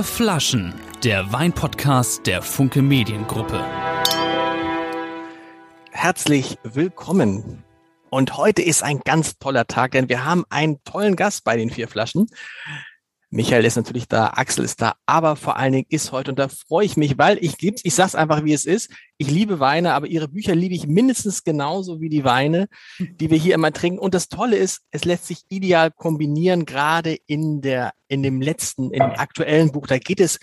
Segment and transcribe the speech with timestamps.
[0.00, 0.72] Vier Flaschen,
[1.04, 3.62] der Weinpodcast der Funke Mediengruppe.
[5.90, 7.62] Herzlich willkommen.
[8.08, 11.68] Und heute ist ein ganz toller Tag, denn wir haben einen tollen Gast bei den
[11.68, 12.28] Vier Flaschen.
[13.32, 16.48] Michael ist natürlich da, Axel ist da, aber vor allen Dingen ist heute, und da
[16.48, 18.90] freue ich mich, weil ich lieb's, ich sag's einfach, wie es ist.
[19.18, 22.66] Ich liebe Weine, aber ihre Bücher liebe ich mindestens genauso wie die Weine,
[22.98, 24.00] die wir hier immer trinken.
[24.00, 28.90] Und das Tolle ist, es lässt sich ideal kombinieren, gerade in der, in dem letzten,
[28.90, 29.86] in dem aktuellen Buch.
[29.86, 30.40] Da geht es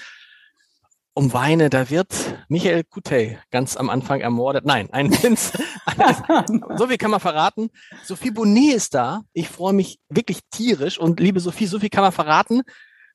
[1.18, 2.14] um Weine, da wird
[2.48, 4.66] Michael Kutey ganz am Anfang ermordet.
[4.66, 5.52] Nein, ein Prinz.
[6.78, 7.72] so viel kann man verraten.
[8.04, 9.24] Sophie Bonnet ist da.
[9.34, 12.62] Ich freue mich wirklich tierisch und liebe Sophie, so viel kann man verraten.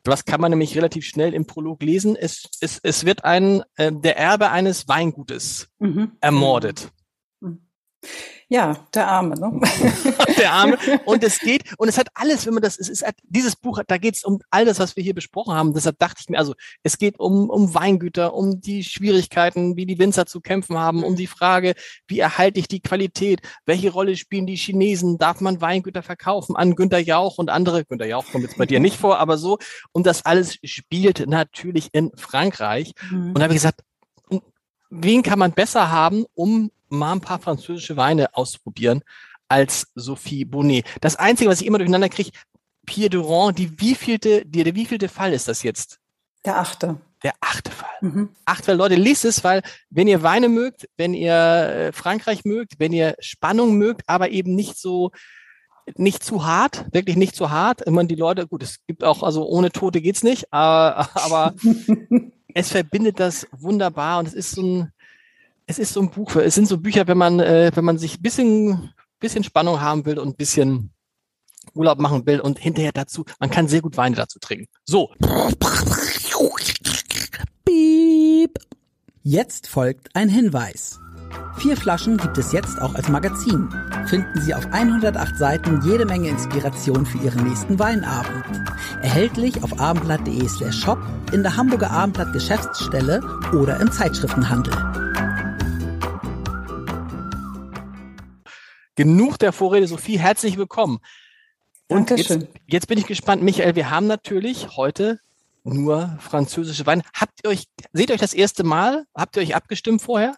[0.04, 2.16] Was kann man nämlich relativ schnell im Prolog lesen?
[2.16, 6.16] Es, es, es wird ein, äh, der Erbe eines Weingutes mhm.
[6.20, 6.90] ermordet.
[7.38, 7.68] Mhm.
[8.52, 9.60] Ja, der Arme, ne?
[10.36, 10.76] der Arme.
[11.06, 13.96] Und es geht, und es hat alles, wenn man das, es ist dieses Buch, da
[13.96, 15.72] geht es um all das, was wir hier besprochen haben.
[15.72, 19.98] Deshalb dachte ich mir, also es geht um, um Weingüter, um die Schwierigkeiten, wie die
[19.98, 21.72] Winzer zu kämpfen haben, um die Frage,
[22.06, 26.76] wie erhalte ich die Qualität, welche Rolle spielen die Chinesen, darf man Weingüter verkaufen an
[26.76, 29.56] Günter Jauch und andere, Günter Jauch kommt jetzt bei dir nicht vor, aber so.
[29.92, 32.92] Und das alles spielt natürlich in Frankreich.
[33.10, 33.28] Mhm.
[33.28, 33.80] Und da habe ich gesagt,
[34.90, 39.02] wen kann man besser haben, um mal ein paar französische Weine auszuprobieren
[39.48, 40.86] als Sophie Bonnet.
[41.00, 42.30] Das Einzige, was ich immer durcheinander kriege,
[42.86, 45.98] Pierre Durand, die wievielte, die, der wievielte Fall ist das jetzt?
[46.44, 47.00] Der achte.
[47.22, 47.88] Der achte Fall.
[48.00, 48.30] Mhm.
[48.44, 52.80] Acht, weil Leute, liest es, weil wenn ihr Weine mögt, wenn ihr äh, Frankreich mögt,
[52.80, 55.12] wenn ihr Spannung mögt, aber eben nicht so,
[55.96, 57.82] nicht zu hart, wirklich nicht zu hart.
[57.86, 61.54] Ich meine, die Leute, gut, es gibt auch, also ohne Tote geht's nicht, aber, aber
[62.54, 64.92] es verbindet das wunderbar und es ist so ein,
[65.66, 68.20] es ist so ein Buch, es sind so Bücher, wenn man, äh, wenn man sich
[68.20, 70.92] bisschen, bisschen Spannung haben will und ein bisschen
[71.74, 74.68] Urlaub machen will und hinterher dazu, man kann sehr gut Weine dazu trinken.
[74.84, 75.10] So.
[77.64, 78.58] Piep.
[79.22, 80.98] Jetzt folgt ein Hinweis.
[81.56, 83.68] Vier Flaschen gibt es jetzt auch als Magazin.
[84.06, 88.44] Finden Sie auf 108 Seiten jede Menge Inspiration für Ihren nächsten Weinabend.
[89.02, 90.98] Erhältlich auf abendblatt.de slash shop,
[91.30, 93.20] in der Hamburger Abendblatt Geschäftsstelle
[93.52, 94.74] oder im Zeitschriftenhandel.
[98.94, 100.98] Genug der Vorrede, Sophie, herzlich willkommen.
[101.88, 105.18] Und jetzt, jetzt, bin ich gespannt, Michael, wir haben natürlich heute
[105.64, 107.02] nur französische Weine.
[107.14, 109.06] Habt ihr euch, seht ihr euch das erste Mal?
[109.14, 110.36] Habt ihr euch abgestimmt vorher?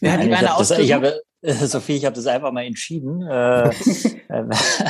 [0.00, 0.84] Wer hat die Weine ausgesucht?
[0.84, 1.20] Ich habe,
[1.66, 3.68] Sophie, ich habe das einfach mal entschieden, äh,
[4.28, 4.44] äh,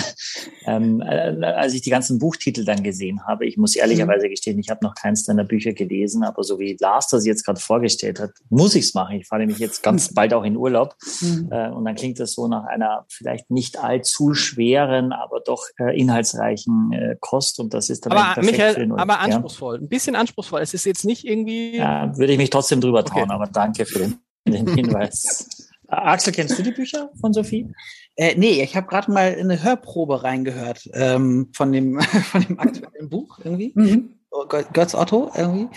[0.66, 3.46] ähm, äh, als ich die ganzen Buchtitel dann gesehen habe.
[3.46, 7.08] Ich muss ehrlicherweise gestehen, ich habe noch keins deiner Bücher gelesen, aber so wie Lars
[7.08, 9.16] das jetzt gerade vorgestellt hat, muss ich es machen.
[9.16, 11.48] Ich fahre nämlich jetzt ganz bald auch in Urlaub mhm.
[11.50, 15.98] äh, und dann klingt das so nach einer vielleicht nicht allzu schweren, aber doch äh,
[15.98, 19.82] inhaltsreichen äh, Kost und das ist dann aber Michael, aber anspruchsvoll, ja?
[19.82, 20.60] ein bisschen anspruchsvoll.
[20.60, 21.78] Es ist jetzt nicht irgendwie.
[21.78, 23.32] Ja, würde ich mich trotzdem drüber trauen, okay.
[23.32, 25.70] aber danke für den, den Hinweis.
[25.92, 27.72] Axel, kennst du die Bücher von Sophie?
[28.16, 33.08] Äh, nee, ich habe gerade mal eine Hörprobe reingehört ähm, von, dem, von dem aktuellen
[33.08, 33.72] Buch irgendwie.
[33.75, 34.14] Mhm.
[34.30, 35.69] Oh, Götz Otto irgendwie.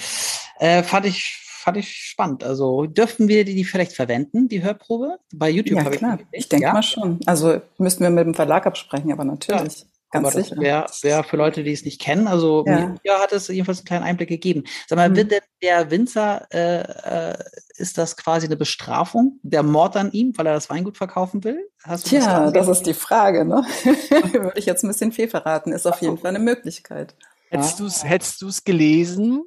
[0.60, 2.44] Äh, fand ich fand ich spannend.
[2.44, 5.18] Also dürften wir die, die vielleicht verwenden, die Hörprobe?
[5.34, 6.20] Bei YouTube ja, klar.
[6.32, 6.74] Ich, ich denke ja?
[6.74, 7.20] mal schon.
[7.26, 9.80] Also müssten wir mit dem Verlag absprechen, aber natürlich.
[9.80, 9.86] Ja.
[10.12, 10.58] Ganz aber sicher.
[10.58, 12.28] wäre wär für Leute, die es nicht kennen.
[12.28, 12.96] Also ja.
[13.04, 14.64] mir hat es jedenfalls einen kleinen Einblick gegeben.
[14.88, 15.16] Sag mal, mhm.
[15.16, 17.38] wird denn der Winzer, äh, äh,
[17.78, 21.70] ist das quasi eine Bestrafung, der Mord an ihm, weil er das Weingut verkaufen will?
[21.84, 23.46] Hast du Tja, das, das ist die Frage.
[23.46, 23.66] Ne?
[24.32, 25.74] Würde ich jetzt ein bisschen viel verraten.
[25.74, 27.16] Ist auf jeden Fall eine Möglichkeit.
[27.50, 29.44] Hättest du es hättest gelesen?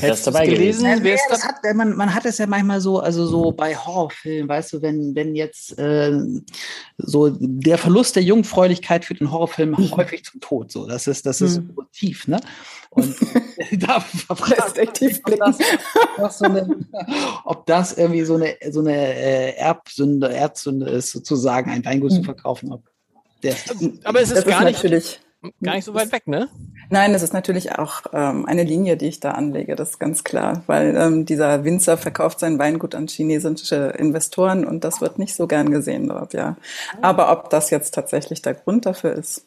[0.00, 0.84] Hättest du dabei gelesen?
[0.84, 1.06] gelesen?
[1.06, 4.72] Ja, das hat, man, man hat es ja manchmal so, also so bei Horrorfilmen, weißt
[4.74, 6.12] du, wenn, wenn jetzt äh,
[6.98, 9.96] so der Verlust der Jungfräulichkeit für den Horrorfilm mhm.
[9.96, 11.76] häufig zum Tod, so das ist das ist mhm.
[11.92, 12.40] tief, ne?
[12.90, 13.14] Und
[13.72, 15.58] da fragt tief ob das,
[16.16, 16.68] das so eine,
[17.44, 22.16] ob das irgendwie so eine so eine äh, Erbsünde, Erdsünde ist, sozusagen ein Weingut mhm.
[22.16, 22.72] zu verkaufen.
[22.72, 22.84] Ob
[23.42, 23.56] der,
[24.04, 25.20] aber es ist gar nicht natürlich
[25.62, 26.48] gar nicht so weit weg, ne?
[26.90, 30.24] Nein, es ist natürlich auch ähm, eine Linie, die ich da anlege, das ist ganz
[30.24, 35.34] klar, weil ähm, dieser Winzer verkauft sein Weingut an chinesische Investoren und das wird nicht
[35.34, 36.56] so gern gesehen dort, ja.
[37.02, 39.46] Aber ob das jetzt tatsächlich der Grund dafür ist,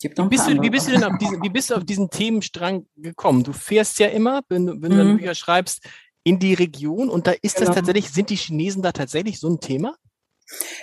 [0.00, 1.84] gibt noch wie, bist du, wie bist du denn auf diesen, wie bist du auf
[1.84, 3.42] diesen Themenstrang gekommen?
[3.42, 4.98] Du fährst ja immer, wenn, wenn mhm.
[4.98, 5.82] du Bücher schreibst,
[6.22, 7.68] in die Region und da ist genau.
[7.68, 9.96] das tatsächlich, sind die Chinesen da tatsächlich so ein Thema?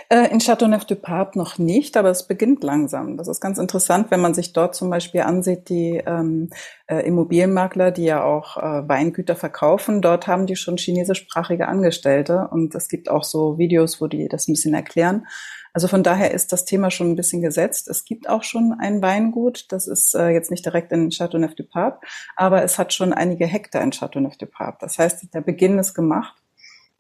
[0.10, 3.18] Äh, in Châteauneuf-du-Pape noch nicht, aber es beginnt langsam.
[3.18, 6.50] Das ist ganz interessant, wenn man sich dort zum Beispiel ansieht, die ähm,
[6.88, 10.02] äh, Immobilienmakler, die ja auch äh, Weingüter verkaufen.
[10.02, 14.48] Dort haben die schon chinesischsprachige Angestellte und es gibt auch so Videos, wo die das
[14.48, 15.26] ein bisschen erklären.
[15.74, 17.90] Also von daher ist das Thema schon ein bisschen gesetzt.
[17.90, 22.00] Es gibt auch schon ein Weingut, das ist äh, jetzt nicht direkt in Châteauneuf-du-Pape,
[22.38, 24.78] aber es hat schon einige Hektar in Châteauneuf-du-Pape.
[24.80, 26.45] Das heißt, der Beginn ist gemacht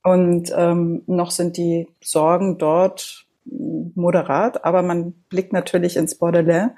[0.06, 6.70] und ähm, noch sind die Sorgen dort moderat, aber man blickt natürlich ins Bordelais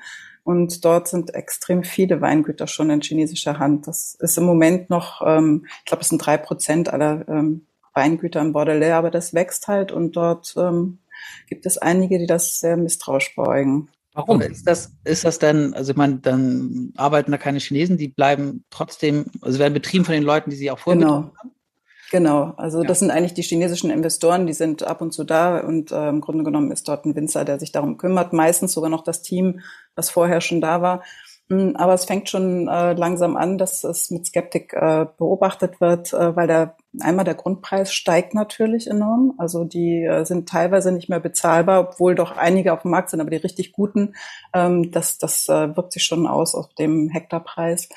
[0.45, 3.85] und dort sind extrem viele Weingüter schon in chinesischer Hand.
[3.85, 8.39] Das ist im Moment noch, ähm, ich glaube, es sind drei Prozent aller ähm, Weingüter
[8.39, 11.00] in Bordelais, aber das wächst halt und dort ähm,
[11.50, 13.89] gibt es einige, die das sehr misstrauisch beugen.
[14.13, 18.07] Warum ist das, ist das denn, also ich meine, dann arbeiten da keine Chinesen, die
[18.07, 21.13] bleiben trotzdem, also werden betrieben von den Leuten, die sie auch vorher genau.
[21.13, 21.51] haben?
[22.09, 22.88] Genau, also ja.
[22.88, 26.21] das sind eigentlich die chinesischen Investoren, die sind ab und zu da und äh, im
[26.21, 29.59] Grunde genommen ist dort ein Winzer, der sich darum kümmert, meistens sogar noch das Team,
[29.95, 31.04] was vorher schon da war.
[31.50, 36.13] Hm, aber es fängt schon äh, langsam an, dass es mit Skeptik äh, beobachtet wird,
[36.13, 39.33] äh, weil der einmal der Grundpreis steigt natürlich enorm.
[39.38, 43.21] Also die äh, sind teilweise nicht mehr bezahlbar, obwohl doch einige auf dem Markt sind,
[43.21, 44.15] aber die richtig guten,
[44.54, 47.88] ähm, das, das äh, wirkt sich schon aus auf dem Hektarpreis.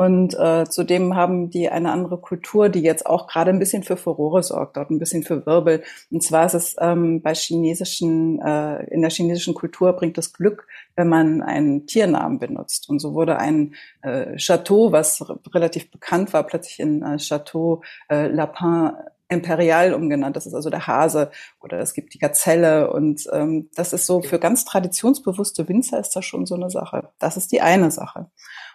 [0.00, 3.98] Und äh, zudem haben die eine andere Kultur, die jetzt auch gerade ein bisschen für
[3.98, 5.82] Furore sorgt, dort ein bisschen für Wirbel.
[6.10, 10.66] Und zwar ist es ähm, bei chinesischen, äh, in der chinesischen Kultur bringt es Glück,
[10.96, 12.88] wenn man einen Tiernamen benutzt.
[12.88, 18.26] Und so wurde ein äh, Chateau, was relativ bekannt war, plötzlich in äh, Chateau äh,
[18.28, 18.92] Lapin
[19.28, 20.34] Imperial umgenannt.
[20.34, 21.30] Das ist also der Hase
[21.60, 26.16] oder es gibt die Gazelle und ähm, das ist so für ganz traditionsbewusste Winzer ist
[26.16, 27.10] das schon so eine Sache.
[27.18, 28.26] Das ist die eine Sache.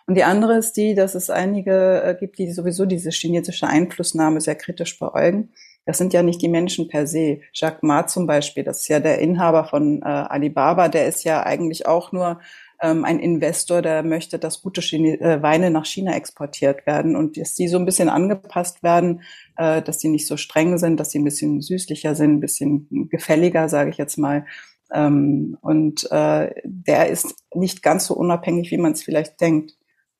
[0.07, 4.39] Und die andere ist die, dass es einige äh, gibt, die sowieso diese chinesische Einflussnahme
[4.39, 5.49] sehr kritisch beäugen.
[5.85, 7.41] Das sind ja nicht die Menschen per se.
[7.53, 11.43] Jacques Ma zum Beispiel, das ist ja der Inhaber von äh, Alibaba, der ist ja
[11.43, 12.39] eigentlich auch nur
[12.81, 17.37] ähm, ein Investor, der möchte, dass gute Chine äh, Weine nach China exportiert werden und
[17.37, 19.21] dass die so ein bisschen angepasst werden,
[19.57, 23.09] äh, dass die nicht so streng sind, dass sie ein bisschen süßlicher sind, ein bisschen
[23.09, 24.45] gefälliger, sage ich jetzt mal.
[24.93, 29.73] Ähm, und äh, der ist nicht ganz so unabhängig, wie man es vielleicht denkt.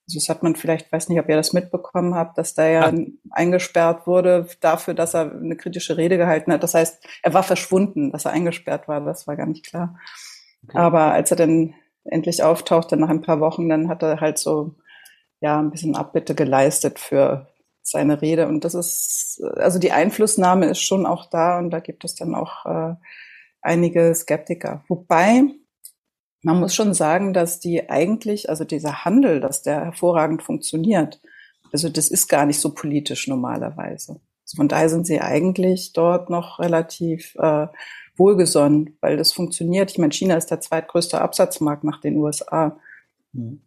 [0.07, 2.93] Also das hat man vielleicht, weiß nicht, ob ihr das mitbekommen habt, dass da ja,
[3.31, 6.61] eingesperrt wurde dafür, dass er eine kritische Rede gehalten hat.
[6.61, 9.97] Das heißt, er war verschwunden, dass er eingesperrt war, das war gar nicht klar.
[10.63, 10.77] Okay.
[10.77, 11.73] Aber als er dann
[12.03, 14.75] endlich auftauchte nach ein paar Wochen, dann hat er halt so
[15.41, 17.47] ja ein bisschen Abbitte geleistet für
[17.81, 18.47] seine Rede.
[18.47, 22.35] Und das ist, also die Einflussnahme ist schon auch da und da gibt es dann
[22.35, 22.95] auch äh,
[23.61, 24.83] einige Skeptiker.
[24.87, 25.43] Wobei
[26.45, 31.19] man muss schon sagen, dass die eigentlich, also dieser Handel, dass der hervorragend funktioniert,
[31.73, 34.19] also das ist gar nicht so politisch normalerweise.
[34.43, 37.65] Also von daher sind sie eigentlich dort noch relativ äh,
[38.15, 39.89] wohlgesonnen, weil das funktioniert.
[39.89, 42.77] Ich meine, China ist der zweitgrößte Absatzmarkt nach den USA.
[43.33, 43.61] Hm.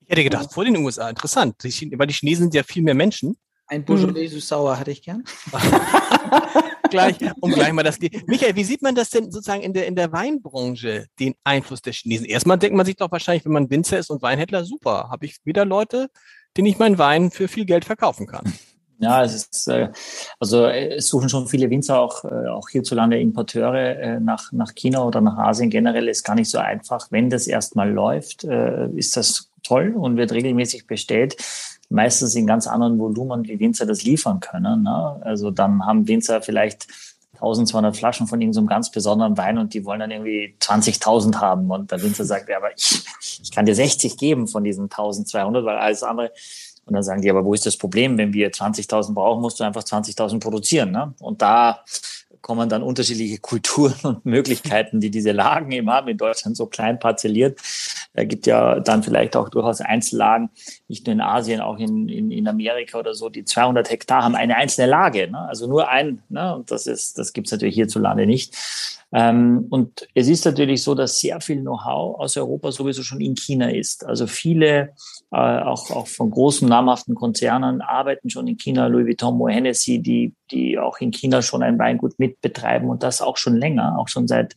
[0.00, 3.36] Ich hätte gedacht, vor den USA, interessant, weil die Chinesen sind ja viel mehr Menschen.
[3.66, 4.40] Ein Beaujolais hm.
[4.40, 5.24] sauer hatte ich gern.
[6.92, 7.98] gleich, um gleich mal das.
[8.26, 11.92] Michael, wie sieht man das denn sozusagen in der, in der Weinbranche, den Einfluss der
[11.92, 12.26] Chinesen?
[12.26, 15.38] Erstmal denkt man sich doch wahrscheinlich, wenn man Winzer ist und Weinhändler, super, habe ich
[15.44, 16.08] wieder Leute,
[16.56, 18.52] denen ich meinen Wein für viel Geld verkaufen kann.
[18.98, 19.88] Ja, es ist, äh,
[20.38, 25.04] also es suchen schon viele Winzer auch, äh, auch hierzulande Importeure äh, nach, nach China
[25.04, 27.08] oder nach Asien generell ist gar nicht so einfach.
[27.10, 31.36] Wenn das erstmal läuft, äh, ist das toll und wird regelmäßig bestellt
[31.92, 34.82] meistens in ganz anderen Volumen, wie Winzer das liefern können.
[34.82, 35.20] Ne?
[35.20, 36.88] Also dann haben Winzer vielleicht
[37.34, 41.70] 1200 Flaschen von irgendeinem so ganz besonderen Wein und die wollen dann irgendwie 20.000 haben.
[41.70, 43.04] Und der Winzer sagt, ja, aber ich,
[43.42, 46.32] ich kann dir 60 geben von diesen 1200, weil alles andere.
[46.84, 48.16] Und dann sagen die, aber wo ist das Problem?
[48.16, 50.90] Wenn wir 20.000 brauchen, musst du einfach 20.000 produzieren.
[50.92, 51.14] Ne?
[51.20, 51.84] Und da
[52.42, 56.98] kommen dann unterschiedliche Kulturen und Möglichkeiten, die diese Lagen eben haben, in Deutschland so klein
[56.98, 57.58] parzelliert.
[58.14, 60.50] Da gibt ja dann vielleicht auch durchaus Einzellagen,
[60.88, 64.34] nicht nur in Asien, auch in, in, in Amerika oder so, die 200 Hektar haben
[64.34, 65.38] eine einzelne Lage, ne?
[65.48, 66.22] also nur ein.
[66.28, 66.54] Ne?
[66.54, 68.54] Und das ist, das gibt's natürlich hierzulande nicht.
[69.12, 73.36] Ähm, und es ist natürlich so, dass sehr viel Know-how aus Europa sowieso schon in
[73.36, 74.06] China ist.
[74.06, 74.94] Also viele,
[75.30, 79.98] äh, auch, auch von großen namhaften Konzernen, arbeiten schon in China, Louis Vuitton, Moët Hennessy,
[79.98, 84.08] die, die auch in China schon ein Weingut mitbetreiben und das auch schon länger, auch
[84.08, 84.54] schon seit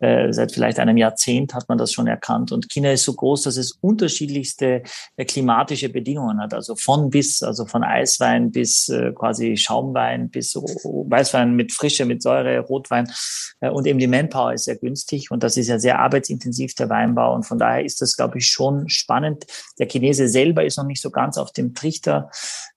[0.00, 2.52] äh, seit vielleicht einem Jahrzehnt hat man das schon erkannt.
[2.52, 4.82] Und China ist so groß, dass es unterschiedlichste
[5.16, 6.54] äh, klimatische Bedingungen hat.
[6.54, 12.22] Also von bis, also von Eiswein bis äh, quasi Schaumwein bis Weißwein mit Frische, mit
[12.22, 13.12] Säure, Rotwein.
[13.60, 15.30] Und eben die Manpower ist sehr günstig.
[15.30, 17.34] Und das ist ja sehr arbeitsintensiv, der Weinbau.
[17.34, 19.44] Und von daher ist das, glaube ich, schon spannend.
[19.78, 22.30] Der Chinese selber ist noch nicht so ganz auf dem Trichter,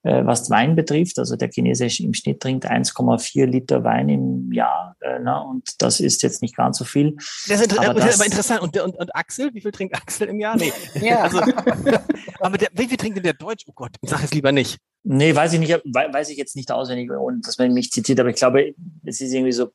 [0.04, 1.20] was Wein betrifft.
[1.20, 4.98] Also der Chinese im Schnitt trinkt 1,4 Liter Wein im Jahr.
[5.22, 7.13] Na, und das ist jetzt nicht ganz so viel.
[7.48, 8.62] Das ist aber, das, aber interessant.
[8.62, 10.56] Und, und, und Axel, wie viel trinkt Axel im Jahr?
[10.56, 10.72] Nee.
[11.02, 11.22] ja.
[11.22, 11.40] Also,
[12.40, 13.66] aber der, wie viel trinkt denn der Deutsch?
[13.68, 14.78] Oh Gott, sag es lieber nicht.
[15.04, 18.30] Nee, weiß ich nicht, weiß ich jetzt nicht auswendig und dass man mich zitiert, aber
[18.30, 19.72] ich glaube, es ist irgendwie so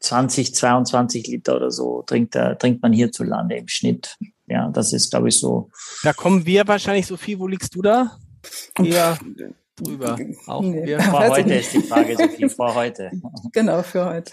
[0.00, 4.16] 20, 22 Liter oder so trinkt, trinkt man hierzulande im Schnitt.
[4.46, 5.70] Ja, das ist, glaube ich, so.
[6.02, 8.16] Da kommen wir wahrscheinlich, Sophie, wo liegst du da?
[8.78, 9.18] Eher
[9.76, 10.18] drüber.
[10.46, 10.84] Auch nee.
[10.84, 11.00] wir.
[11.10, 13.10] Vor heute ist die Frage, Sophie, vor heute.
[13.52, 14.32] Genau, für heute.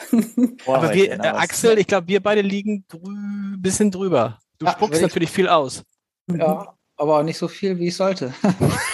[0.63, 4.39] Vor Aber heute, wir, genau, Axel, ich glaube, wir beide liegen drü bisschen drüber.
[4.57, 5.83] Du ja, spuckst natürlich viel aus.
[6.31, 8.33] Ja, aber nicht so viel, wie ich sollte.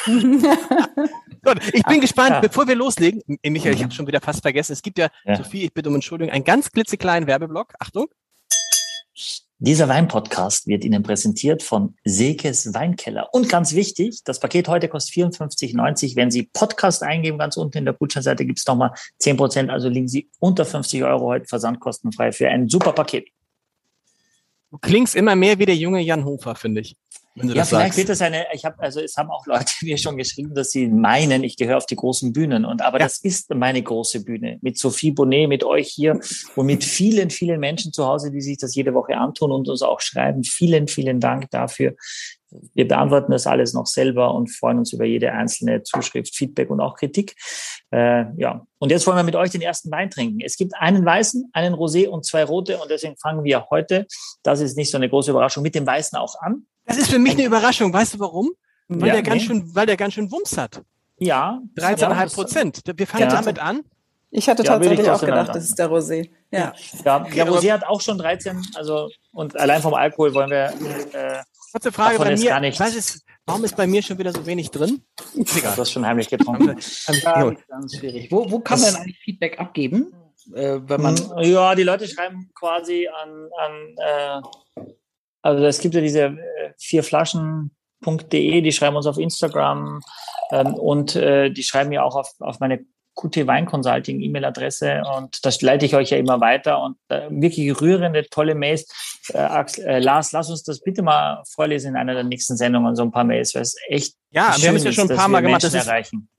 [0.05, 2.39] Gut, ich bin gespannt, ja.
[2.41, 3.21] bevor wir loslegen.
[3.43, 4.73] Michael, ich habe schon wieder fast vergessen.
[4.73, 5.37] Es gibt ja, ja.
[5.37, 7.73] Sophie, ich bitte um Entschuldigung, einen ganz klitzekleinen Werbeblock.
[7.79, 8.07] Achtung.
[9.61, 13.27] Dieser Weinpodcast wird Ihnen präsentiert von Sekes Weinkeller.
[13.33, 16.15] Und ganz wichtig, das Paket heute kostet 54,90.
[16.15, 19.69] Wenn Sie Podcast eingeben, ganz unten in der Gutscheinseite gibt es nochmal 10 Prozent.
[19.69, 23.27] Also liegen Sie unter 50 Euro heute versandkostenfrei für ein super Paket.
[24.71, 26.95] Du klingst immer mehr wie der junge Jan Hofer, finde ich
[27.43, 27.97] ja, vielleicht sagst.
[27.97, 30.87] wird das eine, ich habe, also es haben auch Leute mir schon geschrieben, dass sie
[30.87, 32.65] meinen, ich gehöre auf die großen Bühnen.
[32.65, 33.05] Und aber ja.
[33.05, 34.57] das ist meine große Bühne.
[34.61, 36.19] Mit Sophie Bonnet, mit euch hier
[36.55, 39.81] und mit vielen, vielen Menschen zu Hause, die sich das jede Woche antun und uns
[39.81, 40.43] auch schreiben.
[40.43, 41.95] Vielen, vielen Dank dafür.
[42.73, 46.79] Wir beantworten das alles noch selber und freuen uns über jede einzelne Zuschrift, Feedback und
[46.79, 47.35] auch Kritik.
[47.91, 50.39] Äh, ja, und jetzt wollen wir mit euch den ersten Wein trinken.
[50.43, 54.07] Es gibt einen weißen, einen Rosé und zwei rote und deswegen fangen wir heute,
[54.43, 56.65] das ist nicht so eine große Überraschung, mit dem weißen auch an.
[56.85, 57.93] Das ist für mich eine Überraschung.
[57.93, 58.49] Weißt du warum?
[58.87, 59.47] Weil ja, der ganz nee.
[59.47, 60.81] schön, weil der ganz schön Wumms hat.
[61.19, 61.61] Ja.
[61.77, 62.81] 13,5 Prozent.
[62.85, 63.29] Wir fangen ja.
[63.29, 63.83] damit an.
[64.31, 66.29] Ich hatte tatsächlich ja, auch gedacht, das ist der Rosé.
[66.51, 66.73] Ja.
[67.03, 70.73] ja der Rosé hat auch schon 13, also und allein vom Alkohol wollen wir.
[71.13, 71.41] Äh,
[71.71, 72.49] Kurze Frage bei mir.
[72.49, 72.79] Gar nicht.
[72.79, 75.03] Was ist, warum ist bei mir schon wieder so wenig drin?
[75.35, 75.75] Egal.
[75.75, 76.77] Du hast schon heimlich getrunken.
[77.07, 78.31] ja, ganz schwierig.
[78.31, 80.13] Wo, wo kann man denn eigentlich Feedback abgeben?
[80.53, 84.85] Äh, wenn man hm, ja, die Leute schreiben quasi an, an äh,
[85.41, 90.01] also es gibt ja diese äh, vier Flaschen.de, die schreiben uns auf Instagram
[90.51, 92.85] ähm, und äh, die schreiben ja auch auf, auf meine
[93.19, 97.81] QT Wein Consulting E-Mail-Adresse und das leite ich euch ja immer weiter und äh, wirklich
[97.81, 98.87] rührende, tolle Mails.
[99.33, 102.95] Äh, Axel, äh, Lars, lass uns das bitte mal vorlesen in einer der nächsten Sendungen,
[102.95, 105.27] so ein paar Mails, weil es echt ja, wir haben es ja schon ein paar
[105.27, 105.63] Mal gemacht.
[105.63, 106.29] Das ist, erreichen.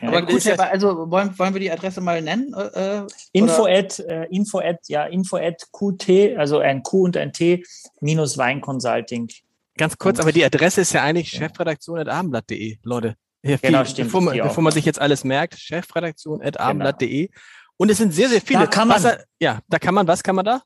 [0.00, 0.08] Ja.
[0.08, 2.54] Aber gut, ja, also wollen, wollen wir die Adresse mal nennen?
[2.54, 7.32] Äh, info at, äh, info at, ja, info at QT, also ein Q und ein
[7.32, 7.64] T,
[8.00, 9.28] minus Weinconsulting.
[9.76, 11.40] Ganz kurz, aber die Adresse ist ja eigentlich ja.
[11.40, 13.16] chefredaktion.abendblatt.de, Leute.
[13.42, 14.08] Genau, viel, stimmt.
[14.08, 17.26] Bevor man, bevor man sich jetzt alles merkt, chefredaktion.abendblatt.de.
[17.26, 17.40] Genau.
[17.76, 18.60] Und es sind sehr, sehr viele.
[18.60, 20.62] Da kann man, was, ja, da kann man, was kann man da?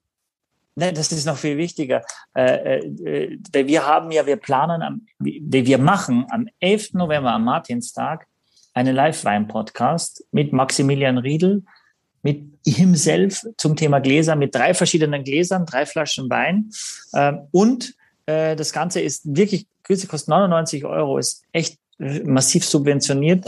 [0.76, 2.02] Ne, das ist noch viel wichtiger.
[2.34, 6.94] Äh, äh, wir haben ja, wir planen, am, wir machen am 11.
[6.94, 8.26] November, am Martinstag,
[8.72, 11.62] einen Live-Wein-Podcast mit Maximilian Riedel,
[12.22, 16.70] mit himself zum Thema Gläser, mit drei verschiedenen Gläsern, drei Flaschen Wein.
[17.14, 17.94] Ähm, und
[18.26, 23.44] äh, das Ganze ist wirklich, Grüße kostet 99 Euro, ist echt massiv subventioniert.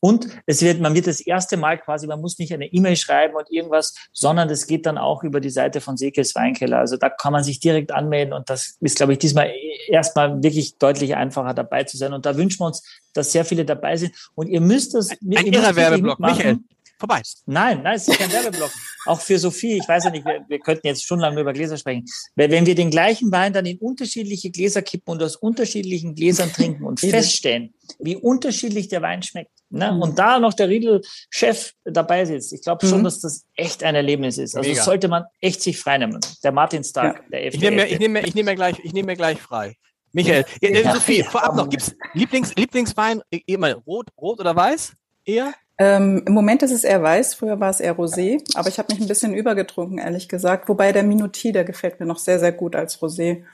[0.00, 3.34] Und es wird, man wird das erste Mal quasi, man muss nicht eine E-Mail schreiben
[3.34, 6.78] und irgendwas, sondern das geht dann auch über die Seite von Sekels Weinkeller.
[6.78, 9.52] Also da kann man sich direkt anmelden und das ist, glaube ich, diesmal
[9.88, 12.12] erstmal wirklich deutlich einfacher dabei zu sein.
[12.12, 14.14] Und da wünschen wir uns, dass sehr viele dabei sind.
[14.34, 15.10] Und ihr müsst das.
[15.10, 16.58] Ein ihr irrer Werbeblock, Michael
[16.98, 17.22] vorbei.
[17.46, 18.70] Nein, nein, es ist kein Werbeblock.
[19.06, 21.76] Auch für Sophie, ich weiß ja nicht, wir, wir könnten jetzt stundenlang nur über Gläser
[21.76, 22.04] sprechen.
[22.34, 26.84] Wenn wir den gleichen Wein dann in unterschiedliche Gläser kippen und aus unterschiedlichen Gläsern trinken
[26.84, 29.92] und feststellen, wie unterschiedlich der Wein schmeckt, ne?
[29.92, 30.02] Mhm.
[30.02, 33.04] und da noch der Riedel-Chef dabei sitzt, ich glaube schon, mhm.
[33.04, 34.56] dass das echt ein Erlebnis ist.
[34.56, 36.20] Also sollte man echt sich freinehmen.
[36.42, 37.28] Der Martinstag, ja.
[37.30, 37.54] der 11.
[37.54, 39.76] Ich nehme mir, ich nehme mir, ich nehme mir gleich, ich nehme mir gleich frei.
[40.12, 44.94] Michael, ja, ja, Sophie, vorab noch, gibt's Lieblings, Lieblingswein, immer rot, rot oder weiß?
[45.24, 45.54] Eher?
[45.80, 48.92] Ähm, Im Moment ist es eher weiß, früher war es eher rosé, aber ich habe
[48.92, 50.68] mich ein bisschen übergetrunken, ehrlich gesagt.
[50.68, 53.44] Wobei der Minuti, der gefällt mir noch sehr, sehr gut als Rosé.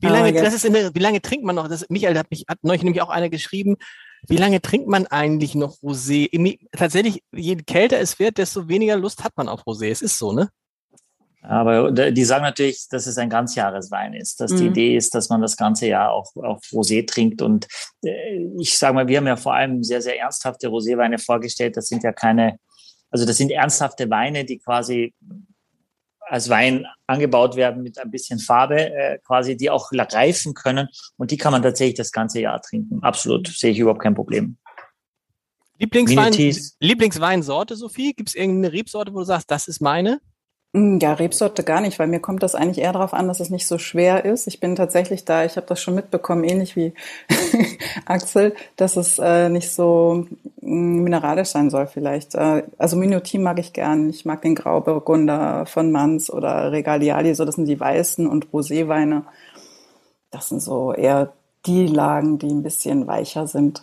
[0.00, 1.68] Wie lange, das ist der, wie lange trinkt man noch?
[1.68, 3.76] Das, Michael hat mich hat neulich nämlich auch einer geschrieben.
[4.26, 6.28] Wie lange trinkt man eigentlich noch Rosé?
[6.72, 9.90] Tatsächlich, je kälter es wird, desto weniger Lust hat man auf Rosé.
[9.90, 10.48] Es ist so, ne?
[11.44, 14.56] Aber die sagen natürlich, dass es ein Ganzjahreswein ist, dass mhm.
[14.58, 17.42] die Idee ist, dass man das ganze Jahr auch auf Rosé trinkt.
[17.42, 17.66] Und
[18.04, 21.76] äh, ich sage mal, wir haben ja vor allem sehr, sehr ernsthafte Roséweine vorgestellt.
[21.76, 22.58] Das sind ja keine,
[23.10, 25.14] also das sind ernsthafte Weine, die quasi
[26.20, 30.88] als Wein angebaut werden mit ein bisschen Farbe, äh, quasi, die auch reifen können.
[31.16, 33.02] Und die kann man tatsächlich das ganze Jahr trinken.
[33.02, 34.58] Absolut, sehe ich überhaupt kein Problem.
[35.78, 36.32] Lieblingswein,
[36.78, 38.12] Lieblingsweinsorte, Sophie?
[38.14, 40.20] Gibt es irgendeine Rebsorte, wo du sagst, das ist meine?
[40.74, 43.50] Hm, ja, Rebsorte gar nicht, weil mir kommt das eigentlich eher darauf an, dass es
[43.50, 44.46] nicht so schwer ist.
[44.46, 46.94] Ich bin tatsächlich da, ich habe das schon mitbekommen, ähnlich wie
[48.06, 50.26] Axel, dass es äh, nicht so
[50.60, 52.34] hm, mineralisch sein soll vielleicht.
[52.36, 54.08] Äh, also Minuti mag ich gern.
[54.08, 59.24] Ich mag den Grauburgunder von Manns oder Regaliali, so das sind die weißen und Roséweine.
[60.30, 61.34] Das sind so eher
[61.66, 63.82] die Lagen, die ein bisschen weicher sind.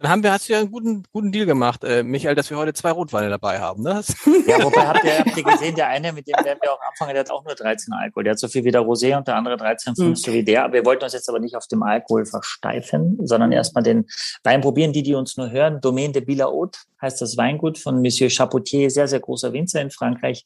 [0.00, 2.56] Dann haben wir, hast du ja einen guten, guten Deal gemacht, äh, Michael, dass wir
[2.56, 3.82] heute zwei Rotweine dabei haben.
[3.82, 4.00] Ne?
[4.46, 7.12] Ja, wobei habt ihr, habt ihr gesehen, der eine, mit dem werden wir auch anfangen,
[7.12, 8.24] der hat auch nur 13 Alkohol.
[8.24, 10.16] Der hat so viel wie der Rosé und der andere 13,5 mhm.
[10.16, 10.72] so wie der.
[10.72, 14.06] Wir wollten uns jetzt aber nicht auf dem Alkohol versteifen, sondern erstmal den
[14.42, 14.92] Wein probieren.
[14.92, 19.06] Die, die uns nur hören, Domaine de Billaud heißt das Weingut von Monsieur Chapoutier, sehr,
[19.06, 20.44] sehr großer Winzer in Frankreich.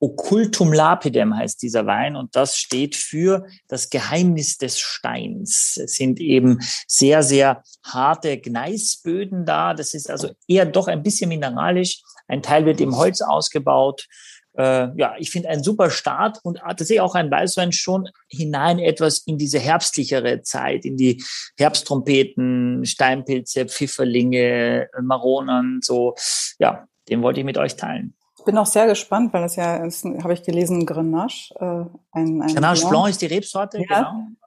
[0.00, 5.76] Occultum Lapidem heißt dieser Wein und das steht für das Geheimnis des Steins.
[5.82, 9.74] Es sind eben sehr, sehr harte Gneisböden da.
[9.74, 12.02] Das ist also eher doch ein bisschen mineralisch.
[12.28, 14.06] Ein Teil wird im Holz ausgebaut.
[14.56, 19.18] Äh, ja, ich finde ein super Start und tatsächlich auch ein Weißwein schon hinein etwas
[19.18, 21.22] in diese herbstlichere Zeit, in die
[21.56, 26.14] Herbsttrompeten, Steinpilze, Pfifferlinge, Maronen, so.
[26.58, 28.17] Ja, den wollte ich mit euch teilen
[28.48, 31.54] bin auch sehr gespannt, weil das ja ist, habe ich gelesen, Grenache.
[31.56, 32.88] Äh, ein, ein Grenache Blanc.
[32.88, 33.84] Blanc ist die Rebsorte, ja.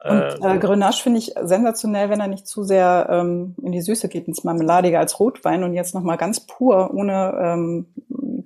[0.03, 0.15] genau.
[0.15, 3.81] Und äh, äh, Grenache finde ich sensationell, wenn er nicht zu sehr ähm, in die
[3.81, 7.85] Süße geht, ins Marmeladige als Rotwein und jetzt nochmal ganz pur, ohne ähm,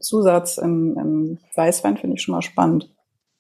[0.02, 2.90] Zusatz im, im Weißwein, finde ich schon mal spannend.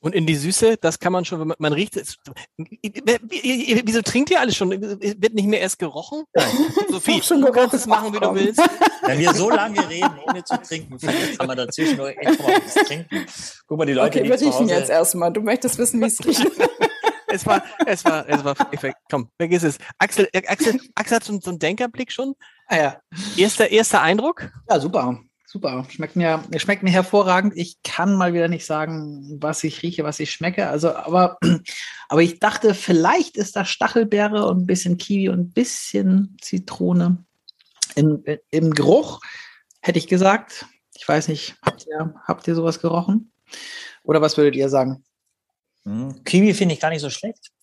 [0.06, 2.18] Und in die Süße, das kann man schon, man riecht es.
[2.58, 4.70] Wieso trinkt ihr alles schon?
[4.70, 6.26] Wird nicht mehr erst gerochen?
[6.36, 6.46] Nein.
[6.92, 8.62] Sophie, schon du kannst es machen, wie du willst.
[9.02, 12.62] Wenn wir so lange reden, ohne zu trinken, vielleicht haben wir dazwischen noch echt mal
[12.64, 13.26] was trinken.
[13.66, 14.72] Guck mal, die Leute, okay, die zu Hause...
[14.72, 15.34] jetzt erstmal.
[15.34, 16.52] Du möchtest wissen, wie es riecht.
[17.28, 18.54] es war, es war, es war,
[19.10, 19.80] komm, vergiss es.
[19.98, 22.36] Axel, Axel, Axel hat so, so einen Denkerblick schon.
[22.68, 23.02] Ah ja.
[23.38, 24.52] Erster, erster Eindruck?
[24.70, 25.20] Ja, super.
[25.56, 27.54] Super, schmeckt mir, schmeckt mir hervorragend.
[27.56, 30.68] Ich kann mal wieder nicht sagen, was ich rieche, was ich schmecke.
[30.68, 31.38] Also, aber,
[32.10, 37.24] aber ich dachte, vielleicht ist da Stachelbeere und ein bisschen Kiwi und ein bisschen Zitrone.
[37.96, 39.22] Im, im Geruch
[39.80, 40.66] hätte ich gesagt.
[40.94, 43.32] Ich weiß nicht, habt ihr, habt ihr sowas gerochen?
[44.04, 45.06] Oder was würdet ihr sagen?
[45.86, 47.54] Hm, Kiwi finde ich gar nicht so schlecht.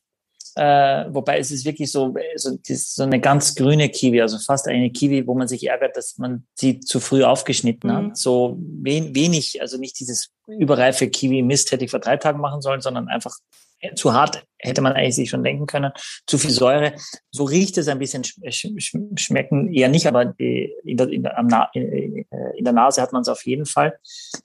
[0.55, 4.91] Äh, wobei es ist wirklich so, so, so eine ganz grüne Kiwi, also fast eine
[4.91, 7.95] Kiwi, wo man sich ärgert, dass man sie zu früh aufgeschnitten mhm.
[7.95, 8.17] hat.
[8.17, 12.81] So wen, wenig, also nicht dieses überreife Kiwi-Mist hätte ich vor drei Tagen machen sollen,
[12.81, 13.35] sondern einfach
[13.95, 15.93] zu hart hätte man eigentlich sich schon denken können.
[16.27, 16.95] Zu viel Säure.
[17.31, 22.25] So riecht es ein bisschen, schmecken eher nicht, aber in der, in der, äh,
[22.57, 23.99] in der Nase hat man es auf jeden Fall.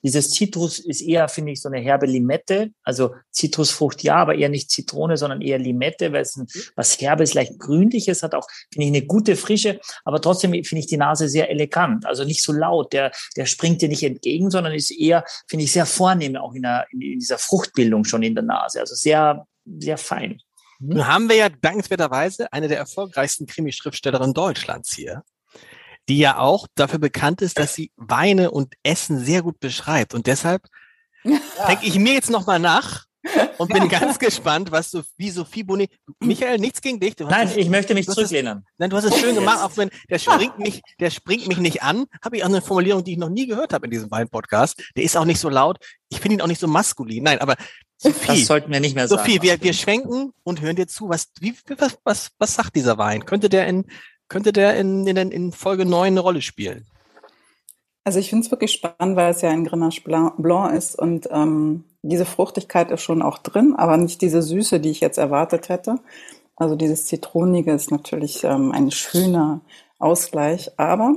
[0.04, 2.72] Dieses Zitrus ist eher, finde ich, so eine herbe Limette.
[2.84, 7.34] Also Zitrusfrucht ja, aber eher nicht Zitrone, sondern eher Limette, weil es ein, was herbes,
[7.34, 9.80] leicht grünliches hat auch, finde ich, eine gute Frische.
[10.04, 12.06] Aber trotzdem finde ich die Nase sehr elegant.
[12.06, 12.94] Also nicht so laut.
[12.94, 16.64] Der, der springt dir nicht entgegen, sondern ist eher, finde ich, sehr vornehm auch in,
[16.64, 18.80] der, in dieser Fruchtbildung schon in der Nase.
[18.80, 19.46] Also sehr
[19.80, 20.42] sehr fein.
[20.80, 25.24] Nun haben wir ja dankenswerterweise eine der erfolgreichsten Krimi-Schriftstellerinnen Deutschlands hier,
[26.08, 30.14] die ja auch dafür bekannt ist, dass sie Weine und Essen sehr gut beschreibt.
[30.14, 30.68] Und deshalb
[31.24, 31.40] ja.
[31.68, 33.08] denke ich mir jetzt nochmal nach
[33.58, 37.16] und bin ganz gespannt, was so, wie Sophie Boni, Michael, nichts gegen dich.
[37.20, 38.66] Nein, ich möchte mich zurücklehnen.
[38.78, 41.84] nein, du hast es schön gemacht, auch wenn der springt mich, der springt mich nicht
[41.84, 42.06] an.
[42.24, 44.82] Habe ich auch eine Formulierung, die ich noch nie gehört habe in diesem Wein-Podcast.
[44.96, 45.78] Der ist auch nicht so laut.
[46.10, 47.24] Ich finde ihn auch nicht so maskulin.
[47.24, 47.56] Nein, aber
[47.98, 49.20] Sophie, das sollten wir nicht mehr sagen.
[49.20, 51.10] Sophie, wir, wir schwenken und hören dir zu.
[51.10, 53.26] Was, wie, was, was, was sagt dieser Wein?
[53.26, 53.86] Könnte der in,
[54.28, 56.86] könnte der in, in, in Folge 9 eine Rolle spielen?
[58.04, 61.84] Also ich finde es wirklich spannend, weil es ja ein Grenache Blanc ist und ähm,
[62.04, 66.00] diese Fruchtigkeit ist schon auch drin, aber nicht diese Süße, die ich jetzt erwartet hätte.
[66.56, 69.60] Also dieses Zitronige ist natürlich ähm, ein schöner
[70.00, 71.16] Ausgleich, aber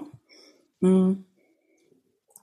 [0.81, 1.25] mh, hm,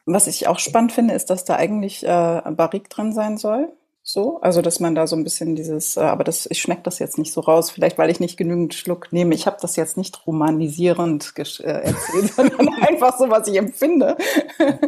[0.06, 3.73] was ich auch spannend finde, ist, dass da eigentlich äh, Barrique drin sein soll.
[4.10, 6.98] So, also dass man da so ein bisschen dieses, äh, aber das, ich schmecke das
[6.98, 9.36] jetzt nicht so raus, vielleicht weil ich nicht genügend Schluck nehme.
[9.36, 14.17] Ich habe das jetzt nicht romanisierend äh, erzählt, sondern einfach so, was ich empfinde.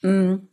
[0.00, 0.46] Mm.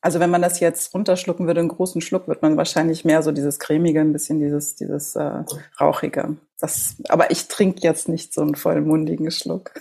[0.00, 3.32] also wenn man das jetzt runterschlucken würde, einen großen Schluck, wird man wahrscheinlich mehr so
[3.32, 5.44] dieses cremige, ein bisschen dieses, dieses äh,
[5.78, 6.38] rauchige.
[6.58, 9.74] Das, aber ich trinke jetzt nicht so einen vollmundigen Schluck.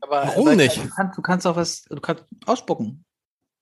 [0.00, 0.76] Aber warum nicht?
[0.76, 3.04] Du kannst, du kannst auch was, du kannst ausspucken.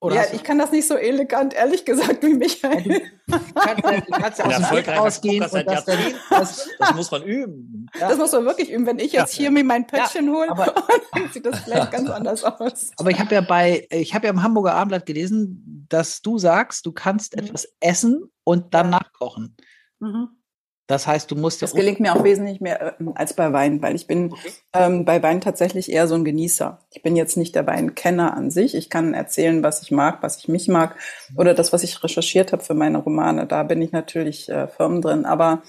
[0.01, 3.03] Oder ja, ich kann das nicht so elegant, ehrlich gesagt, wie Michael.
[3.27, 5.43] Du kannst, du kannst ja aus dem Weg rausgehen.
[5.43, 5.99] Und das, dann,
[6.31, 7.87] das, das, muss man üben.
[7.99, 8.09] Ja.
[8.09, 8.87] Das muss man wirklich üben.
[8.87, 9.41] Wenn ich jetzt ja.
[9.41, 10.47] hier mir mein Pöttchen ja, hole,
[11.13, 12.89] dann sieht das vielleicht ganz anders aus.
[12.97, 16.87] Aber ich habe ja bei, ich habe ja im Hamburger Abendblatt gelesen, dass du sagst,
[16.87, 17.43] du kannst mhm.
[17.43, 19.55] etwas essen und dann nachkochen.
[19.99, 20.29] Mhm.
[20.91, 21.61] Das heißt, du musst.
[21.61, 24.51] Das gelingt mir auch wesentlich mehr äh, als bei Wein, weil ich bin okay.
[24.73, 26.79] ähm, bei Wein tatsächlich eher so ein Genießer.
[26.91, 28.75] Ich bin jetzt nicht der Weinkenner an sich.
[28.75, 30.97] Ich kann erzählen, was ich mag, was ich mich mag
[31.37, 33.47] oder das, was ich recherchiert habe für meine Romane.
[33.47, 35.25] Da bin ich natürlich äh, firm drin.
[35.25, 35.61] Aber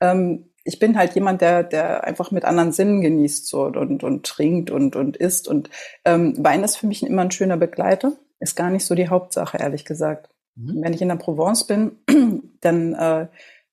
[0.00, 4.24] ähm, ich bin halt jemand, der, der einfach mit anderen Sinnen genießt so und, und
[4.24, 5.46] trinkt und, und isst.
[5.46, 5.68] Und
[6.06, 8.12] ähm, Wein ist für mich immer ein schöner Begleiter.
[8.38, 10.30] Ist gar nicht so die Hauptsache, ehrlich gesagt.
[10.56, 10.82] Mhm.
[10.82, 11.98] Wenn ich in der Provence bin,
[12.62, 13.26] dann äh,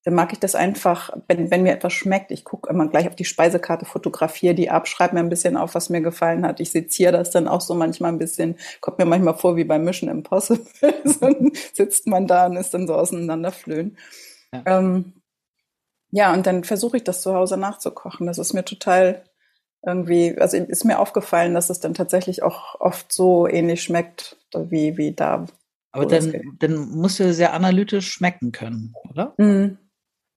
[0.08, 3.16] dann mag ich das einfach, wenn, wenn mir etwas schmeckt, ich gucke immer gleich auf
[3.18, 6.62] die Speisekarte, fotografiere die ab, schreibe mir ein bisschen auf, was mir gefallen hat.
[6.62, 9.78] Ich seziere das dann auch so manchmal ein bisschen, kommt mir manchmal vor wie bei
[9.78, 10.66] Mission Impossible.
[11.04, 13.98] so sitzt man da und ist dann so auseinanderflöhen.
[14.54, 14.64] Ja.
[14.66, 15.12] Ähm,
[16.12, 18.28] ja, und dann versuche ich das zu Hause nachzukochen.
[18.28, 19.26] Das ist mir total
[19.86, 24.96] irgendwie, also ist mir aufgefallen, dass es dann tatsächlich auch oft so ähnlich schmeckt wie,
[24.96, 25.48] wie da.
[25.92, 29.34] Aber dann, dann musst du sehr analytisch schmecken können, oder?
[29.38, 29.80] Mhm.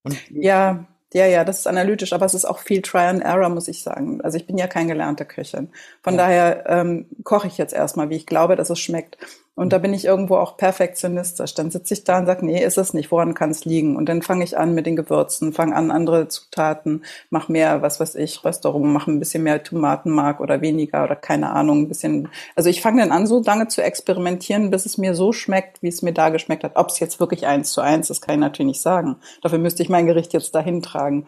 [0.02, 3.48] Und ja, ja, ja, das ist analytisch, aber es ist auch viel Try and Error,
[3.48, 4.20] muss ich sagen.
[4.22, 5.68] Also ich bin ja kein gelernter Köchin.
[6.02, 6.18] Von ja.
[6.18, 9.18] daher ähm, koche ich jetzt erstmal, wie ich glaube, dass es schmeckt.
[9.60, 11.52] Und da bin ich irgendwo auch perfektionistisch.
[11.52, 13.94] Dann sitze ich da und sage, nee, ist es nicht, woran kann es liegen?
[13.94, 18.00] Und dann fange ich an mit den Gewürzen, fange an andere Zutaten, mach mehr, was
[18.00, 22.30] weiß ich, Restaurant, mache ein bisschen mehr Tomatenmark oder weniger oder keine Ahnung, ein bisschen.
[22.56, 25.88] Also ich fange dann an, so lange zu experimentieren, bis es mir so schmeckt, wie
[25.88, 26.76] es mir da geschmeckt hat.
[26.76, 29.16] Ob es jetzt wirklich eins zu eins ist, kann ich natürlich nicht sagen.
[29.42, 31.26] Dafür müsste ich mein Gericht jetzt dahin tragen.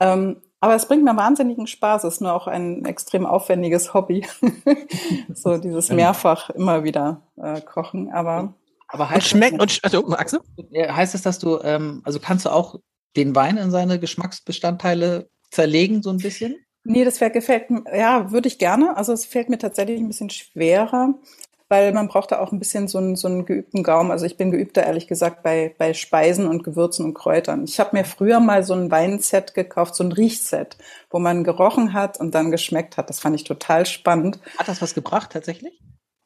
[0.00, 2.04] Ähm, aber es bringt mir wahnsinnigen Spaß.
[2.04, 4.26] Es ist nur auch ein extrem aufwendiges Hobby.
[5.34, 8.10] so dieses mehrfach immer wieder äh, kochen.
[8.10, 8.54] Aber,
[8.88, 10.40] aber heißt und schmeckt und also Axel?
[10.74, 12.76] Heißt es, dass du ähm, also kannst du auch
[13.16, 16.56] den Wein in seine Geschmacksbestandteile zerlegen so ein bisschen?
[16.84, 18.96] Nee, das gefällt mir, ja, würde ich gerne.
[18.96, 21.14] Also es fällt mir tatsächlich ein bisschen schwerer
[21.68, 24.10] weil man braucht da auch ein bisschen so einen, so einen geübten Gaumen.
[24.10, 27.64] Also ich bin geübter, ehrlich gesagt, bei, bei Speisen und Gewürzen und Kräutern.
[27.64, 30.76] Ich habe mir früher mal so ein Weinset gekauft, so ein Riechset,
[31.10, 33.08] wo man gerochen hat und dann geschmeckt hat.
[33.10, 34.38] Das fand ich total spannend.
[34.58, 35.80] Hat das was gebracht tatsächlich?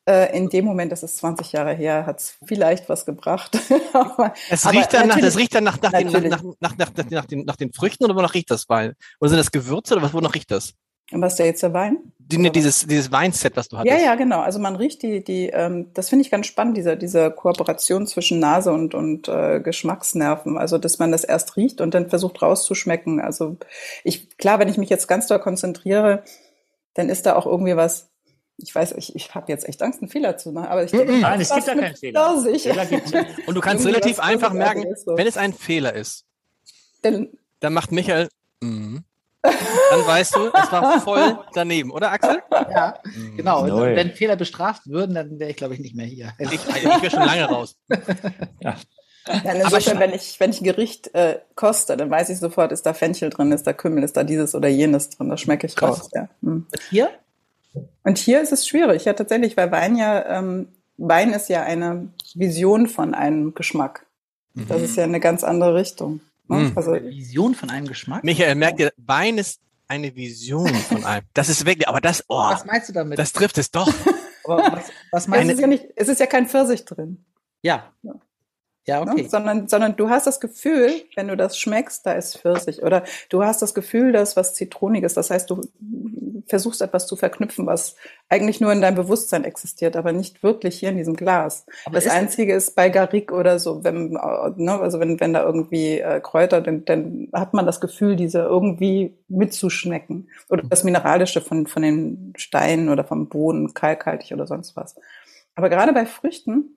[0.07, 3.59] Äh, in dem Moment, das ist 20 Jahre her, hat es vielleicht was gebracht.
[3.93, 7.11] aber, es riecht dann nach, das riecht dann nach, nach, den, nach, nach, nach, nach,
[7.11, 8.95] nach, den, nach den Früchten oder wonach riecht das Wein?
[9.21, 10.75] Oder sind das Gewürze oder was, wonach riecht das?
[11.13, 11.99] Und was ist der jetzt der Wein?
[12.19, 13.93] Die, ne, dieses, dieses Weinset, was du hattest.
[13.93, 14.41] Ja, ja, genau.
[14.41, 18.39] Also man riecht die, die, ähm, das finde ich ganz spannend, diese, diese Kooperation zwischen
[18.39, 20.57] Nase und, und äh, Geschmacksnerven.
[20.57, 23.21] Also, dass man das erst riecht und dann versucht rauszuschmecken.
[23.21, 23.57] Also
[24.05, 26.23] ich, klar, wenn ich mich jetzt ganz doll konzentriere,
[26.95, 28.11] dann ist da auch irgendwie was,
[28.63, 31.13] ich weiß, ich, ich habe jetzt echt Angst, einen Fehler zu machen, aber ich denke,
[31.19, 32.39] Nein, es gibt ja keinen Fehler.
[32.39, 35.17] Fehler und du kannst relativ einfach merken, so.
[35.17, 36.27] wenn es ein Fehler ist,
[37.03, 37.29] dann,
[37.61, 38.29] dann macht Michael,
[38.61, 38.99] mm,
[39.43, 42.43] dann weißt du, es war voll daneben, oder Axel?
[42.51, 42.99] Ja,
[43.37, 43.63] genau.
[43.63, 46.33] Und wenn Fehler bestraft würden, dann wäre ich, glaube ich, nicht mehr hier.
[46.39, 47.77] Ich, ich wäre schon lange raus.
[48.61, 48.77] ja.
[49.45, 52.87] Ja, insofern, wenn ich, wenn ich ein Gericht äh, koste, dann weiß ich sofort, ist
[52.87, 55.29] da Fenchel drin, ist da Kümmel, ist da dieses oder jenes drin.
[55.29, 56.01] Das schmecke ich Krass.
[56.01, 56.11] raus.
[56.15, 56.29] Ja.
[56.43, 56.67] Hm.
[56.71, 57.11] Und hier?
[58.03, 62.09] Und hier ist es schwierig, ja tatsächlich, weil Wein ja, ähm, Wein ist ja eine
[62.35, 64.07] Vision von einem Geschmack.
[64.55, 64.69] Mhm.
[64.69, 66.21] Das ist ja eine ganz andere Richtung.
[66.51, 66.73] Mhm.
[66.77, 68.25] Also eine Vision von einem Geschmack.
[68.25, 71.27] Michael, merkt ihr, Wein ist eine Vision von einem.
[71.35, 73.19] Das ist wirklich, aber das, oh, was meinst du damit?
[73.19, 73.93] Das trifft es doch.
[74.45, 77.25] aber was, was meinst es ist ja nicht, es ist ja kein Pfirsich drin.
[77.63, 77.93] Ja.
[78.03, 78.15] ja.
[78.87, 79.23] Ja, okay.
[79.23, 79.29] Ne?
[79.29, 82.83] Sondern, sondern du hast das Gefühl, wenn du das schmeckst, da ist Pfirsich.
[82.83, 85.15] Oder du hast das Gefühl, da ist was Zitroniges.
[85.15, 85.63] Das heißt, du
[86.47, 87.95] versuchst etwas zu verknüpfen, was
[88.29, 91.65] eigentlich nur in deinem Bewusstsein existiert, aber nicht wirklich hier in diesem Glas.
[91.85, 95.45] Aber das ist Einzige ist bei Garrigue oder so, wenn, ne, also wenn, wenn da
[95.45, 100.29] irgendwie äh, Kräuter, dann, dann hat man das Gefühl, diese irgendwie mitzuschmecken.
[100.49, 104.97] Oder das Mineralische von, von den Steinen oder vom Boden, kalkhaltig oder sonst was.
[105.55, 106.77] Aber gerade bei Früchten,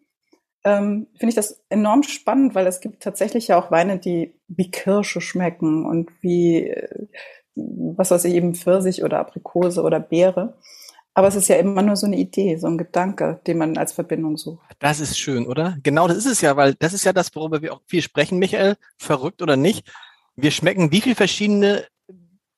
[0.63, 4.71] ähm, finde ich das enorm spannend, weil es gibt tatsächlich ja auch Weine, die wie
[4.71, 7.07] Kirsche schmecken und wie, äh,
[7.55, 10.57] was weiß ich, eben Pfirsich oder Aprikose oder Beere.
[11.15, 13.93] Aber es ist ja immer nur so eine Idee, so ein Gedanke, den man als
[13.93, 14.63] Verbindung sucht.
[14.79, 15.77] Das ist schön, oder?
[15.83, 18.39] Genau, das ist es ja, weil das ist ja das, worüber wir auch viel sprechen,
[18.39, 18.77] Michael.
[18.97, 19.91] Verrückt oder nicht?
[20.35, 21.85] Wir schmecken, wie viele verschiedene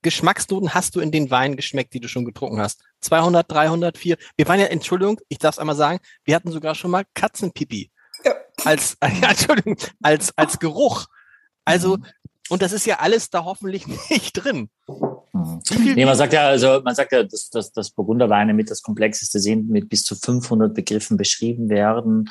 [0.03, 2.81] Geschmacksnoten hast du in den Weinen geschmeckt, die du schon getrunken hast?
[3.01, 4.17] 200, 300, 4?
[4.37, 7.91] Wir waren ja, Entschuldigung, ich darf es einmal sagen, wir hatten sogar schon mal Katzenpipi.
[8.65, 11.08] Als, Entschuldigung, als, als Geruch.
[11.63, 12.06] Also, mhm.
[12.49, 14.69] und das ist ja alles da hoffentlich nicht drin.
[15.36, 15.62] Mhm.
[15.95, 19.39] Nee, man sagt ja, also man sagt ja, dass, dass, dass Burgunderweine mit das komplexeste
[19.41, 22.30] sind, mit bis zu 500 Begriffen beschrieben werden.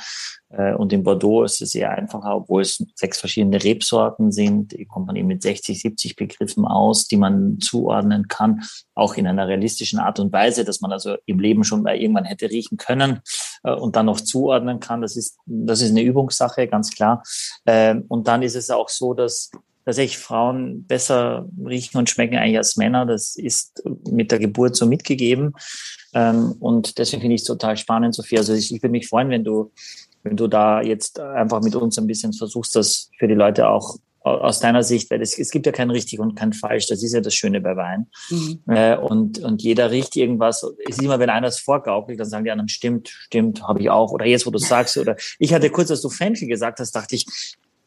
[0.49, 4.73] Äh, und in Bordeaux ist es eher einfacher, obwohl es sechs verschiedene Rebsorten sind.
[4.73, 8.63] Die kommt man eben mit 60, 70 Begriffen aus, die man zuordnen kann,
[8.95, 12.25] auch in einer realistischen Art und Weise, dass man also im Leben schon mal irgendwann
[12.25, 13.21] hätte riechen können
[13.65, 15.03] äh, und dann noch zuordnen kann.
[15.03, 17.23] Das ist, das ist eine Übungssache, ganz klar.
[17.67, 19.51] Ähm, und dann ist es auch so, dass
[19.85, 23.07] tatsächlich Frauen besser riechen und schmecken eigentlich als Männer.
[23.07, 25.55] Das ist mit der Geburt so mitgegeben.
[26.15, 28.39] Ähm, und deswegen finde ich es total spannend, Sophie.
[28.39, 29.73] Also ich, ich würde mich freuen, wenn du,
[30.23, 33.97] wenn du da jetzt einfach mit uns ein bisschen versuchst, das für die Leute auch
[34.25, 37.13] aus deiner Sicht, weil es, es gibt ja kein richtig und kein falsch, das ist
[37.13, 38.07] ja das Schöne bei Wein.
[38.31, 38.61] Mhm.
[38.69, 40.63] Äh, und, und jeder riecht irgendwas.
[40.89, 43.91] Es ist immer, wenn einer es vorgaukelt, dann sagen die anderen, stimmt, stimmt, habe ich
[43.91, 44.13] auch.
[44.13, 47.15] Oder jetzt, wo du sagst, oder ich hatte kurz, als du Fenchel gesagt hast, dachte
[47.17, 47.27] ich,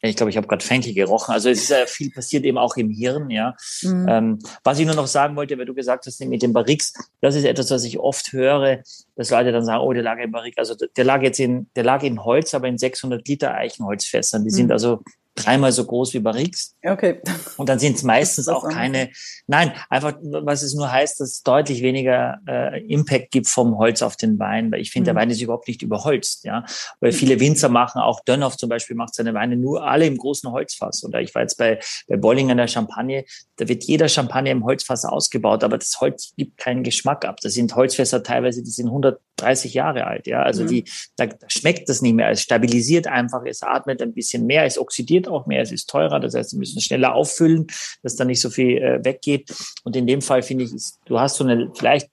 [0.01, 1.33] Ich glaube, ich habe gerade Fenkel gerochen.
[1.33, 3.55] Also es ist ja viel passiert eben auch im Hirn, ja.
[3.81, 4.05] Mhm.
[4.07, 7.35] Ähm, was ich nur noch sagen wollte, weil du gesagt hast, mit dem Barrix, das
[7.35, 8.83] ist etwas, was ich oft höre,
[9.15, 11.83] dass Leute dann sagen, oh, der lag im Barrix, also der lag jetzt in, der
[11.83, 14.43] lag in Holz, aber in 600 Liter Eichenholzfässern.
[14.43, 14.55] Die mhm.
[14.55, 15.01] sind also
[15.37, 16.75] dreimal so groß wie Barrix.
[16.83, 17.21] Okay.
[17.57, 19.09] Und dann sind es meistens auch keine,
[19.47, 24.01] nein, einfach, was es nur heißt, dass es deutlich weniger äh, Impact gibt vom Holz
[24.01, 25.15] auf den Wein, weil ich finde, mhm.
[25.15, 26.65] der Wein ist überhaupt nicht überholzt, ja.
[26.99, 30.51] Weil viele Winzer machen, auch Dönhoff zum Beispiel macht seine Weine nur alle im großen
[30.51, 31.03] Holzfass.
[31.03, 33.23] Oder ich war jetzt bei, bei Bollinger in der Champagne,
[33.57, 37.37] da wird jeder Champagner im Holzfass ausgebaut, aber das Holz gibt keinen Geschmack ab.
[37.41, 38.89] Das sind Holzfässer teilweise, die sind
[39.37, 40.41] 130 Jahre alt, ja.
[40.41, 40.67] Also mhm.
[40.67, 40.83] die,
[41.15, 42.29] da, da schmeckt das nicht mehr.
[42.29, 46.19] Es stabilisiert einfach, es atmet ein bisschen mehr, es oxidiert auch mehr, es ist teurer,
[46.19, 47.67] das heißt, sie müssen schneller auffüllen,
[48.03, 49.53] dass da nicht so viel äh, weggeht.
[49.83, 52.09] Und in dem Fall finde ich, ist, du hast so eine vielleicht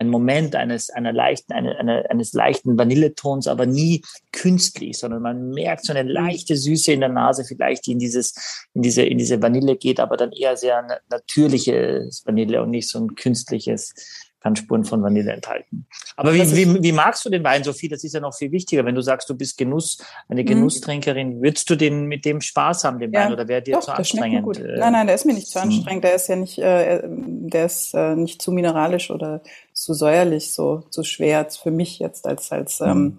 [0.00, 5.50] ein Moment eines, einer leichten, eine, eine, eines leichten Vanilletons, aber nie künstlich, sondern man
[5.50, 9.18] merkt so eine leichte Süße in der Nase, vielleicht die in dieses, in diese, in
[9.18, 13.92] diese Vanille geht, aber dann eher sehr natürliches Vanille und nicht so ein künstliches
[14.40, 15.86] kann Spuren von Vanille enthalten.
[16.16, 17.88] Aber wie, wie, wie magst du den Wein, Sophie?
[17.88, 18.84] Das ist ja noch viel wichtiger.
[18.84, 19.98] Wenn du sagst, du bist Genuss,
[20.28, 20.46] eine mhm.
[20.46, 23.82] Genusstrinkerin, würdest du den mit dem Spaß haben, den ja, Wein, oder wäre dir doch,
[23.82, 24.44] zu anstrengend?
[24.44, 24.58] Gut.
[24.58, 26.04] Äh, nein, nein, der ist mir nicht zu anstrengend.
[26.04, 30.82] Der ist ja nicht, äh, der ist äh, nicht zu mineralisch oder zu säuerlich, so
[30.90, 32.88] zu schwer für mich jetzt als als hm.
[32.88, 33.18] ähm,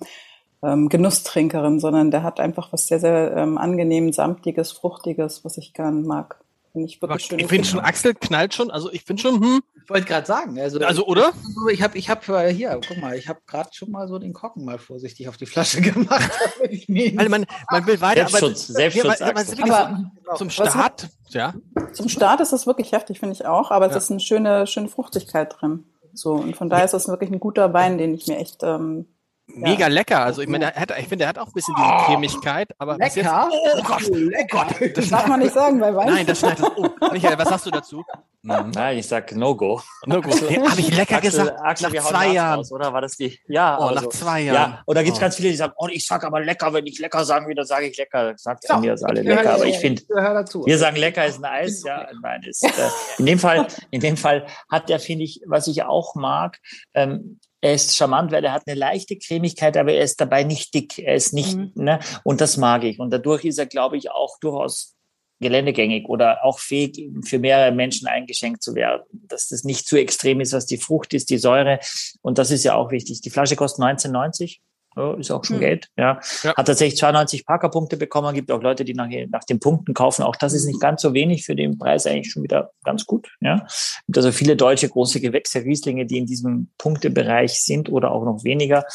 [0.62, 5.74] ähm, Genusstrinkerin, sondern der hat einfach was sehr, sehr ähm, angenehm, samtiges, fruchtiges, was ich
[5.74, 6.40] gern mag.
[6.72, 7.40] Finde ich wirklich schön.
[7.40, 8.70] Ich finde schon, Axel knallt schon.
[8.70, 9.62] Also ich finde schon, hm.
[9.84, 10.60] Ich wollte gerade sagen.
[10.60, 11.34] Also, also oder?
[11.72, 14.34] Ich habe, ich habe äh, hier, guck mal, ich habe gerade schon mal so den
[14.34, 16.30] Korken mal vorsichtig auf die Flasche gemacht.
[16.60, 18.28] Weil man, man will weiter.
[18.28, 19.20] Selbstschutz, aber, Selbstschutz.
[19.20, 21.56] Ja, aber, aber zum Start, ja.
[21.94, 23.72] Zum Start ist das wirklich heftig, finde ich auch.
[23.72, 23.98] Aber es ja.
[23.98, 25.86] ist eine schöne, schöne Fruchtigkeit drin.
[26.14, 29.08] So und von daher ist das wirklich ein guter Wein, den ich mir echt ähm,
[29.56, 29.88] mega ja.
[29.88, 30.24] lecker.
[30.24, 32.70] Also ich meine, er hat, ich finde, er hat auch ein bisschen diese oh, Cremigkeit,
[32.78, 33.16] aber lecker.
[33.16, 34.68] Jetzt, oh Gott, lecker.
[34.70, 36.08] Oh Gott, das darf man nicht sagen bei Wein.
[36.08, 36.66] Nein, das schneidet.
[36.76, 38.04] Oh, Michael, was hast du dazu?
[38.42, 38.72] Mhm.
[38.74, 39.82] Nein, ich sag No-Go.
[40.06, 40.30] No-Go.
[40.70, 41.60] Habe ich lecker Axel, gesagt?
[41.62, 42.60] Axel, nach zwei Jahren.
[42.60, 43.38] Aus, oder war das die?
[43.48, 43.78] Ja.
[43.78, 44.72] Oh, also, nach zwei Jahren.
[44.72, 44.84] Ja.
[44.86, 45.22] Und da gibt es oh.
[45.22, 47.66] ganz viele, die sagen, oh, ich sag aber lecker, wenn ich lecker sagen will, dann
[47.66, 48.34] sage ich lecker.
[48.38, 49.56] Sagt so, mir das alle lecker.
[49.56, 52.64] Aber ich finde, wir sagen lecker ist ein Eis, ja, ein Wein ist.
[52.64, 52.70] Äh,
[53.18, 56.60] in dem Fall, in dem Fall hat der, finde ich, was ich auch mag,
[56.94, 60.74] ähm, er ist charmant, weil er hat eine leichte Cremigkeit, aber er ist dabei nicht
[60.74, 61.00] dick.
[61.00, 61.72] Er ist nicht, mhm.
[61.76, 62.00] ne?
[62.24, 63.00] Und das mag ich.
[63.00, 64.96] Und dadurch ist er, glaube ich, auch durchaus
[65.42, 69.04] geländegängig oder auch fähig, für mehrere Menschen eingeschenkt zu werden.
[69.12, 71.80] Dass das nicht zu extrem ist, was die Frucht ist, die Säure.
[72.22, 73.22] Und das ist ja auch wichtig.
[73.22, 74.60] Die Flasche kostet 19,90
[74.96, 75.62] ja, ist auch schon hm.
[75.62, 75.90] Geld.
[75.98, 76.20] Ja.
[76.44, 76.56] ja.
[76.56, 78.34] Hat tatsächlich 92 Parkerpunkte bekommen.
[78.34, 80.24] Gibt auch Leute, die nach, nach den Punkten kaufen.
[80.24, 83.30] Auch das ist nicht ganz so wenig für den Preis eigentlich schon wieder ganz gut.
[83.42, 83.68] Ja.
[84.08, 88.44] Gibt also viele deutsche große Gewächse, Rieslinge, die in diesem Punktebereich sind oder auch noch
[88.44, 88.86] weniger,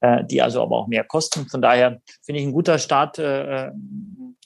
[0.00, 1.48] äh, die also aber auch mehr kosten.
[1.48, 3.72] Von daher finde ich ein guter Start, äh, äh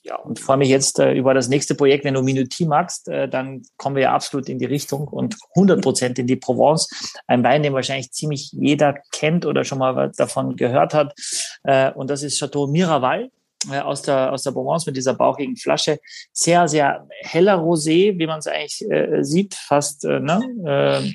[0.04, 2.04] ja, und freue mich jetzt äh, über das nächste Projekt.
[2.04, 5.80] Wenn du Minuti magst, äh, dann kommen wir ja absolut in die Richtung und 100
[5.80, 6.90] Prozent in die Provence.
[7.26, 11.14] Ein Wein, den wahrscheinlich ziemlich jeder kennt oder schon mal davon gehört hat.
[11.62, 13.30] Äh, und das ist Chateau Miraval
[13.70, 15.98] äh, aus der, aus der Provence mit dieser bauchigen Flasche.
[16.32, 20.42] Sehr, sehr heller Rosé, wie man es eigentlich äh, sieht, fast, äh, ne?
[20.66, 21.12] Äh,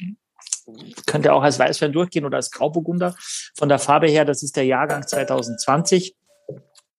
[1.05, 3.15] könnte auch als Weißwein durchgehen oder als Grauburgunder.
[3.55, 6.15] Von der Farbe her, das ist der Jahrgang 2020.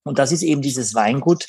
[0.04, 1.48] Und das ist eben dieses Weingut,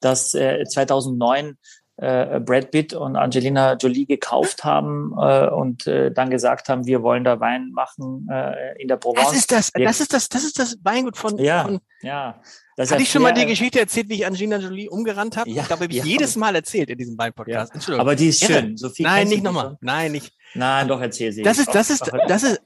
[0.00, 1.56] das äh, 2009
[1.96, 7.02] äh, Brad Pitt und Angelina Jolie gekauft haben äh, und äh, dann gesagt haben, wir
[7.02, 9.28] wollen da Wein machen äh, in der Provence.
[9.28, 11.38] Das ist das, das ist das, das ist das Weingut von.
[11.38, 12.40] Ja, von, ja.
[12.76, 15.48] Das Hatte ich schon mal die Geschichte erzählt, wie ich Angelina Jolie umgerannt habe?
[15.48, 16.04] Ja, ich glaube, habe ich ja.
[16.04, 17.88] jedes Mal erzählt in diesem Wein-Podcast.
[17.88, 17.98] Ja.
[17.98, 18.76] Aber die ist schön.
[18.76, 19.78] So Nein, nicht nochmal.
[19.80, 20.32] Nein, nicht.
[20.54, 21.42] Nein, doch, erzähl sie.
[21.42, 22.62] Das ist, das ist, das ist,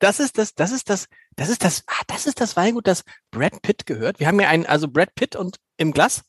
[0.00, 3.04] das ist das, das ist das, das ist das, ah, das ist das Weingut, das
[3.30, 4.20] Brad Pitt gehört.
[4.20, 6.24] Wir haben ja einen, also Brad Pitt und im Glas.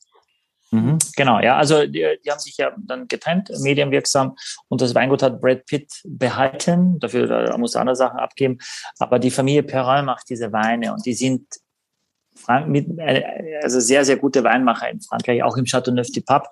[0.70, 4.34] Mhm, genau, ja, also die, die, haben sich ja dann getrennt, medienwirksam,
[4.68, 8.58] und das Weingut hat Brad Pitt behalten, dafür da muss er andere Sachen abgeben,
[8.98, 11.46] aber die Familie Perrin macht diese Weine und die sind
[12.36, 13.22] Frank mit, äh,
[13.62, 16.48] also sehr, sehr gute Weinmacher in Frankreich, auch im Châteauneuf du Pape.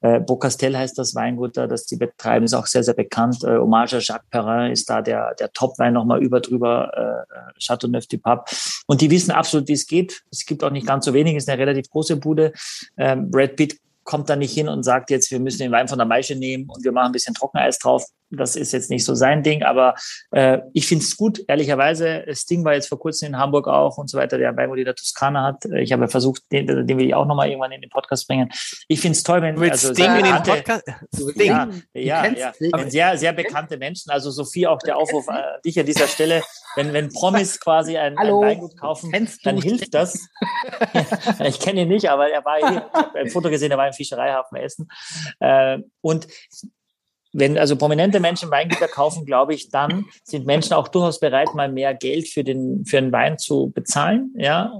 [0.00, 3.42] Äh, Beaucastel heißt das Weingut da, das die betreiben, ist auch sehr, sehr bekannt.
[3.44, 8.06] Äh, Hommage à Jacques Perrin ist da der, der Top-Wein nochmal über drüber, äh, Châteauneuf
[8.06, 8.44] du Pape.
[8.86, 10.22] Und die wissen absolut, wie es geht.
[10.30, 12.52] Es gibt auch nicht ganz so wenig, ist eine relativ große Bude.
[12.96, 15.98] Ähm, Brad Pitt kommt da nicht hin und sagt jetzt, wir müssen den Wein von
[15.98, 18.04] der Maische nehmen und wir machen ein bisschen Trockeneis drauf
[18.36, 19.94] das ist jetzt nicht so sein Ding, aber
[20.30, 22.24] äh, ich finde es gut, ehrlicherweise.
[22.32, 24.94] Sting war jetzt vor kurzem in Hamburg auch und so weiter, der Weingut in der
[24.94, 25.64] Toskana hat.
[25.76, 28.48] Ich habe versucht, den, den will ich auch nochmal irgendwann in den Podcast bringen.
[28.88, 30.84] Ich finde es toll, wenn also Sting in den Podcast.
[31.14, 31.46] Sting.
[31.46, 32.52] Ja, ja, ja.
[32.88, 36.42] Sehr, sehr bekannte Menschen, also Sophie, auch der Aufruf an dich an dieser Stelle,
[36.76, 40.18] wenn, wenn Promis quasi ein, ein Weingut kaufen, dann hilft das.
[41.44, 43.86] ich kenne ihn nicht, aber er war hier, ich habe ein Foto gesehen, er war
[43.86, 44.88] im Fischereihafen Essen.
[45.40, 46.26] Äh, und
[47.34, 51.70] wenn also prominente Menschen Weingüter kaufen, glaube ich, dann sind Menschen auch durchaus bereit, mal
[51.70, 54.72] mehr Geld für den, für einen Wein zu bezahlen, ja.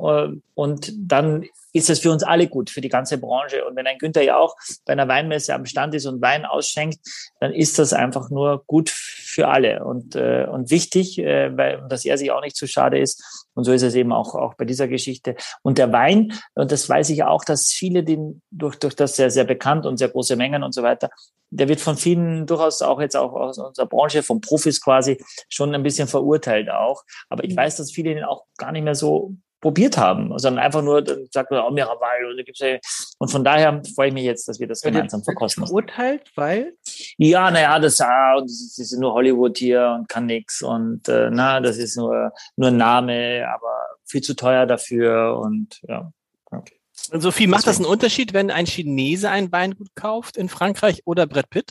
[0.55, 3.65] Und dann ist das für uns alle gut, für die ganze Branche.
[3.67, 4.55] Und wenn ein Günther ja auch
[4.87, 7.01] bei einer Weinmesse am Stand ist und Wein ausschenkt,
[7.41, 12.05] dann ist das einfach nur gut für alle und, äh, und wichtig, äh, weil, dass
[12.05, 13.44] er sich auch nicht zu schade ist.
[13.55, 15.37] Und so ist es eben auch, auch bei dieser Geschichte.
[15.63, 19.31] Und der Wein, und das weiß ich auch, dass viele den durch, durch das sehr,
[19.31, 21.11] sehr bekannt und sehr große Mengen und so weiter,
[21.51, 25.75] der wird von vielen durchaus auch jetzt auch aus unserer Branche, von Profis quasi, schon
[25.75, 27.05] ein bisschen verurteilt auch.
[27.29, 27.59] Aber ich mhm.
[27.59, 29.35] weiß, dass viele den auch gar nicht mehr so
[29.65, 32.77] probiert haben, sondern einfach nur sagt man, oh, Miraval und gibt's ja,
[33.17, 35.67] und von daher freue ich mich jetzt, dass wir das gemeinsam verkosten.
[35.67, 36.75] Verurteilt, weil?
[37.17, 41.61] Ja, naja, das, ah, das ist nur Hollywood hier und kann nix und äh, na,
[41.61, 46.13] das ist nur nur ein Name, aber viel zu teuer dafür und ja.
[46.51, 46.75] Okay.
[47.11, 51.27] Und Sophie, macht das einen Unterschied, wenn ein Chinese ein Weingut kauft in Frankreich oder
[51.27, 51.71] Brett Pitt?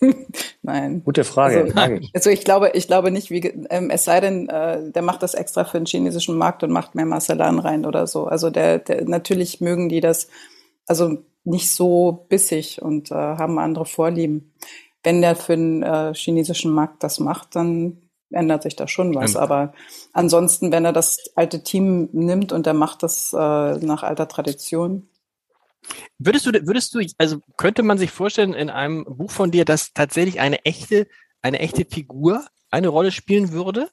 [0.62, 1.02] Nein.
[1.04, 1.72] Gute Frage.
[1.74, 5.22] Also, also, ich glaube, ich glaube nicht, wie, ähm, es sei denn, äh, der macht
[5.22, 8.26] das extra für den chinesischen Markt und macht mehr Marcellan rein oder so.
[8.26, 10.28] Also der, der natürlich mögen die das,
[10.86, 14.52] also nicht so bissig und äh, haben andere Vorlieben.
[15.02, 19.34] Wenn der für den äh, chinesischen Markt das macht, dann ändert sich da schon was.
[19.34, 19.40] Ja.
[19.40, 19.72] Aber
[20.12, 25.08] ansonsten, wenn er das alte Team nimmt und er macht das äh, nach alter Tradition,
[26.18, 29.92] Würdest du, würdest du, also könnte man sich vorstellen in einem Buch von dir, dass
[29.92, 31.06] tatsächlich eine echte,
[31.42, 33.88] eine echte Figur eine Rolle spielen würde?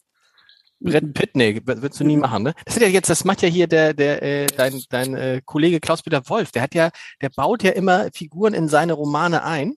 [0.79, 2.53] Brett Pitt, nee, würdest du nie machen, ne?
[2.65, 5.79] Das ist ja jetzt, das macht ja hier der, der, äh, dein, dein äh, Kollege
[5.79, 6.51] Klaus-Peter Wolf.
[6.51, 9.75] Der hat ja, der baut ja immer Figuren in seine Romane ein.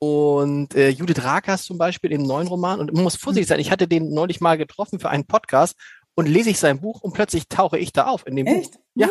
[0.00, 2.80] Und äh, Judith Rakers zum Beispiel im neuen Roman.
[2.80, 3.60] Und man muss vorsichtig sein.
[3.60, 5.76] Ich hatte den neulich mal getroffen für einen Podcast
[6.14, 8.72] und lese ich sein Buch und plötzlich tauche ich da auf in dem Echt?
[8.72, 8.80] Buch.
[8.94, 9.08] Ja.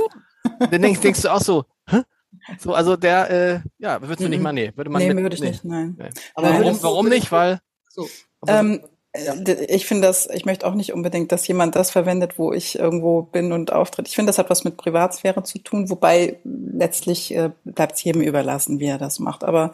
[0.60, 2.04] Dann denkst, denkst du auch so, hä?
[2.60, 5.02] So, also der, äh, ja, würdest du nicht mal, nee, würde man.
[5.02, 5.50] Nee, würde ich nee.
[5.50, 5.96] nicht, nein.
[5.98, 6.10] Nee.
[6.34, 7.32] Aber warum, warum nicht?
[7.32, 7.60] Weil.
[7.90, 8.08] So.
[8.48, 8.82] Ähm,
[9.14, 9.36] ja.
[9.68, 13.24] Ich finde das, ich möchte auch nicht unbedingt, dass jemand das verwendet, wo ich irgendwo
[13.24, 14.08] bin und auftritt.
[14.08, 18.22] Ich finde, das hat was mit Privatsphäre zu tun, wobei letztlich äh, bleibt es jedem
[18.22, 19.44] überlassen, wie er das macht.
[19.44, 19.74] Aber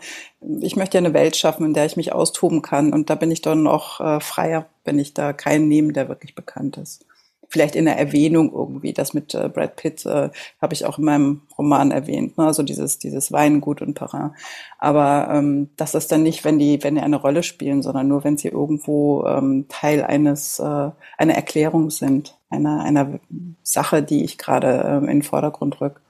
[0.60, 3.30] ich möchte ja eine Welt schaffen, in der ich mich austoben kann und da bin
[3.30, 7.07] ich dann auch äh, freier, wenn ich da keinen nehme, der wirklich bekannt ist
[7.50, 8.94] vielleicht in der Erwähnung irgendwie.
[8.94, 10.30] Das mit äh, Brad Pitt äh,
[10.62, 12.46] habe ich auch in meinem Roman erwähnt, ne?
[12.46, 14.32] also dieses, dieses Weingut und Perrin.
[14.80, 18.24] Aber ähm, das ist dann nicht, wenn die, wenn die eine Rolle spielen, sondern nur,
[18.24, 23.20] wenn sie irgendwo ähm, Teil eines, äh, einer Erklärung sind, einer, einer
[23.64, 26.02] Sache, die ich gerade ähm, in den Vordergrund rück.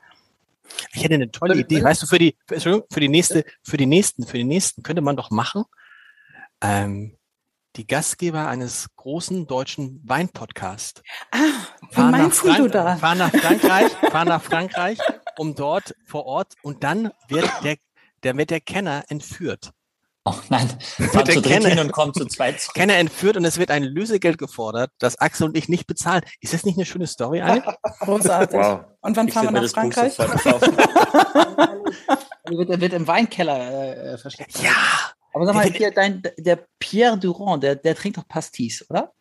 [0.93, 3.86] Ich hätte eine tolle Idee, weißt du, für die, für, für die nächste, für die
[3.86, 5.63] nächsten, für die nächsten könnte man doch machen.
[6.62, 7.16] Ähm,
[7.77, 11.01] die Gastgeber eines großen deutschen Weinpodcasts.
[11.31, 11.37] Ah,
[11.95, 12.97] meinst du da?
[12.97, 14.99] Fahren nach Frankreich, fahren nach Frankreich,
[15.37, 17.77] um dort vor Ort und dann wird der,
[18.23, 19.71] der wird der Kenner entführt.
[20.25, 22.75] Oh nein, fahren zu dritt hin und kommt zu zweit zurück.
[22.75, 26.23] Kenner entführt und es wird ein Lösegeld gefordert, das Axel und ich nicht bezahlen.
[26.41, 27.73] Ist das nicht eine schöne Story eigentlich?
[27.99, 28.59] Großartig.
[28.59, 28.81] Wow.
[29.01, 30.19] Und wann ich fahren wir nach Frankreich?
[30.19, 30.27] er
[32.49, 34.61] wird, wird im Weinkeller äh, versteckt.
[34.61, 34.71] Ja,
[35.38, 39.13] aber sag mal, hier, dein, der Pierre Durand, der, der trinkt doch Pastis, oder?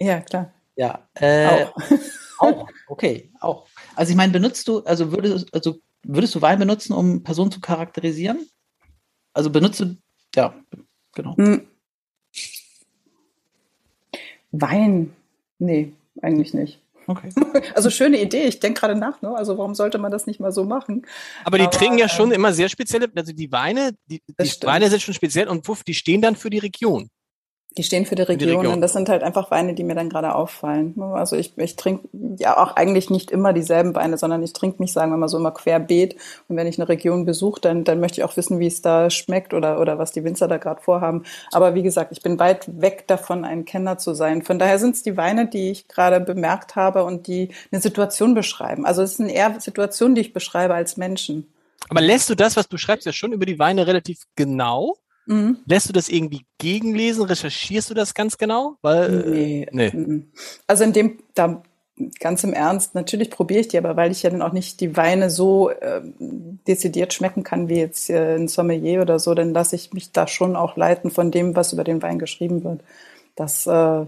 [0.00, 0.52] Ja, klar.
[0.74, 1.08] Ja.
[1.14, 1.76] Äh, auch.
[2.38, 2.68] auch.
[2.88, 3.66] Okay, auch.
[3.94, 7.60] Also ich meine, benutzt du, also würdest, also würdest du Wein benutzen, um Personen zu
[7.60, 8.48] charakterisieren?
[9.32, 9.96] Also benutzt du,
[10.34, 10.54] ja,
[11.14, 11.36] genau.
[11.36, 11.68] Hm.
[14.50, 15.14] Wein?
[15.58, 16.82] Nee, eigentlich nicht.
[17.12, 17.30] Okay.
[17.74, 18.44] Also schöne Idee.
[18.44, 19.34] Ich denke gerade nach, ne?
[19.36, 21.06] Also warum sollte man das nicht mal so machen?
[21.44, 24.52] Aber die Aber, trinken ja schon äh, immer sehr spezielle, also die Weine, die, die
[24.62, 27.08] Weine sind schon speziell und puff, die stehen dann für die Region.
[27.76, 28.74] Die stehen für die Region, Region.
[28.74, 31.00] und das sind halt einfach Weine, die mir dann gerade auffallen.
[31.00, 32.08] Also ich, ich trinke
[32.38, 35.38] ja auch eigentlich nicht immer dieselben Weine, sondern ich trinke mich, sagen wir mal so,
[35.38, 36.16] immer querbeet.
[36.48, 39.08] Und wenn ich eine Region besuche, dann, dann möchte ich auch wissen, wie es da
[39.08, 41.24] schmeckt oder, oder was die Winzer da gerade vorhaben.
[41.50, 44.42] Aber wie gesagt, ich bin weit weg davon, ein Kenner zu sein.
[44.42, 48.34] Von daher sind es die Weine, die ich gerade bemerkt habe und die eine Situation
[48.34, 48.84] beschreiben.
[48.84, 51.46] Also es sind eher Situationen, die ich beschreibe als Menschen.
[51.88, 54.96] Aber lässt du das, was du schreibst, ja schon über die Weine relativ genau?
[55.26, 55.58] Mhm.
[55.66, 57.24] Lässt du das irgendwie gegenlesen?
[57.24, 58.76] Recherchierst du das ganz genau?
[58.82, 59.66] Weil, nee.
[59.70, 59.90] nee.
[59.92, 60.32] Mhm.
[60.66, 61.62] Also in dem, da
[62.20, 64.96] ganz im Ernst, natürlich probiere ich die, aber weil ich ja dann auch nicht die
[64.96, 66.00] Weine so äh,
[66.66, 70.26] dezidiert schmecken kann wie jetzt äh, ein Sommelier oder so, dann lasse ich mich da
[70.26, 72.80] schon auch leiten von dem, was über den Wein geschrieben wird.
[73.36, 74.06] Das, äh,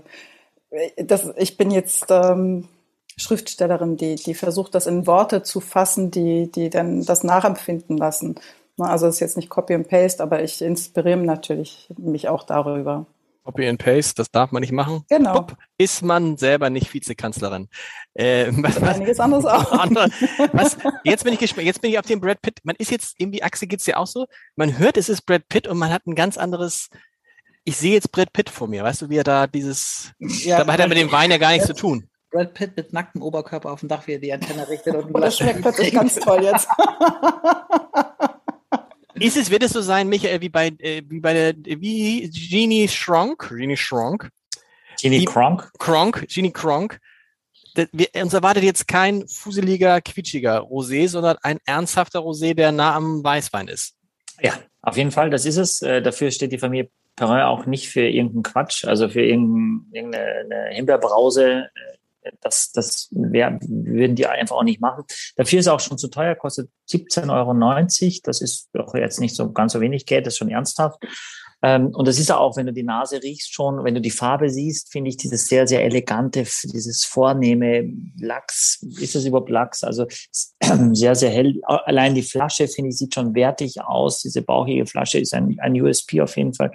[0.96, 2.68] das ich bin jetzt ähm,
[3.16, 8.36] Schriftstellerin, die, die versucht, das in Worte zu fassen, die, die dann das nachempfinden lassen.
[8.78, 13.06] Also es ist jetzt nicht Copy and Paste, aber ich inspiriere natürlich mich auch darüber.
[13.44, 15.04] Copy and Paste, das darf man nicht machen.
[15.08, 15.34] Genau.
[15.34, 17.68] Pup, ist man selber nicht Vizekanzlerin.
[18.14, 19.70] Äh, was, Einiges anderes auch.
[20.52, 22.60] was, jetzt bin ich gespannt, jetzt bin ich auf den Brad Pitt.
[22.64, 24.26] Man ist jetzt irgendwie, Axel geht's ja auch so.
[24.56, 26.88] Man hört, es ist Brad Pitt und man hat ein ganz anderes,
[27.64, 30.72] ich sehe jetzt Brad Pitt vor mir, weißt du, wie er da dieses, ja, dabei
[30.72, 32.08] hat er mit dem Wein ja gar nichts zu tun.
[32.30, 34.94] Brad Pitt mit nacktem Oberkörper auf dem Dach, wie er die Antenne richtet.
[34.94, 36.66] Und, und das schmeckt plötzlich ganz toll jetzt.
[39.14, 42.88] Ist es, wird es so sein, Michael, wie bei, äh, wie bei der, wie Genie
[42.88, 44.30] Schronk, Genie Schronk.
[45.00, 45.70] Genie Kronk?
[45.78, 46.98] Kronk, Genie Kronk.
[47.92, 53.22] Wir, uns erwartet jetzt kein fuseliger, quietschiger Rosé, sondern ein ernsthafter Rosé, der nah am
[53.22, 53.96] Weißwein ist.
[54.40, 55.82] Ja, auf jeden Fall, das ist es.
[55.82, 61.68] Äh, dafür steht die Familie Perrin auch nicht für irgendeinen Quatsch, also für irgendeine Himbeerbrause
[61.74, 61.96] äh,
[62.40, 65.04] das, das wär, würden die einfach auch nicht machen.
[65.36, 68.20] Dafür ist es auch schon zu teuer, kostet 17,90 Euro.
[68.24, 71.02] Das ist doch jetzt nicht so ganz so wenig Geld, das ist schon ernsthaft.
[71.64, 74.50] Ähm, und das ist auch, wenn du die Nase riechst schon, wenn du die Farbe
[74.50, 78.84] siehst, finde ich dieses sehr, sehr elegante, dieses vornehme Lachs.
[79.00, 79.82] Ist das überhaupt Lachs?
[79.82, 80.06] Also
[80.92, 81.58] sehr, sehr hell.
[81.64, 84.20] Allein die Flasche, finde ich, sieht schon wertig aus.
[84.20, 86.70] Diese bauchige Flasche ist ein, ein USP auf jeden Fall.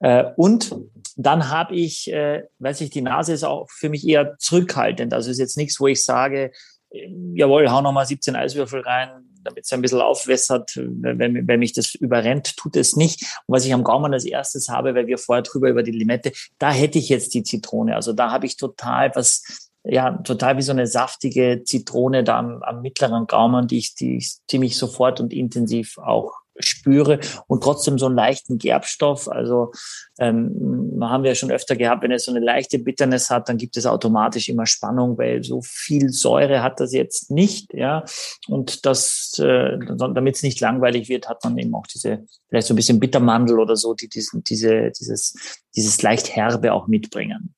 [0.00, 0.74] Äh, und
[1.16, 5.12] dann habe ich, äh, weiß ich, die Nase ist auch für mich eher zurückhaltend.
[5.12, 6.52] Also ist jetzt nichts, wo ich sage,
[6.90, 9.10] äh, jawohl, hau nochmal 17 Eiswürfel rein,
[9.42, 13.22] damit es ein bisschen aufwässert, wenn, wenn mich das überrennt, tut es nicht.
[13.46, 16.32] Und was ich am Gaumen als erstes habe, weil wir vorher drüber über die Limette,
[16.58, 17.94] da hätte ich jetzt die Zitrone.
[17.94, 22.62] Also da habe ich total was, ja, total wie so eine saftige Zitrone da am,
[22.62, 27.98] am mittleren Gaumen, die ich, die ich ziemlich sofort und intensiv auch spüre und trotzdem
[27.98, 29.28] so einen leichten Gerbstoff.
[29.28, 29.72] Also
[30.18, 33.56] ähm, haben wir ja schon öfter gehabt, wenn es so eine leichte Bitterness hat, dann
[33.56, 38.04] gibt es automatisch immer Spannung, weil so viel Säure hat das jetzt nicht, ja.
[38.48, 42.74] Und das, äh, damit es nicht langweilig wird, hat man eben auch diese vielleicht so
[42.74, 47.54] ein bisschen Bittermandel oder so, die diesen, diese, dieses, dieses leicht herbe auch mitbringen.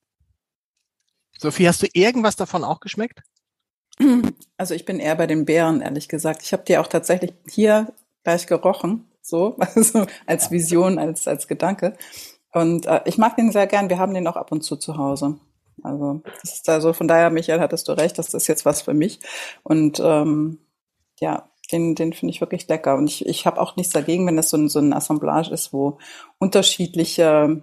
[1.38, 3.20] Sophie, hast du irgendwas davon auch geschmeckt?
[4.56, 6.42] Also ich bin eher bei den Beeren, ehrlich gesagt.
[6.42, 7.92] Ich habe die auch tatsächlich hier
[8.24, 11.94] gleich gerochen, so, also als Vision, als, als Gedanke.
[12.52, 13.88] Und äh, ich mag den sehr gern.
[13.88, 15.38] Wir haben den auch ab und zu zu Hause.
[15.82, 18.94] Also, das ist also von daher, Michael, hattest du recht, das ist jetzt was für
[18.94, 19.20] mich.
[19.62, 20.58] Und ähm,
[21.18, 22.94] ja, den, den finde ich wirklich lecker.
[22.96, 25.72] Und ich, ich habe auch nichts dagegen, wenn das so ein, so ein Assemblage ist,
[25.72, 25.98] wo
[26.38, 27.62] unterschiedliche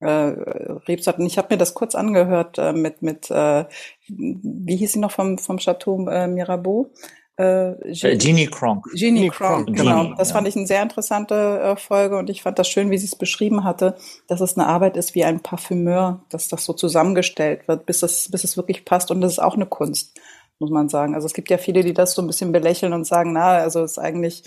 [0.00, 1.26] äh, Rebsorten.
[1.26, 3.64] Ich habe mir das kurz angehört äh, mit, mit äh,
[4.08, 6.90] wie hieß sie noch vom, vom Chateau äh, Mirabeau?
[7.36, 8.86] Äh, Genie Kronk.
[8.94, 10.02] Genie Kronk, genau.
[10.02, 10.34] Genie, das ja.
[10.34, 13.16] fand ich eine sehr interessante äh, Folge und ich fand das schön, wie sie es
[13.16, 13.96] beschrieben hatte,
[14.28, 18.30] dass es eine Arbeit ist wie ein Parfümeur, dass das so zusammengestellt wird, bis es,
[18.30, 20.16] bis es wirklich passt und das ist auch eine Kunst,
[20.60, 21.16] muss man sagen.
[21.16, 23.82] Also es gibt ja viele, die das so ein bisschen belächeln und sagen, na, also
[23.82, 24.44] es ist eigentlich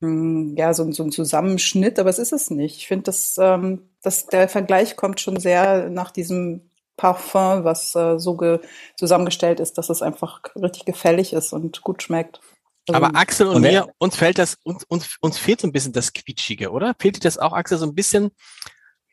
[0.00, 2.76] mh, hm, ja so, so ein Zusammenschnitt, aber es ist es nicht.
[2.76, 8.18] Ich finde, dass, ähm, dass der Vergleich kommt schon sehr nach diesem Parfum, was äh,
[8.18, 8.58] so
[8.96, 12.40] zusammengestellt ist, dass es einfach richtig gefällig ist und gut schmeckt.
[12.88, 15.72] Also, Aber Axel und, und mir, uns fällt das, uns, uns, uns fehlt so ein
[15.72, 16.94] bisschen das Quietschige, oder?
[16.98, 18.30] Fehlt dir das auch, Axel, so ein bisschen?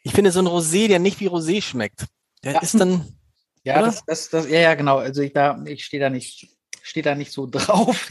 [0.03, 2.05] Ich finde so ein Rosé, der nicht wie Rosé schmeckt,
[2.43, 2.61] der ja.
[2.61, 3.07] ist dann.
[3.65, 4.97] Ja, das, das, das, ja, ja, genau.
[4.97, 6.49] Also ich da, ich stehe da nicht,
[6.81, 8.09] stehe da nicht so drauf.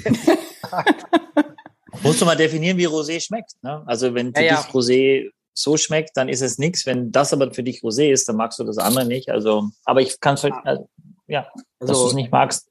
[2.03, 3.53] Musst du mal definieren, wie Rosé schmeckt.
[3.61, 3.83] Ne?
[3.85, 6.86] Also wenn für ja, dich Rosé so schmeckt, dann ist es nichts.
[6.86, 9.30] Wenn das aber für dich Rosé ist, dann magst du das andere nicht.
[9.30, 10.88] Also, aber ich kann es halt, also,
[11.26, 11.46] ja,
[11.80, 12.68] also, dass du es nicht magst.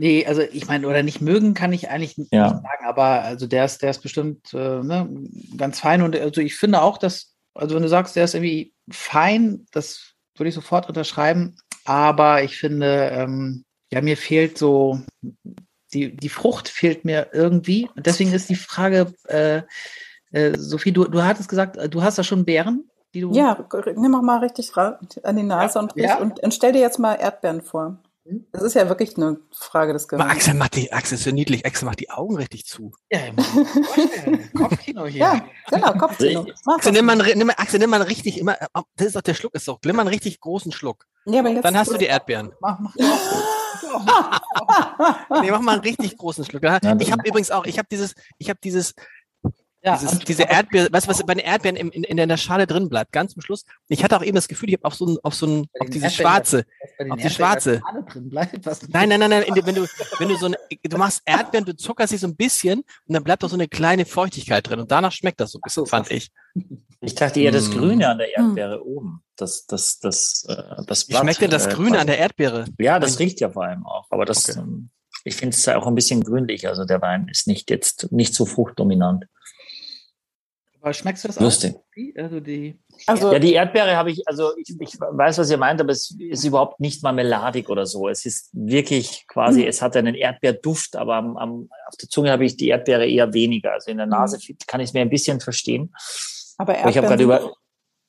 [0.00, 2.48] Nee, also ich meine, oder nicht mögen kann ich eigentlich nicht ja.
[2.48, 5.06] sagen, aber also der ist, der ist bestimmt äh, ne,
[5.58, 8.72] ganz fein und also ich finde auch, dass, also wenn du sagst, der ist irgendwie
[8.90, 11.54] fein, das würde ich sofort unterschreiben,
[11.84, 15.00] aber ich finde, ähm, ja, mir fehlt so,
[15.92, 19.60] die, die Frucht fehlt mir irgendwie und deswegen ist die Frage, äh,
[20.32, 23.32] äh, Sophie, du, du hattest gesagt, äh, du hast da schon Beeren, die du.
[23.32, 23.66] Ja,
[23.96, 26.18] nimm auch mal richtig an die Nase ja, und, ja.
[26.18, 27.98] und, und stell dir jetzt mal Erdbeeren vor.
[28.26, 28.46] Hm?
[28.52, 30.28] Das ist ja wirklich eine Frage des Geruchs.
[30.28, 31.66] Axel macht die, Axel ist so niedlich.
[31.66, 32.92] Axel macht die Augen richtig zu.
[33.10, 33.20] Ja,
[34.56, 35.20] Kopfkino hier.
[35.20, 36.46] Ja, genau, Kopfkino.
[36.66, 39.54] Axel, nimm mal, nimm, Axel, nimm mal richtig immer, oh, das ist doch der Schluck,
[39.54, 41.06] ist doch, nimm mal einen richtig großen Schluck.
[41.26, 42.52] Ja, aber jetzt Dann hast du die Erdbeeren.
[42.60, 42.94] Mach, mach.
[45.42, 46.62] nee, mach mal einen richtig großen Schluck.
[46.62, 48.94] Ich habe übrigens auch, ich habe dieses, ich habe dieses
[49.82, 52.66] Ja, Dieses, diese Erdbeere, weißt du, was bei den Erdbeeren in, in, in der Schale
[52.66, 53.64] drin bleibt, ganz zum Schluss.
[53.88, 55.88] Ich hatte auch eben das Gefühl, ich habe auf so ein, auf so ein, auf
[55.88, 56.64] diese Erdbeeren, schwarze,
[57.08, 57.80] auf die schwarze.
[58.14, 59.86] Bleibt, nein, nein, nein, nein, in, wenn du,
[60.18, 63.24] wenn du so eine, du machst Erdbeeren, du zuckerst sie so ein bisschen und dann
[63.24, 66.10] bleibt auch so eine kleine Feuchtigkeit drin und danach schmeckt das so ein bisschen, fand
[66.10, 66.30] ich.
[67.00, 67.72] Ich dachte eher das mm.
[67.72, 69.22] Grüne an der Erdbeere oben.
[69.36, 71.22] Das, das, das, äh, das Blatt.
[71.22, 72.66] Wie schmeckt denn das äh, Grüne an der Erdbeere?
[72.78, 74.06] Ja, das riecht ja vor allem auch.
[74.10, 74.58] Aber das, okay.
[74.58, 74.90] Ähm,
[75.24, 76.68] ich finde es auch ein bisschen grünlich.
[76.68, 79.24] Also der Wein ist nicht jetzt nicht so fruchtdominant.
[80.80, 81.74] Aber schmeckst du das Lustig.
[81.74, 82.22] auch?
[82.22, 85.80] Also die also, ja, die Erdbeere habe ich, also ich, ich weiß, was ihr meint,
[85.80, 88.08] aber es ist überhaupt nicht marmeladig oder so.
[88.08, 89.68] Es ist wirklich quasi, mhm.
[89.68, 93.32] es hat einen Erdbeerduft, aber am, am, auf der Zunge habe ich die Erdbeere eher
[93.32, 93.72] weniger.
[93.72, 94.56] Also in der Nase mhm.
[94.66, 95.94] kann ich es mir ein bisschen verstehen.
[96.58, 97.52] Aber Erdbeeren ich habe gerade über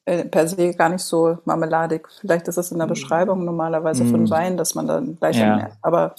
[0.05, 2.07] äh, per se gar nicht so marmeladig.
[2.19, 2.91] Vielleicht ist es in der mhm.
[2.91, 5.55] Beschreibung normalerweise von Wein, dass man dann gleich, ja.
[5.55, 6.15] einen, aber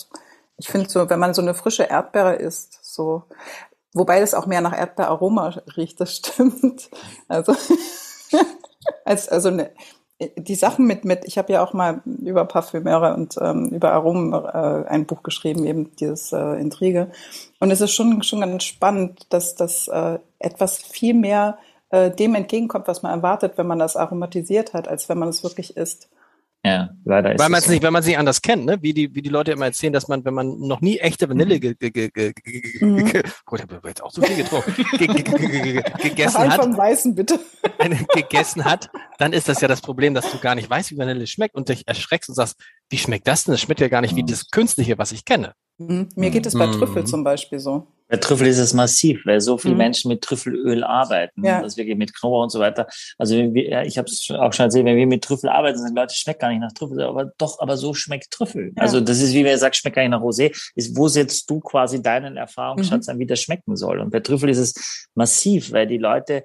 [0.57, 3.25] ich finde so, wenn man so eine frische Erdbeere isst, so
[3.95, 6.91] Wobei das auch mehr nach Erdbeeraroma riecht, das stimmt.
[7.29, 7.55] Also,
[9.05, 9.71] als, also ne,
[10.37, 14.33] die Sachen mit, mit ich habe ja auch mal über Parfümeure und ähm, über Aromen
[14.33, 17.11] äh, ein Buch geschrieben, eben dieses äh, Intrige.
[17.61, 21.59] Und es ist schon, schon ganz spannend, dass das äh, etwas viel mehr
[21.91, 25.43] äh, dem entgegenkommt, was man erwartet, wenn man das aromatisiert hat, als wenn man es
[25.43, 26.09] wirklich isst.
[26.65, 28.79] Ja, leider ist Weil man es nicht, wenn man es nicht anders kennt, ne?
[28.83, 31.59] Wie die, wie die Leute immer erzählen, dass man, wenn man noch nie echte Vanille
[31.59, 33.05] ge, ge, ge, ge, ge, mhm.
[33.05, 36.63] ge, oh, ich habe jetzt auch so viel getrunken, ge, ge, ge, ge, gegessen hat.
[36.63, 37.41] Vom Weißen, bitte.
[38.15, 41.27] gegessen hat, dann ist das ja das Problem, dass du gar nicht weißt, wie Vanille
[41.27, 42.57] schmeckt und dich erschreckst und sagst,
[42.91, 43.53] wie schmeckt das denn?
[43.53, 45.55] Das schmeckt ja gar nicht wie das Künstliche, was ich kenne.
[45.79, 46.11] Mhm.
[46.15, 46.73] Mir geht es bei mhm.
[46.73, 47.89] Trüffel zum Beispiel so.
[48.13, 49.79] Bei Trüffel ist es massiv, weil so viele mhm.
[49.79, 51.63] Menschen mit Trüffelöl arbeiten, ja.
[51.63, 52.87] das wirklich mit Knoblauch und so weiter.
[53.17, 56.15] Also wir, ich habe es auch schon erzählt, wenn wir mit Trüffel arbeiten, sagen Leute,
[56.15, 58.75] schmeckt gar nicht nach Trüffel, aber doch, aber so schmeckt Trüffel.
[58.77, 58.83] Ja.
[58.83, 60.55] Also das ist wie wer sagt, schmeckt gar nicht nach Rosé.
[60.75, 63.13] Ist, wo setzt du quasi deinen Erfahrungsschatz mhm.
[63.13, 63.99] an, wie das schmecken soll?
[63.99, 66.45] Und bei Trüffel ist es massiv, weil die Leute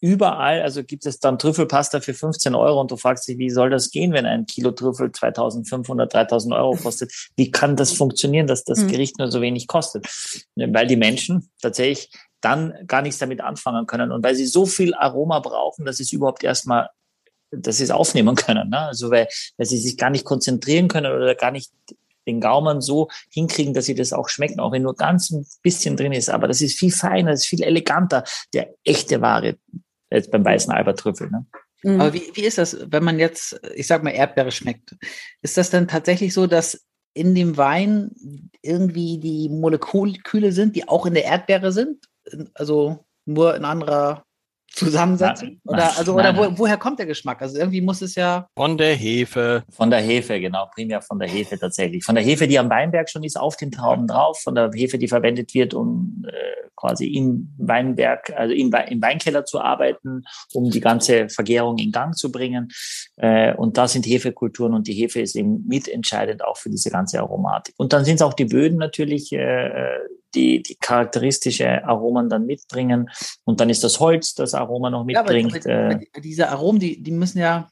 [0.00, 3.70] überall, also gibt es dann Trüffelpasta für 15 Euro und du fragst dich, wie soll
[3.70, 7.12] das gehen, wenn ein Kilo Trüffel 2500, 3000 Euro kostet?
[7.36, 8.88] Wie kann das funktionieren, dass das mhm.
[8.88, 10.06] Gericht nur so wenig kostet?
[10.56, 12.10] Weil die Menschen tatsächlich
[12.40, 16.04] dann gar nichts damit anfangen können und weil sie so viel Aroma brauchen, dass sie
[16.04, 16.88] es überhaupt erstmal
[17.50, 18.70] dass sie es aufnehmen können.
[18.70, 18.78] Ne?
[18.78, 21.72] Also weil, weil sie sich gar nicht konzentrieren können oder gar nicht
[22.28, 25.96] den Gaumen so hinkriegen, dass sie das auch schmecken, auch wenn nur ganz ein bisschen
[25.96, 26.30] drin ist.
[26.30, 28.24] Aber das ist viel feiner, das ist viel eleganter,
[28.54, 29.56] der echte Ware,
[30.10, 31.30] jetzt beim weißen Albertrüffel.
[31.30, 31.46] Ne?
[31.82, 32.00] Mhm.
[32.00, 34.96] Aber wie, wie ist das, wenn man jetzt, ich sag mal, Erdbeere schmeckt?
[35.42, 38.10] Ist das dann tatsächlich so, dass in dem Wein
[38.62, 42.04] irgendwie die Moleküle sind, die auch in der Erdbeere sind?
[42.54, 44.24] Also nur in anderer
[44.78, 45.48] Zusammensetzung?
[45.48, 47.42] Nein, oder also, oder wo, woher kommt der Geschmack?
[47.42, 48.48] Also irgendwie muss es ja.
[48.56, 49.64] Von der Hefe.
[49.70, 52.04] Von der Hefe, genau, primär von der Hefe tatsächlich.
[52.04, 54.98] Von der Hefe, die am Weinberg schon ist, auf den Trauben drauf, von der Hefe,
[54.98, 60.22] die verwendet wird, um äh, quasi im Weinberg, also im, im Weinkeller zu arbeiten,
[60.52, 62.68] um die ganze Vergärung in Gang zu bringen.
[63.16, 67.18] Äh, und da sind Hefekulturen und die Hefe ist eben mitentscheidend auch für diese ganze
[67.20, 67.74] Aromatik.
[67.78, 69.98] Und dann sind es auch die Böden natürlich, äh,
[70.34, 73.10] die, die charakteristische Aromen dann mitbringen.
[73.44, 75.64] Und dann ist das Holz, das Aroma noch mitbringt.
[75.64, 77.70] Ja, aber, aber, aber diese Aromen, die, die müssen ja,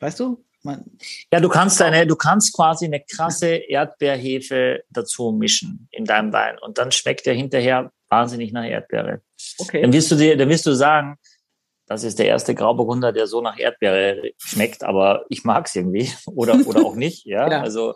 [0.00, 0.84] weißt du, man,
[1.32, 6.58] ja, du kannst eine, du kannst quasi eine krasse Erdbeerhefe dazu mischen in deinem Wein
[6.58, 9.20] und dann schmeckt der hinterher wahnsinnig nach Erdbeere.
[9.58, 9.82] Okay.
[9.82, 11.18] Dann wirst du dir, dann wirst du sagen,
[11.86, 16.10] das ist der erste Grauburgunder, der so nach Erdbeere schmeckt, aber ich mag es irgendwie
[16.34, 17.26] oder oder auch nicht.
[17.26, 17.60] Ja, ja.
[17.60, 17.94] also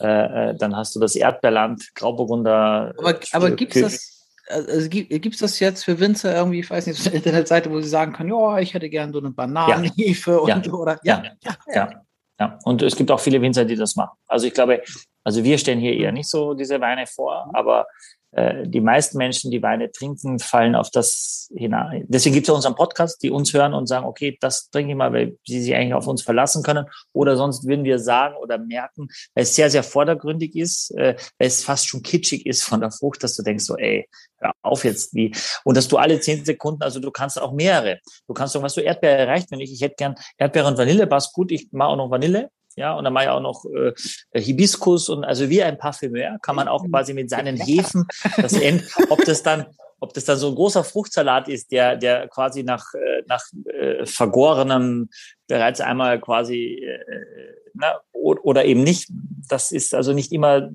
[0.00, 2.94] äh, äh, dann hast du das Erdbeerland Grauburgunder.
[2.98, 4.16] Aber, aber gibt's das?
[4.48, 7.80] Also gibt es das jetzt für Winzer irgendwie, ich weiß nicht, so eine Internetseite, wo
[7.80, 10.56] sie sagen können, ja, ich hätte gerne so eine Bananenhefe ja.
[10.56, 10.72] und ja.
[10.72, 11.22] oder ja.
[11.44, 11.56] Ja.
[11.72, 12.02] ja.
[12.40, 12.58] ja.
[12.64, 14.18] Und es gibt auch viele Winzer, die das machen.
[14.26, 14.82] Also ich glaube,
[15.22, 17.84] also wir stellen hier eher nicht so diese Weine vor, aber äh,
[18.32, 22.04] die meisten Menschen, die Weine trinken, fallen auf das hinein.
[22.08, 24.96] Deswegen gibt es ja unseren Podcast, die uns hören und sagen, okay, das trinke ich
[24.96, 26.86] mal, weil sie sich eigentlich auf uns verlassen können.
[27.12, 31.48] Oder sonst würden wir sagen oder merken, weil es sehr, sehr vordergründig ist, äh, weil
[31.48, 34.08] es fast schon kitschig ist von der Frucht, dass du denkst so, ey,
[34.38, 35.34] hör auf jetzt wie.
[35.64, 37.98] Und dass du alle zehn Sekunden, also du kannst auch mehrere.
[38.28, 41.06] Du kannst sagen, was du Erdbeere erreicht, wenn ich, ich hätte gern Erdbeere und Vanille,
[41.06, 42.48] passt gut, ich mache auch noch Vanille
[42.80, 43.92] ja, und dann mache ich auch noch äh,
[44.32, 48.06] Hibiskus und also wie ein Parfümeur kann man auch quasi mit seinen Hefen
[48.38, 49.66] das End, ob das dann
[50.02, 54.06] ob das dann so ein großer Fruchtsalat ist, der, der quasi nach, äh, nach äh,
[54.06, 55.10] vergorenem
[55.46, 59.10] bereits einmal quasi, äh, na, oder eben nicht.
[59.46, 60.70] Das ist also nicht immer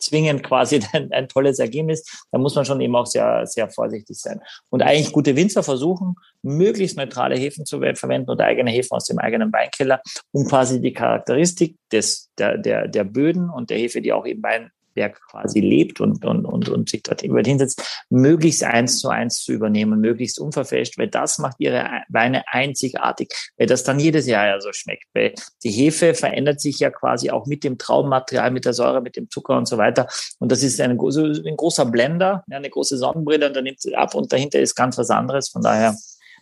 [0.00, 2.04] zwingend quasi ein, ein, tolles Ergebnis.
[2.30, 4.40] Da muss man schon eben auch sehr, sehr vorsichtig sein.
[4.70, 9.18] Und eigentlich gute Winzer versuchen, möglichst neutrale Hefen zu verwenden oder eigene Hefen aus dem
[9.18, 10.00] eigenen Weinkeller,
[10.32, 14.42] um quasi die Charakteristik des, der, der, der Böden und der Hefe, die auch im
[14.42, 19.08] Weinberg Weinberg quasi lebt und, und, und, und sich dort über hinsetzt, möglichst eins zu
[19.08, 24.26] eins zu übernehmen, möglichst unverfälscht, weil das macht ihre Weine einzigartig, weil das dann jedes
[24.26, 25.04] Jahr ja so schmeckt.
[25.14, 25.34] Weil
[25.64, 29.30] die Hefe verändert sich ja quasi auch mit dem Traubenmaterial, mit der Säure, mit dem
[29.30, 30.06] Zucker und so weiter.
[30.38, 33.94] Und das ist ein, so ein großer Blender, eine große Sonnenbrille, und dann nimmt sie
[33.96, 35.48] ab und dahinter ist ganz was anderes.
[35.48, 35.96] Von daher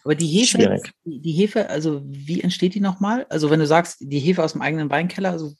[0.04, 0.92] aber die Hefe, Schwierig.
[1.04, 3.26] die Hefe, also wie entsteht die nochmal?
[3.28, 5.52] Also wenn du sagst, die Hefe aus dem eigenen Weinkeller, also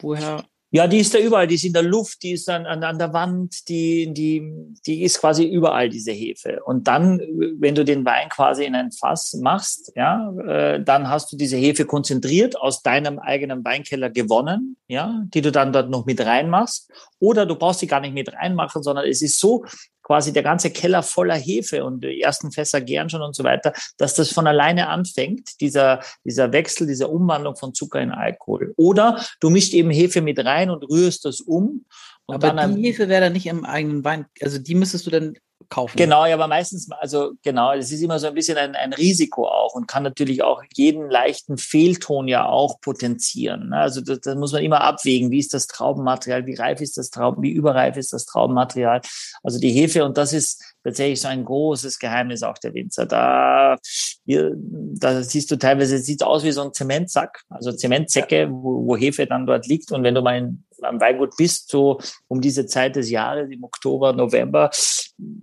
[0.00, 0.44] woher?
[0.72, 2.96] Ja, die ist da überall, die ist in der Luft, die ist an, an, an
[2.96, 4.40] der Wand, die, die,
[4.86, 6.60] die ist quasi überall, diese Hefe.
[6.64, 7.18] Und dann,
[7.58, 11.56] wenn du den Wein quasi in ein Fass machst, ja, äh, dann hast du diese
[11.56, 16.88] Hefe konzentriert aus deinem eigenen Weinkeller gewonnen, ja, die du dann dort noch mit reinmachst.
[17.18, 19.64] Oder du brauchst sie gar nicht mit reinmachen, sondern es ist so
[20.10, 23.72] quasi der ganze Keller voller Hefe und die ersten Fässer gären schon und so weiter,
[23.96, 28.74] dass das von alleine anfängt, dieser, dieser Wechsel, diese Umwandlung von Zucker in Alkohol.
[28.76, 31.84] Oder du mischst eben Hefe mit rein und rührst das um.
[32.30, 35.34] Und Aber die Hefe wäre dann nicht im eigenen Wein, also die müsstest du dann
[35.70, 35.96] kaufen.
[35.96, 39.46] Genau, ja, aber meistens, also genau, es ist immer so ein bisschen ein, ein Risiko
[39.46, 43.70] auch und kann natürlich auch jeden leichten Fehlton ja auch potenzieren.
[43.70, 43.76] Ne?
[43.76, 47.10] Also das, das muss man immer abwägen, wie ist das Traubenmaterial, wie reif ist das
[47.10, 49.00] Trauben, wie überreif ist das Traubenmaterial.
[49.42, 53.06] Also die Hefe, und das ist tatsächlich so ein großes Geheimnis auch der Winzer.
[53.06, 53.76] Da,
[54.24, 58.86] hier, da siehst du teilweise, es sieht aus wie so ein Zementsack, also Zementsäcke, wo,
[58.86, 59.92] wo Hefe dann dort liegt.
[59.92, 63.64] Und wenn du mal in, am Weingut bist, so um diese Zeit des Jahres, im
[63.64, 64.70] Oktober, November,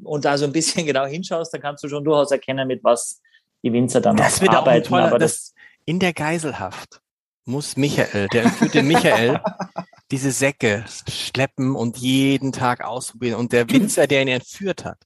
[0.04, 3.22] und da so ein bisschen genau hinschaust, dann kannst du schon durchaus erkennen, mit was
[3.64, 4.86] die Winzer dann das wird arbeiten.
[4.86, 5.54] Auch toller, aber das,
[5.86, 7.02] in der Geiselhaft
[7.46, 9.40] muss Michael, der entführte Michael,
[10.12, 13.40] diese Säcke schleppen und jeden Tag ausprobieren.
[13.40, 15.00] Und der Winzer, der ihn entführt hat,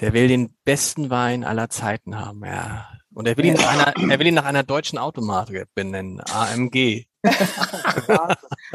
[0.00, 2.88] der will den besten Wein aller Zeiten haben, ja.
[3.14, 7.06] Und er will ihn nach einer, er will ihn nach einer deutschen Automarke benennen, AMG.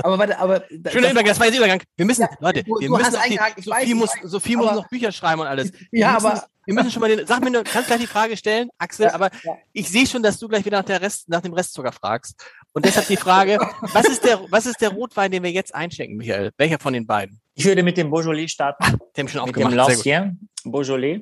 [0.03, 1.81] Aber warte, aber schöner Übergang, das war jetzt Übergang.
[1.95, 5.41] Wir müssen, ja, Leute, wir du müssen, die, Sophie, muss, Sophie muss noch Bücher schreiben
[5.41, 5.71] und alles.
[5.91, 8.37] Ja, wir aber wir müssen schon mal den, sag mir, du kannst gleich die Frage
[8.37, 9.57] stellen, Axel, ja, aber ja.
[9.73, 12.35] ich sehe schon, dass du gleich wieder nach der Rest, nach dem Restzucker fragst.
[12.73, 13.57] Und deshalb die Frage,
[13.93, 16.51] was ist der, was ist der Rotwein, den wir jetzt einschenken, Michael?
[16.57, 17.41] Welcher von den beiden?
[17.55, 18.97] Ich würde mit dem Beaujolais starten.
[19.17, 21.21] Dem schon mit dem L'Ancien Beaujolais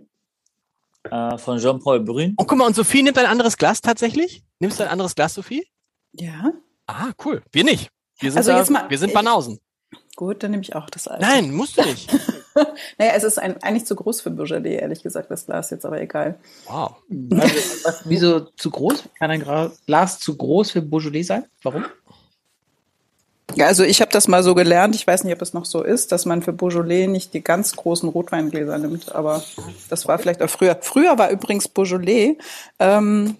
[1.09, 2.33] äh, von Jean-Paul Brun.
[2.37, 4.43] Oh, guck mal, und Sophie nimmt ein anderes Glas tatsächlich?
[4.59, 5.67] Nimmst du ein anderes Glas, Sophie?
[6.13, 6.51] Ja.
[6.89, 7.43] Ah, cool.
[7.51, 7.89] Wir nicht.
[8.19, 9.59] Wir sind, also da, mal, wir sind Banausen.
[10.15, 11.23] Gut, dann nehme ich auch das alte.
[11.23, 12.11] Nein, musst du nicht.
[12.97, 16.01] naja, es ist ein, eigentlich zu groß für Beaujolais, ehrlich gesagt, das Glas jetzt, aber
[16.01, 16.39] egal.
[16.67, 16.95] Wow.
[17.07, 19.03] Was, wieso zu groß?
[19.17, 19.45] Kann ein
[19.85, 21.45] Glas zu groß für Beaujolais sein?
[21.61, 21.85] Warum?
[23.55, 25.83] Ja, also ich habe das mal so gelernt, ich weiß nicht, ob es noch so
[25.83, 29.43] ist, dass man für Beaujolais nicht die ganz großen Rotweingläser nimmt, aber
[29.89, 30.77] das war vielleicht auch früher.
[30.81, 32.37] Früher war übrigens Beaujolais,
[32.79, 33.37] ähm,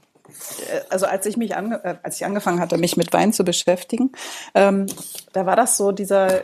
[0.90, 4.12] also als ich mich ange, äh, als ich angefangen hatte, mich mit Wein zu beschäftigen,
[4.56, 4.88] ähm,
[5.34, 6.44] da war das so dieser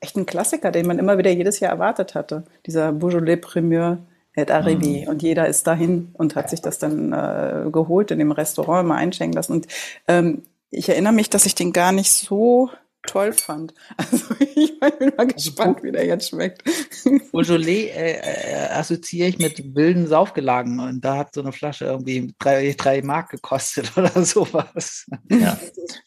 [0.00, 3.98] echt ein Klassiker, den man immer wieder jedes Jahr erwartet hatte, dieser Beaujolais Primeur
[4.34, 5.02] et Arrivé.
[5.02, 5.08] Mhm.
[5.08, 8.96] Und jeder ist dahin und hat sich das dann äh, geholt in dem Restaurant mal
[8.96, 9.52] einschenken lassen.
[9.52, 9.68] Und
[10.08, 12.70] ähm, ich erinnere mich, dass ich den gar nicht so
[13.06, 13.74] toll fand.
[13.96, 16.62] Also ich bin mal gespannt, also, wie der jetzt schmeckt.
[17.32, 22.32] Beaujolais äh, äh, assoziiere ich mit wilden Saufgelagen und da hat so eine Flasche irgendwie
[22.38, 25.06] drei, drei Mark gekostet oder sowas.
[25.30, 25.58] Ja.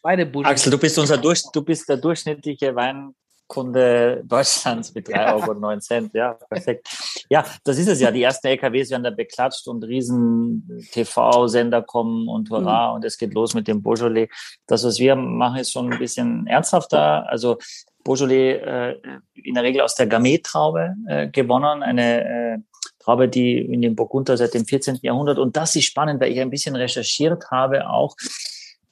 [0.01, 0.51] Beide Beaujolais.
[0.51, 3.13] Axel, du bist unser Durch, du bist der durchschnittliche Wein,
[3.47, 6.09] Kunde Deutschlands mit 3,09 Euro.
[6.13, 6.87] Ja, perfekt.
[7.29, 8.11] Ja, das ist es ja.
[8.11, 12.95] Die ersten LKWs werden da beklatscht und riesen TV-Sender kommen und hurra mhm.
[12.95, 14.29] und es geht los mit dem Beaujolais.
[14.67, 17.29] Das, was wir machen, ist schon ein bisschen ernsthafter.
[17.29, 17.57] Also
[18.03, 18.95] Beaujolais äh,
[19.33, 22.57] in der Regel aus der Gamay-Traube äh, gewonnen, eine äh,
[22.99, 24.99] Traube, die in dem Burgunder seit dem 14.
[25.01, 25.37] Jahrhundert.
[25.37, 28.15] Und das ist spannend, weil ich ein bisschen recherchiert habe auch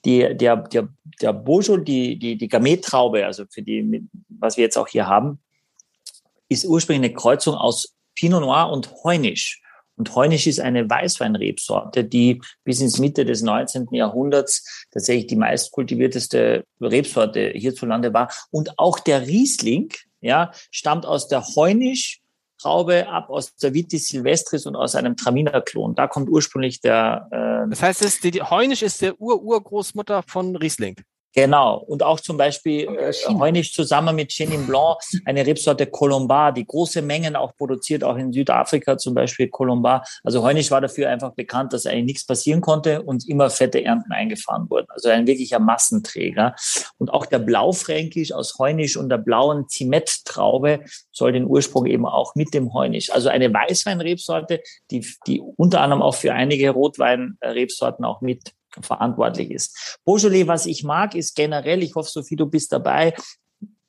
[0.05, 0.89] die, der, der,
[1.21, 5.39] der Beaujolais, die, die, die Gamay-Traube, also für die, was wir jetzt auch hier haben,
[6.49, 9.61] ist ursprünglich eine Kreuzung aus Pinot Noir und Heunisch.
[9.95, 13.87] Und Heunisch ist eine Weißweinrebsorte, die bis ins Mitte des 19.
[13.91, 18.31] Jahrhunderts tatsächlich die meistkultivierteste Rebsorte hierzulande war.
[18.49, 22.22] Und auch der Riesling, ja, stammt aus der Heunisch
[22.63, 25.95] Traube ab aus der Vitis Silvestris und aus einem Traminer-Klon.
[25.95, 27.27] Da kommt ursprünglich der.
[27.31, 30.95] Äh, das heißt, es, die, die Heunisch ist der Ur-Urgroßmutter von Riesling.
[31.33, 31.77] Genau.
[31.77, 37.01] Und auch zum Beispiel äh, Heunisch zusammen mit Chenin Blanc, eine Rebsorte Colombar, die große
[37.01, 40.05] Mengen auch produziert, auch in Südafrika zum Beispiel Colombar.
[40.23, 44.11] Also Heunisch war dafür einfach bekannt, dass eigentlich nichts passieren konnte und immer fette Ernten
[44.11, 44.87] eingefahren wurden.
[44.89, 46.55] Also ein wirklicher Massenträger.
[46.99, 50.81] Und auch der Blaufränkisch aus Heunisch und der blauen Zimettraube
[51.11, 53.11] soll den Ursprung eben auch mit dem Heunisch.
[53.11, 54.61] Also eine Weißweinrebsorte,
[54.91, 59.99] die, die unter anderem auch für einige Rotweinrebsorten auch mit verantwortlich ist.
[60.05, 63.13] Beaujolais, was ich mag, ist generell, ich hoffe, Sophie, du bist dabei,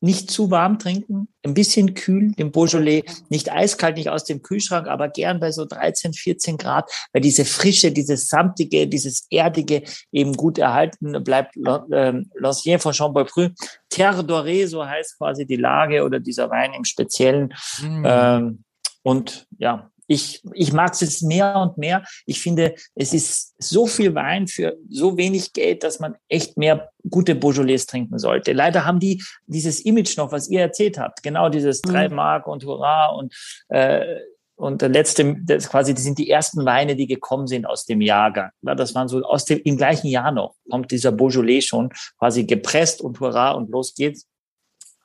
[0.05, 4.87] nicht zu warm trinken, ein bisschen kühl, den Beaujolais, nicht eiskalt, nicht aus dem Kühlschrank,
[4.87, 9.83] aber gern bei so 13, 14 Grad, weil diese Frische, dieses samtige, dieses erdige
[10.13, 11.57] eben gut erhalten bleibt.
[11.57, 13.53] Ähm, L'ancien von Chambois-Preux,
[13.89, 17.55] Terre Dorée, so heißt quasi die Lage oder dieser Wein im Speziellen.
[17.81, 18.03] Mm.
[18.05, 18.65] Ähm,
[19.03, 22.05] und ja, ich, ich mag es jetzt mehr und mehr.
[22.27, 26.91] Ich finde, es ist so viel Wein für so wenig Geld, dass man echt mehr
[27.09, 28.53] gute Beaujolais trinken sollte.
[28.53, 31.23] Leider haben die dieses Image noch, was ihr erzählt habt.
[31.23, 31.91] Genau dieses mhm.
[31.91, 33.35] drei Mark und Hurra und
[33.69, 34.21] äh,
[34.57, 38.01] und der letzte, das quasi, das sind die ersten Weine, die gekommen sind aus dem
[38.01, 38.51] Jahrgang.
[38.63, 42.45] Ja, das waren so aus dem, im gleichen Jahr noch, kommt dieser Beaujolais schon quasi
[42.45, 44.29] gepresst und hurra und los geht's.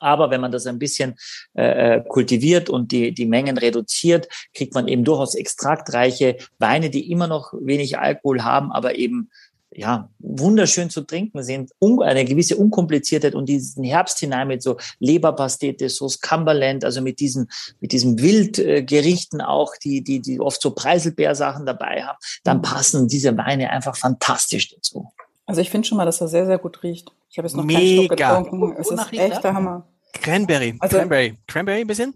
[0.00, 1.16] Aber wenn man das ein bisschen
[1.54, 7.10] äh, äh, kultiviert und die, die Mengen reduziert, kriegt man eben durchaus extraktreiche Weine, die
[7.10, 9.30] immer noch wenig Alkohol haben, aber eben
[9.72, 15.88] ja, wunderschön zu trinken sind, eine gewisse Unkompliziertheit und diesen Herbst hinein mit so Leberpastete,
[15.88, 17.48] Sauce Cumberland, also mit diesen,
[17.80, 23.36] mit diesen Wildgerichten auch, die, die, die oft so Preiselbeersachen dabei haben, dann passen diese
[23.36, 25.12] Weine einfach fantastisch dazu.
[25.46, 27.12] Also ich finde schon mal, dass er sehr, sehr gut riecht.
[27.30, 28.14] Ich habe jetzt noch Mega.
[28.14, 28.76] keinen Schluck getrunken.
[28.80, 29.86] Es ist echt der Hammer.
[30.12, 30.76] Cranberry.
[30.80, 31.36] Also, Cranberry.
[31.46, 32.14] Cranberry ein bisschen?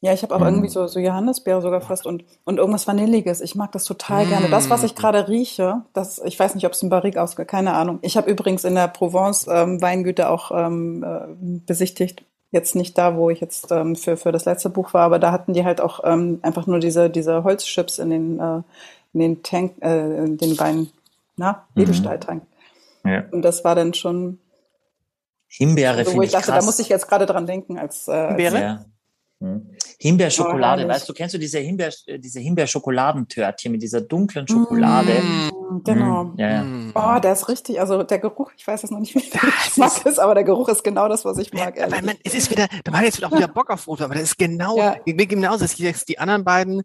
[0.00, 0.44] Ja, ich habe auch mm.
[0.44, 3.40] irgendwie so, so Johannisbeere sogar fast und, und irgendwas Vanilliges.
[3.40, 4.28] Ich mag das total mm.
[4.28, 4.48] gerne.
[4.48, 7.74] Das, was ich gerade rieche, das, ich weiß nicht, ob es ein Barrique ausgeht, keine
[7.74, 7.98] Ahnung.
[8.02, 12.22] Ich habe übrigens in der Provence ähm, Weingüter auch ähm, äh, besichtigt.
[12.52, 15.32] Jetzt nicht da, wo ich jetzt ähm, für, für das letzte Buch war, aber da
[15.32, 18.62] hatten die halt auch ähm, einfach nur diese, diese Holzchips in den, äh,
[19.12, 20.88] in den Tank, äh, in den Wein,
[21.36, 21.82] na, mhm.
[21.82, 22.42] Edelstahltank.
[23.04, 23.24] Ja.
[23.32, 24.38] Und das war dann schon.
[25.48, 26.60] Himbeere also, wo ich, ich dachte, krass.
[26.60, 28.06] da muss ich jetzt gerade dran denken als.
[28.06, 28.60] Äh, Himbeere?
[28.60, 28.84] Ja.
[29.40, 29.70] Hm.
[30.00, 35.12] Himbeerschokolade, oh, weißt du, kennst du diese Himbeer, diese Himbeerschokoladentörtchen mit dieser dunklen Schokolade?
[35.12, 36.24] Mm, genau.
[36.24, 36.64] Mm, ja, ja.
[36.94, 39.92] Oh, der ist richtig, also der Geruch, ich weiß jetzt noch nicht, wie ich mag
[40.04, 41.76] es, aber der Geruch ist genau das, was ich mag.
[41.76, 44.24] Ja, man, es ist wieder, da war jetzt auch wieder Bock auf Rot, aber das
[44.24, 44.96] ist genau, ja.
[45.04, 45.66] genauso.
[45.66, 46.82] Die anderen beiden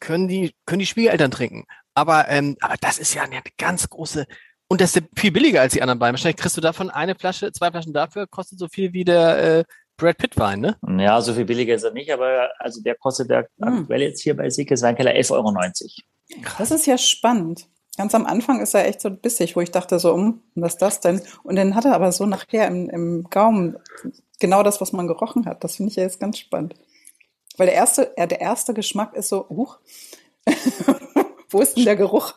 [0.00, 1.66] können die, können die Schwiegereltern trinken.
[1.94, 4.26] Aber, ähm, aber das ist ja eine ganz große,
[4.68, 6.14] und das ist viel billiger als die anderen beiden.
[6.14, 9.64] Wahrscheinlich kriegst du davon eine Flasche, zwei Flaschen dafür, kostet so viel wie der äh,
[9.96, 10.76] Brad Pitt Wein, ne?
[10.98, 13.80] Ja, so viel billiger ist er nicht, aber also der kostet der hm.
[13.80, 15.54] aktuell jetzt hier bei Siekes Weinkeller 11,90 Euro.
[16.58, 17.66] Das ist ja spannend.
[17.96, 20.82] Ganz am Anfang ist er echt so bissig, wo ich dachte so, um, was ist
[20.82, 21.20] das denn?
[21.42, 23.76] Und dann hat er aber so nachher im, im Gaumen
[24.38, 25.64] genau das, was man gerochen hat.
[25.64, 26.74] Das finde ich ja jetzt ganz spannend.
[27.56, 29.80] Weil der erste, ja, der erste Geschmack ist so, huch,
[31.50, 32.34] wo ist denn der Geruch?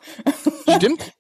[0.78, 1.14] Stimmt.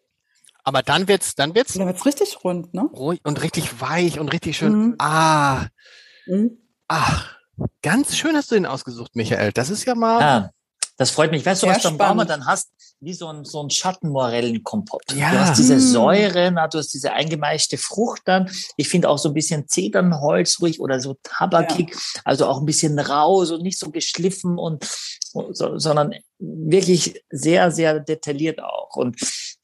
[0.64, 1.74] Aber dann wird's, dann wird's.
[1.74, 2.84] Dann wird's richtig rund, ne?
[2.93, 4.74] Ruhig und richtig weich und richtig schön.
[4.74, 4.95] Mhm.
[4.99, 5.68] Ah.
[6.28, 6.57] Mhm.
[6.88, 7.36] Ach.
[7.82, 9.51] Ganz schön hast du den ausgesucht, Michael.
[9.51, 10.20] Das ist ja mal.
[10.20, 10.51] Ja,
[10.97, 11.45] das freut mich.
[11.45, 12.70] Weißt du, was du am Baumer dann hast?
[12.99, 15.14] Wie so ein, so ein Schattenmorellenkompott.
[15.14, 15.32] Ja.
[15.32, 15.80] Du hast diese mhm.
[15.80, 18.49] Säure, na, du hast diese eingemeischte Frucht dann.
[18.78, 21.89] Ich finde auch so ein bisschen Zedernholz ruhig oder so tabakig.
[21.91, 22.22] Ja.
[22.26, 24.86] Also auch ein bisschen rau, so nicht so geschliffen und,
[25.51, 28.95] so, sondern wirklich sehr, sehr detailliert auch.
[28.95, 29.20] Und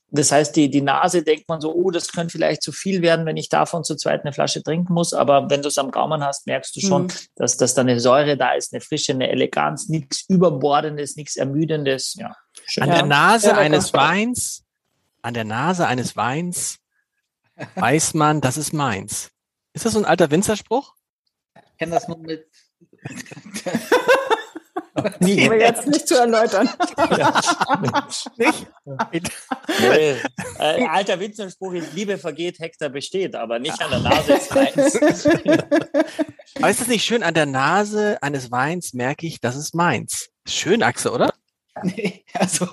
[0.10, 3.26] das heißt, die, die Nase denkt man so, oh, das könnte vielleicht zu viel werden,
[3.26, 5.14] wenn ich davon zu zweit eine Flasche trinken muss.
[5.14, 7.12] Aber wenn du es am Gaumen hast, merkst du schon, mhm.
[7.36, 12.16] dass, dass da eine Säure da ist, eine Frische, eine Eleganz, nichts Überbordendes, nichts Ermüdendes.
[12.18, 12.36] Ja,
[12.66, 12.84] schön.
[12.84, 14.64] An der Nase ja, eines Weins,
[15.22, 16.78] an der Nase eines Weins
[17.76, 19.32] weiß man, das ist meins.
[19.74, 20.94] Ist das so ein alter Winzerspruch?
[21.54, 22.48] Ich kenne das nur mit
[25.20, 25.48] Nie.
[25.48, 26.70] Um jetzt nicht zu erläutern.
[27.18, 27.42] Ja.
[28.38, 28.68] nicht?
[29.82, 30.16] Nee.
[30.60, 35.26] Äh, alter Winzerspruch ist, Liebe vergeht, Hektar besteht, aber nicht an der Nase des Weins.
[36.56, 37.24] aber ist das nicht schön?
[37.24, 40.30] An der Nase eines Weins merke ich, das ist meins.
[40.48, 41.34] Schön, Axel, oder?
[41.84, 42.68] Nee, also.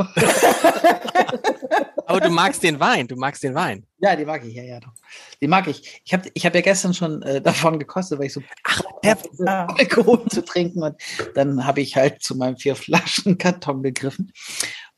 [2.07, 3.87] Aber du magst den Wein, du magst den Wein.
[3.99, 4.93] Ja, die mag ich, ja, ja, doch.
[5.41, 6.03] Die mag ich.
[6.05, 9.67] Ich habe ich hab ja gestern schon äh, davon gekostet, weil ich so Ach, ja.
[9.67, 10.97] Alkohol zu trinken und
[11.35, 14.33] dann habe ich halt zu meinem vier Flaschen Karton gegriffen.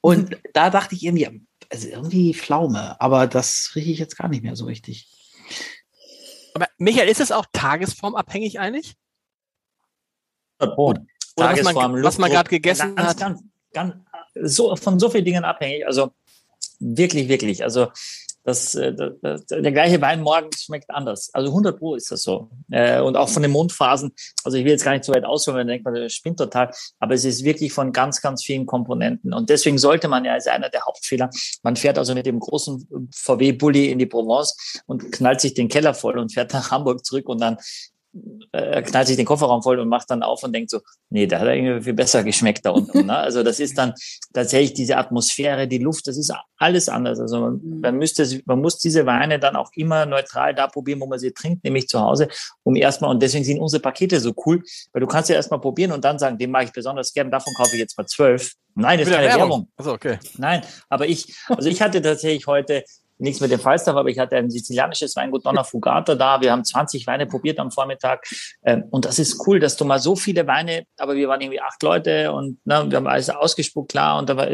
[0.01, 4.43] Und da dachte ich irgendwie, also irgendwie Pflaume, aber das rieche ich jetzt gar nicht
[4.43, 5.09] mehr so richtig.
[6.55, 8.95] Aber Michael, ist es auch tagesformabhängig eigentlich?
[10.59, 11.05] Oh, Oder
[11.37, 13.19] Tagesform, was man, man gerade gegessen ganz, hat?
[13.19, 13.43] Ganz,
[13.73, 13.95] ganz,
[14.43, 15.87] so, von so vielen Dingen abhängig.
[15.87, 16.13] Also
[16.79, 17.63] wirklich, wirklich.
[17.63, 17.89] Also
[18.47, 21.31] das, äh, das, der gleiche Wein morgens schmeckt anders.
[21.35, 22.49] Also 100 Pro ist das so.
[22.71, 24.13] Äh, und auch von den Mundphasen.
[24.45, 26.71] Also ich will jetzt gar nicht so weit ausholen, man denkt, man spinnt total.
[27.01, 29.35] Aber es ist wirklich von ganz, ganz vielen Komponenten.
[29.35, 31.29] Und deswegen sollte man ja als einer der Hauptfehler,
[31.65, 35.93] man fährt also mit dem großen VW-Bulli in die Provence und knallt sich den Keller
[35.93, 37.57] voll und fährt nach Hamburg zurück und dann
[38.53, 41.41] äh, knallt sich den Kofferraum voll und macht dann auf und denkt so, nee, da
[41.41, 43.07] hat er irgendwie viel besser geschmeckt da unten.
[43.07, 43.17] Ne?
[43.17, 43.95] Also das ist dann
[44.33, 47.21] tatsächlich diese Atmosphäre, die Luft, das ist alles anders.
[47.21, 47.81] Also man, mhm.
[47.81, 51.33] man müsste, man muss diese Weine dann auch immer neutral da probieren, wo man sie
[51.33, 52.29] trinkt, nämlich zu Hause,
[52.63, 54.63] um erstmal, und deswegen sind unsere Pakete so cool,
[54.93, 57.53] weil du kannst ja erstmal probieren und dann sagen, den mag ich besonders gern, davon
[57.55, 58.53] kaufe ich jetzt mal zwölf.
[58.75, 59.41] Nein, das ist keine Werbung.
[59.41, 59.69] Werbung.
[59.77, 60.19] Also, okay.
[60.37, 62.85] Nein, aber ich, also ich hatte tatsächlich heute
[63.19, 66.41] nichts mit dem Falstaff, aber ich hatte ein sizilianisches Weingut Donna Fugata da.
[66.41, 68.27] Wir haben 20 Weine probiert am Vormittag.
[68.65, 71.61] Ähm, und das ist cool, dass du mal so viele Weine, aber wir waren irgendwie
[71.61, 74.19] acht Leute und ne, wir haben alles ausgespuckt, klar.
[74.19, 74.49] Und da war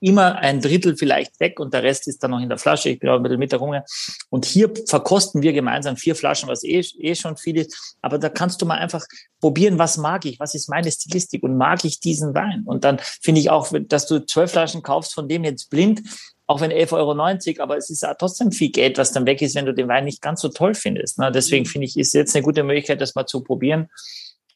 [0.00, 2.90] immer ein Drittel vielleicht weg und der Rest ist dann noch in der Flasche.
[2.90, 3.84] Ich bin auch ein bisschen mit der Runge.
[4.30, 7.96] Und hier verkosten wir gemeinsam vier Flaschen, was eh, eh schon viel ist.
[8.00, 9.04] Aber da kannst du mal einfach
[9.40, 12.62] probieren, was mag ich, was ist meine Stilistik und mag ich diesen Wein.
[12.64, 16.02] Und dann finde ich auch, dass du zwölf Flaschen kaufst, von dem jetzt blind,
[16.48, 19.54] auch wenn 11,90 Euro, aber es ist ja trotzdem viel Geld, was dann weg ist,
[19.54, 21.18] wenn du den Wein nicht ganz so toll findest.
[21.18, 21.30] Ne?
[21.30, 21.68] Deswegen mhm.
[21.68, 23.90] finde ich, ist jetzt eine gute Möglichkeit, das mal zu probieren.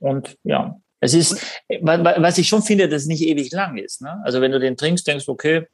[0.01, 1.39] Und ja, es ist,
[1.83, 4.01] was ich schon finde, dass es nicht ewig lang ist.
[4.01, 4.21] Ne?
[4.25, 5.67] Also wenn du den trinkst, denkst du, okay,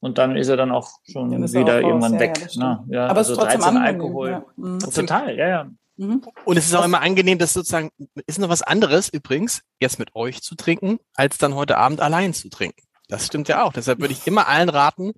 [0.00, 2.48] und dann ist er dann auch schon dann wieder auch irgendwann weg.
[2.50, 2.84] Ja, ne?
[2.88, 4.30] ja, aber also es ist trotzdem 13 Alkohol.
[4.30, 4.44] Ja.
[4.56, 4.78] Mhm.
[4.80, 5.70] Total, ja, ja.
[5.98, 6.22] Mhm.
[6.46, 7.90] Und es ist auch immer angenehm, das sozusagen,
[8.26, 12.34] ist noch was anderes übrigens, jetzt mit euch zu trinken, als dann heute Abend allein
[12.34, 12.82] zu trinken.
[13.06, 13.72] Das stimmt ja auch.
[13.72, 15.12] Deshalb würde ich immer allen raten,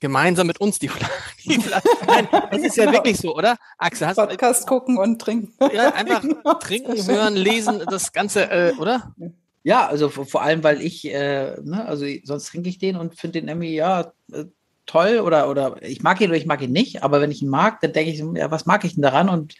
[0.00, 1.12] gemeinsam mit uns die Flasche.
[2.06, 3.56] Nein, das ist ja wirklich so, oder?
[3.78, 5.52] Axel, hast Podcast du, gucken und trinken.
[5.72, 6.54] Ja, einfach genau.
[6.54, 9.14] trinken, hören, lesen, das Ganze, äh, oder?
[9.62, 13.40] Ja, also vor allem, weil ich, äh, ne, also sonst trinke ich den und finde
[13.40, 14.44] den irgendwie, ja, äh,
[14.86, 17.48] toll oder, oder ich mag ihn oder ich mag ihn nicht, aber wenn ich ihn
[17.48, 19.28] mag, dann denke ich, ja, was mag ich denn daran?
[19.28, 19.54] Und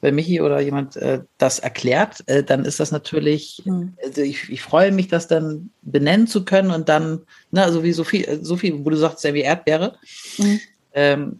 [0.00, 3.94] wenn Michi oder jemand äh, das erklärt, äh, dann ist das natürlich, mhm.
[4.04, 7.92] also ich, ich freue mich, das dann benennen zu können und dann, ne, also wie
[7.92, 9.96] so viel, so viel, wo du sagst, ja wie Erdbeere.
[10.38, 10.60] Mhm.
[10.92, 11.36] Ähm,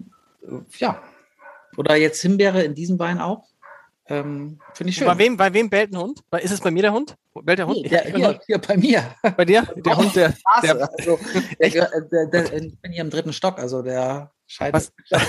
[0.79, 1.03] ja.
[1.77, 3.45] Oder jetzt Himbeere in diesem Wein auch.
[4.09, 5.07] Ähm, Finde ich schön.
[5.07, 6.21] Bei wem, bei wem bellt ein Hund?
[6.41, 7.17] Ist es bei mir der Hund?
[7.35, 7.83] Bellt der Hund?
[7.83, 9.15] Nee, der, hier, hier, bei mir.
[9.37, 9.67] Bei dir?
[9.85, 10.33] Der Hund, der.
[10.63, 11.19] der, also,
[11.61, 14.93] der, der, der, ich bin hier im dritten Stock, also der scheidet.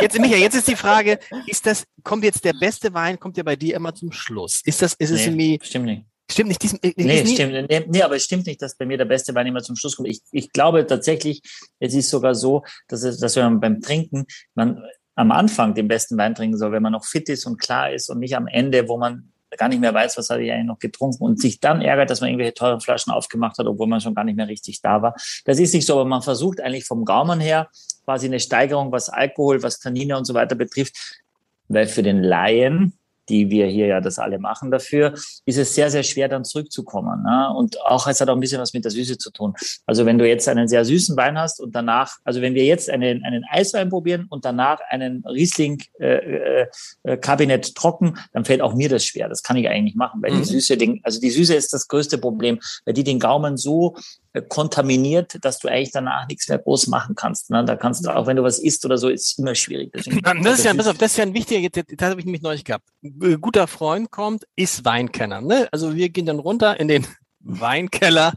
[0.00, 3.42] jetzt, Michael, jetzt ist die Frage, ist das, kommt jetzt der beste Wein, kommt der
[3.44, 4.62] bei dir immer zum Schluss?
[4.64, 5.58] Ist das, ist es nee, irgendwie.
[5.66, 6.04] Stimmt nicht.
[6.30, 6.62] Stimmt nicht.
[6.62, 7.68] Diesen, äh, nee, stimmt.
[7.68, 9.96] Nee, nee, aber es stimmt nicht, dass bei mir der beste Wein immer zum Schluss
[9.96, 10.08] kommt.
[10.08, 11.42] Ich, ich glaube tatsächlich,
[11.80, 14.82] es ist sogar so, dass, es, dass man beim Trinken, man,
[15.16, 18.08] am Anfang den besten Wein trinken soll, wenn man noch fit ist und klar ist
[18.10, 20.78] und nicht am Ende, wo man gar nicht mehr weiß, was hatte ich eigentlich noch
[20.78, 24.14] getrunken und sich dann ärgert, dass man irgendwelche teuren Flaschen aufgemacht hat, obwohl man schon
[24.14, 25.14] gar nicht mehr richtig da war.
[25.46, 27.68] Das ist nicht so, aber man versucht eigentlich vom Gaumen her
[28.04, 31.22] quasi eine Steigerung, was Alkohol, was Tannine und so weiter betrifft,
[31.68, 32.98] weil für den Laien,
[33.28, 35.14] die wir hier ja das alle machen dafür,
[35.44, 37.22] ist es sehr, sehr schwer dann zurückzukommen.
[37.22, 37.52] Ne?
[37.54, 39.54] Und auch, es hat auch ein bisschen was mit der Süße zu tun.
[39.86, 42.90] Also wenn du jetzt einen sehr süßen Wein hast und danach, also wenn wir jetzt
[42.90, 46.66] einen, einen Eiswein probieren und danach einen Riesling äh,
[47.02, 49.28] äh, Kabinett trocken, dann fällt auch mir das schwer.
[49.28, 50.38] Das kann ich eigentlich nicht machen, weil mhm.
[50.38, 53.96] die Süße, den, also die Süße ist das größte Problem, weil die den Gaumen so
[53.96, 57.50] äh, kontaminiert, dass du eigentlich danach nichts mehr groß machen kannst.
[57.50, 57.64] Ne?
[57.64, 59.92] Da kannst du, auch wenn du was isst oder so, ist immer schwierig.
[59.94, 62.88] Deswegen, das, ist ja, das ist ja ein wichtiger, das habe ich nämlich neulich gehabt.
[63.02, 65.40] Ein guter Freund kommt, ist Weinkenner.
[65.40, 65.68] Ne?
[65.72, 67.06] Also wir gehen dann runter in den
[67.40, 68.34] Weinkeller.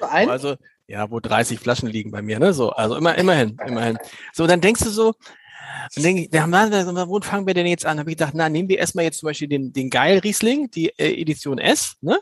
[0.00, 2.52] also ja, wo 30 Flaschen liegen bei mir, ne?
[2.52, 3.96] So, also immer, immerhin, immerhin.
[4.32, 5.14] So, dann denkst du so,
[5.96, 7.98] und denke ich, wo fangen wir denn jetzt an?
[7.98, 10.88] Habe ich gedacht, na, nehmen wir erstmal jetzt zum Beispiel den, den Geil Riesling, die
[10.98, 12.18] äh, Edition S, ne?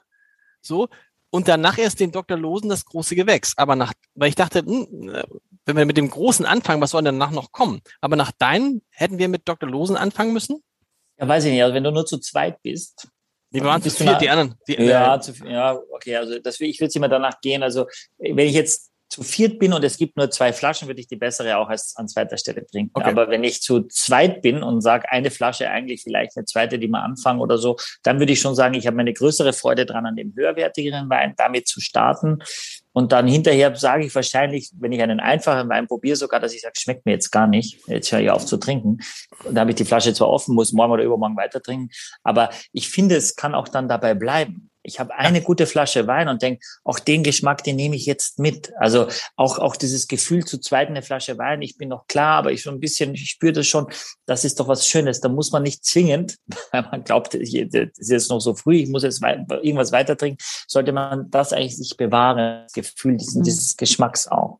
[0.60, 0.88] So,
[1.30, 2.38] und danach erst den Dr.
[2.38, 3.54] Losen das große Gewächs.
[3.56, 5.24] Aber nach, weil ich dachte, hm, äh,
[5.64, 7.80] wenn wir mit dem Großen anfangen, was soll denn danach noch kommen?
[8.00, 9.68] Aber nach deinen hätten wir mit Dr.
[9.68, 10.62] Losen anfangen müssen?
[11.18, 11.62] Ja, weiß ich nicht.
[11.62, 13.08] Also wenn du nur zu zweit bist.
[13.50, 14.54] Die waren zu viert, die anderen.
[14.66, 16.16] Die, ja, äh, zu, ja, okay.
[16.16, 17.62] Also das, ich würde immer danach gehen.
[17.62, 17.86] Also
[18.18, 21.16] wenn ich jetzt zu viert bin und es gibt nur zwei Flaschen, würde ich die
[21.16, 22.90] bessere auch als an zweiter Stelle trinken.
[22.92, 23.08] Okay.
[23.08, 26.88] Aber wenn ich zu zweit bin und sage, eine Flasche eigentlich vielleicht eine zweite, die
[26.88, 30.04] mal anfangen oder so, dann würde ich schon sagen, ich habe eine größere Freude dran,
[30.04, 32.38] an dem höherwertigeren Wein damit zu starten.
[32.92, 36.62] Und dann hinterher sage ich wahrscheinlich, wenn ich einen einfachen Wein probiere, sogar, dass ich
[36.62, 37.78] sage, schmeckt mir jetzt gar nicht.
[37.86, 38.98] Jetzt höre ich auf zu trinken.
[39.44, 41.90] Und da habe ich die Flasche zwar offen, muss morgen oder übermorgen weiter trinken.
[42.24, 44.70] Aber ich finde, es kann auch dann dabei bleiben.
[44.88, 48.38] Ich habe eine gute Flasche Wein und denke, auch den Geschmack, den nehme ich jetzt
[48.38, 48.72] mit.
[48.78, 51.62] Also auch, auch dieses Gefühl zu zweit eine Flasche Wein.
[51.62, 53.86] Ich bin noch klar, aber ich schon ein bisschen, ich spüre das schon.
[54.26, 55.20] Das ist doch was Schönes.
[55.20, 56.36] Da muss man nicht zwingend,
[56.72, 60.42] weil man glaubt, es ist jetzt noch so früh, ich muss jetzt irgendwas weiter trinken,
[60.66, 62.64] sollte man das eigentlich sich bewahren.
[62.64, 63.44] Das Gefühl diesen, mhm.
[63.44, 64.58] dieses Geschmacks auch.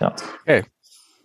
[0.00, 0.14] Ja.
[0.42, 0.64] Okay.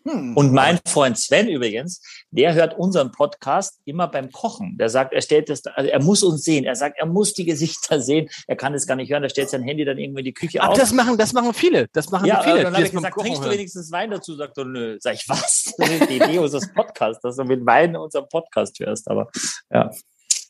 [0.07, 0.37] Hm.
[0.37, 2.01] Und mein Freund Sven übrigens,
[2.31, 4.77] der hört unseren Podcast immer beim Kochen.
[4.77, 6.63] Der sagt, er stellt das, also er muss uns sehen.
[6.63, 8.29] Er sagt, er muss die Gesichter sehen.
[8.47, 9.23] Er kann es gar nicht hören.
[9.23, 10.77] Er stellt sein Handy dann irgendwie in die Küche Ach, auf.
[10.77, 11.87] das machen, das machen viele.
[11.91, 12.57] Das machen ja, viele.
[12.57, 14.35] Ja, dann habe ich gesagt, trinkst du wenigstens Wein dazu?
[14.35, 14.97] Sagt er, nö.
[14.99, 15.73] Sag ich, was?
[15.77, 19.09] Das ist die Idee unseres Podcasts, dass du mit Wein unseren Podcast hörst.
[19.09, 19.29] Aber,
[19.71, 19.91] ja.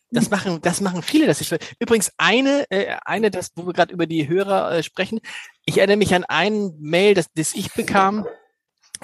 [0.10, 1.28] Das machen, das machen viele.
[1.28, 5.20] Das ist übrigens eine, äh, eine, das, wo wir gerade über die Hörer äh, sprechen.
[5.66, 8.26] Ich erinnere mich an ein Mail, das, das ich bekam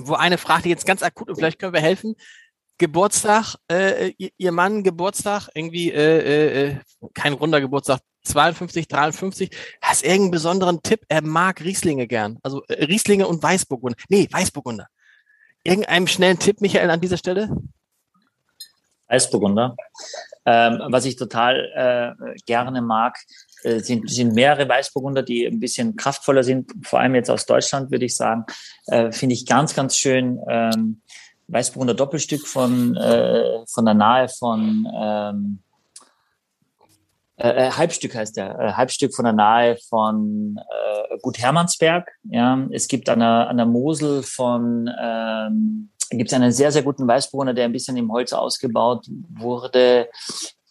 [0.01, 2.15] wo eine fragte jetzt ganz akut und vielleicht können wir helfen.
[2.77, 6.77] Geburtstag, äh, ihr Mann Geburtstag, irgendwie äh, äh, äh
[7.13, 9.49] kein runder Geburtstag, 52, 53.
[9.81, 11.01] Hast irgendeinen besonderen Tipp?
[11.07, 12.39] Er mag Rieslinge gern.
[12.41, 13.97] Also äh, Rieslinge und Weißburgunder.
[14.09, 14.87] Nee, Weißburgunder.
[15.63, 17.49] Irgendeinen schnellen Tipp, Michael, an dieser Stelle?
[19.07, 19.75] Weißburgunder.
[20.45, 23.17] Ähm, was ich total äh, gerne mag,
[23.63, 28.05] sind, sind mehrere Weißburgunder, die ein bisschen kraftvoller sind, vor allem jetzt aus Deutschland, würde
[28.05, 28.45] ich sagen.
[28.87, 30.39] Äh, Finde ich ganz, ganz schön.
[30.49, 31.01] Ähm,
[31.47, 35.59] Weißburgunder Doppelstück von, äh, von der Nahe von ähm,
[37.37, 42.09] äh, äh Halbstück heißt der, äh, Halbstück von der Nahe von äh, Gut Hermannsberg.
[42.23, 46.83] Ja, es gibt an der, an der Mosel von ähm, gibt es einen sehr, sehr
[46.83, 50.09] guten Weißburgunder, der ein bisschen im Holz ausgebaut wurde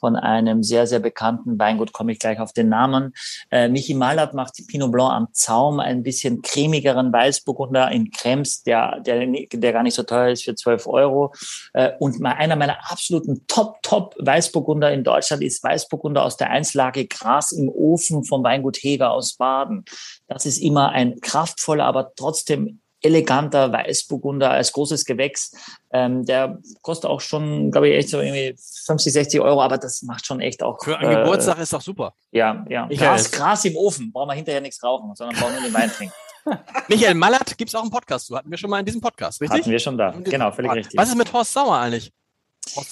[0.02, 3.12] von einem sehr, sehr bekannten Weingut, komme ich gleich auf den Namen.
[3.52, 8.98] Äh, Michi Mallert macht Pinot Blanc am Zaum, ein bisschen cremigeren Weißburgunder in Krems, der,
[8.98, 11.32] der, der gar nicht so teuer ist für 12 Euro.
[11.72, 16.50] Äh, und mal einer meiner absoluten Top, Top Weißburgunder in Deutschland ist Weißburgunder aus der
[16.50, 19.84] Einzlage Gras im Ofen vom Weingut Heger aus Baden.
[20.26, 25.52] Das ist immer ein kraftvoller, aber trotzdem eleganter Weißburgunder als großes Gewächs.
[25.92, 28.54] Ähm, der kostet auch schon, glaube ich, echt so irgendwie
[28.86, 30.82] 50, 60 Euro, aber das macht schon echt auch.
[30.82, 32.14] Für einen äh, Geburtstag ist doch super.
[32.30, 32.86] Ja, ja.
[32.86, 36.14] Gras, Gras im Ofen, brauchen wir hinterher nichts rauchen, sondern brauchen nur den Wein trinken.
[36.88, 38.36] Michael Mallert gibt es auch einen Podcast zu.
[38.36, 39.60] Hatten wir schon mal in diesem Podcast, richtig?
[39.60, 40.10] Hatten wir schon da.
[40.10, 40.98] Genau, völlig richtig.
[40.98, 42.12] Was ist mit Horst Sauer eigentlich?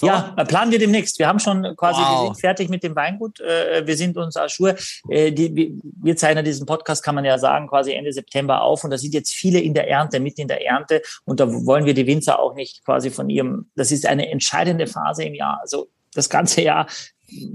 [0.01, 1.17] Ja, planen wir demnächst.
[1.17, 2.37] Wir haben schon quasi, wow.
[2.37, 3.39] fertig mit dem Weingut.
[3.39, 4.35] Äh, wir sind uns.
[4.35, 8.83] Äh, die, wir zeichnen diesen Podcast, kann man ja sagen, quasi Ende September auf.
[8.83, 11.01] Und da sind jetzt viele in der Ernte, mitten in der Ernte.
[11.25, 14.87] Und da wollen wir die Winzer auch nicht quasi von ihrem, das ist eine entscheidende
[14.87, 15.59] Phase im Jahr.
[15.61, 16.87] Also das ganze Jahr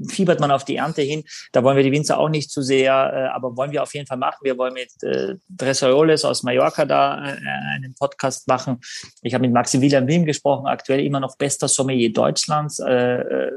[0.08, 1.24] fiebert man auf die Ernte hin.
[1.52, 4.06] Da wollen wir die Winzer auch nicht zu sehr, äh, aber wollen wir auf jeden
[4.06, 4.38] Fall machen.
[4.42, 7.36] Wir wollen mit äh, Dressoyoles aus Mallorca da äh,
[7.74, 8.80] einen Podcast machen.
[9.22, 12.78] Ich habe mit Maximilian Wilm gesprochen, aktuell immer noch bester Sommelier Deutschlands.
[12.78, 13.52] Äh, äh,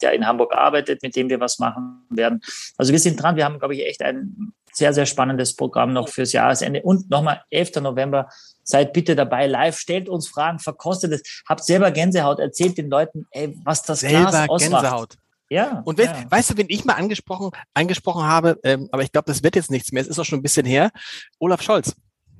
[0.00, 2.40] der in Hamburg arbeitet, mit dem wir was machen werden.
[2.76, 3.34] Also wir sind dran.
[3.34, 6.82] Wir haben, glaube ich, echt ein sehr, sehr spannendes Programm noch fürs Jahresende.
[6.82, 7.76] Und nochmal 11.
[7.80, 8.28] November,
[8.62, 13.26] seid bitte dabei live, stellt uns Fragen, verkostet es, habt selber Gänsehaut, erzählt den Leuten,
[13.30, 14.82] ey, was das selber Glas ausmacht.
[14.82, 15.16] Gänsehaut.
[15.50, 15.82] Ja.
[15.84, 16.30] Und weißt, ja.
[16.30, 19.70] weißt du, wen ich mal angesprochen, angesprochen habe, ähm, aber ich glaube, das wird jetzt
[19.70, 20.90] nichts mehr, es ist auch schon ein bisschen her,
[21.38, 21.94] Olaf Scholz.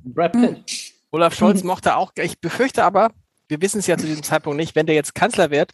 [0.05, 0.57] Brad Pitt.
[0.57, 0.65] Hm.
[1.11, 3.11] Olaf Scholz mochte auch, ich befürchte aber,
[3.49, 5.73] wir wissen es ja zu diesem Zeitpunkt nicht, wenn der jetzt Kanzler wird,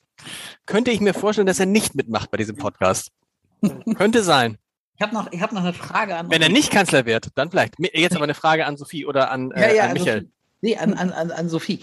[0.67, 3.11] könnte ich mir vorstellen, dass er nicht mitmacht bei diesem Podcast.
[3.97, 4.59] könnte sein.
[4.97, 6.31] Ich habe noch, ich hab noch eine Frage an.
[6.31, 7.75] Wenn er nicht Kanzler wird, dann vielleicht.
[7.79, 10.21] Jetzt aber eine Frage an Sophie oder an, äh, ja, ja, an Michael.
[10.21, 10.33] Sophie.
[10.61, 11.81] Nee, an, an, an, an Sophie.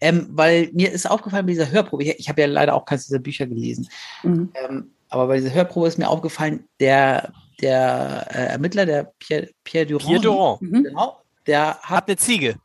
[0.00, 3.06] Ähm, weil mir ist aufgefallen bei dieser Hörprobe, ich, ich habe ja leider auch keines
[3.06, 3.88] dieser Bücher gelesen,
[4.22, 4.50] mhm.
[4.54, 9.86] ähm, aber bei dieser Hörprobe ist mir aufgefallen, der, der äh, Ermittler, der Pierre, Pierre
[9.86, 10.62] Durand, Pierre Durand.
[10.62, 10.84] Mhm.
[10.84, 12.56] Genau, der hat, hat, eine Ziege.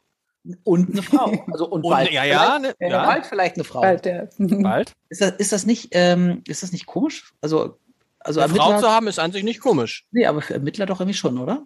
[0.64, 1.32] Und eine Frau.
[1.52, 3.04] Also und, und bald, ja, ja, ne, ja.
[3.04, 3.82] bald vielleicht eine Frau.
[3.82, 4.28] Bald, ja.
[4.38, 4.94] bald.
[5.10, 7.34] Ist das, ist das nicht, ähm, ist das nicht komisch?
[7.42, 7.80] Also,
[8.20, 10.06] also eine Frau zu haben ist an sich nicht komisch.
[10.12, 11.66] Nee, aber für Ermittler doch irgendwie schon, oder?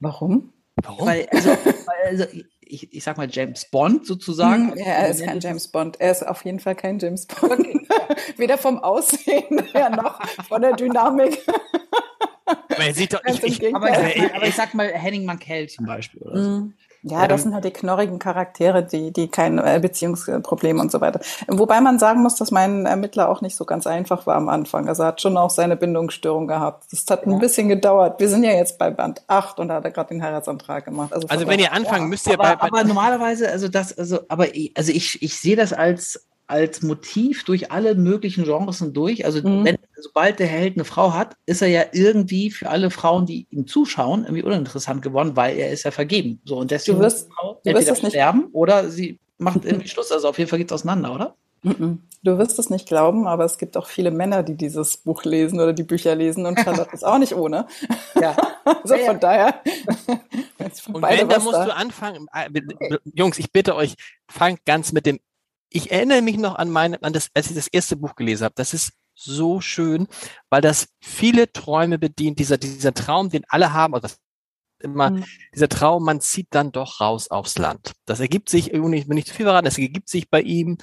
[0.00, 0.52] Warum?
[0.82, 1.06] Warum?
[1.06, 2.24] Weil, also, weil, also
[2.66, 4.72] ich, ich sag mal James Bond sozusagen.
[4.72, 6.00] Hm, ja, er ist kein James Bond.
[6.00, 7.66] Er ist auf jeden Fall kein James Bond.
[8.36, 11.38] Weder vom Aussehen her noch von der Dynamik.
[12.44, 15.86] Aber er sieht doch, ich, ich, aber, ich, aber, ich, sag mal Henning Mankell zum
[15.86, 16.70] Beispiel oder so.
[17.08, 21.20] Ja, das sind halt die knorrigen Charaktere, die, die kein äh, Beziehungsproblem und so weiter.
[21.46, 24.88] Wobei man sagen muss, dass mein Ermittler auch nicht so ganz einfach war am Anfang.
[24.88, 26.86] Also er hat schon auch seine Bindungsstörung gehabt.
[26.90, 28.18] Das hat ein bisschen gedauert.
[28.18, 31.12] Wir sind ja jetzt bei Band 8 und da hat er gerade den Heiratsantrag gemacht.
[31.12, 32.08] Also, also wenn ihr anfangen, ja.
[32.08, 35.38] müsst ihr aber, bei, bei aber normalerweise, also das, also, aber ich, also ich, ich
[35.38, 39.24] sehe das als als Motiv durch alle möglichen Genres durch.
[39.24, 39.64] Also mhm.
[39.64, 43.46] wenn, sobald der Held eine Frau hat, ist er ja irgendwie für alle Frauen, die
[43.50, 46.40] ihm zuschauen, irgendwie uninteressant geworden, weil er ist ja vergeben.
[46.44, 50.12] So und deswegen du wirst, Frau du wirst entweder sterben oder sie macht irgendwie Schluss.
[50.12, 51.36] Also auf jeden Fall geht's auseinander, oder?
[51.62, 52.02] Mhm.
[52.22, 55.60] Du wirst es nicht glauben, aber es gibt auch viele Männer, die dieses Buch lesen
[55.60, 57.66] oder die Bücher lesen und Charlotte ist auch nicht ohne.
[58.20, 58.36] Ja.
[58.64, 59.62] also ja, von daher.
[60.92, 61.64] und wenn, dann musst da.
[61.64, 62.26] du anfangen.
[62.32, 62.50] Äh,
[63.14, 63.94] Jungs, ich bitte euch,
[64.28, 65.18] fangt ganz mit dem
[65.70, 68.54] ich erinnere mich noch an meine, an das, als ich das erste Buch gelesen habe.
[68.56, 70.06] Das ist so schön,
[70.50, 72.38] weil das viele Träume bedient.
[72.38, 74.10] Dieser, dieser Traum, den alle haben, oder
[74.78, 75.24] immer, mhm.
[75.54, 77.92] dieser Traum, man zieht dann doch raus aufs Land.
[78.04, 80.78] Das ergibt sich irgendwie, wenn nicht zu viel verraten, das ergibt sich bei ihm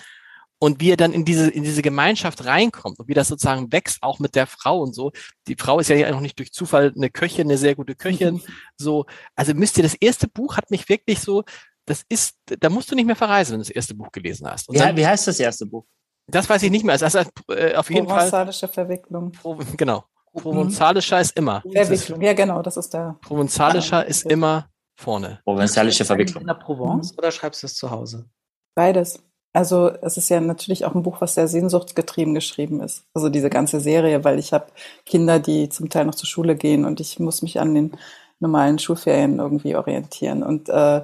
[0.59, 4.01] und wie er dann in diese, in diese Gemeinschaft reinkommt und wie das sozusagen wächst,
[4.01, 5.11] auch mit der Frau und so.
[5.47, 8.41] Die Frau ist ja noch nicht durch Zufall eine Köchin, eine sehr gute Köchin.
[8.77, 9.05] So,
[9.35, 11.43] also müsst ihr, das erste Buch hat mich wirklich so,
[11.85, 14.69] das ist, da musst du nicht mehr verreisen, wenn du das erste Buch gelesen hast.
[14.69, 15.85] Und ja, wie heißt das erste Buch?
[16.27, 16.93] Das weiß ich nicht mehr.
[16.93, 18.17] Also, also äh, auf jeden Fall.
[18.17, 19.31] Provenzalische Verwicklung.
[19.31, 20.05] Pro, genau.
[20.33, 21.61] Provenzalischer ist immer.
[21.61, 22.21] Verwicklung.
[22.21, 23.17] Ja, genau, das ist der.
[23.21, 25.41] Provenzalischer ist immer vorne.
[25.43, 26.41] Provenzalische Verwicklung.
[26.41, 27.19] In der Provence mhm.
[27.19, 28.29] oder schreibst du es zu Hause?
[28.75, 29.19] Beides.
[29.55, 33.05] Also es ist ja natürlich auch ein Buch, was sehr sehnsuchtsgetrieben geschrieben ist.
[33.13, 34.65] Also diese ganze Serie, weil ich habe
[35.05, 37.97] Kinder, die zum Teil noch zur Schule gehen und ich muss mich an den
[38.43, 40.43] normalen Schulferien irgendwie orientieren.
[40.43, 41.01] Und äh,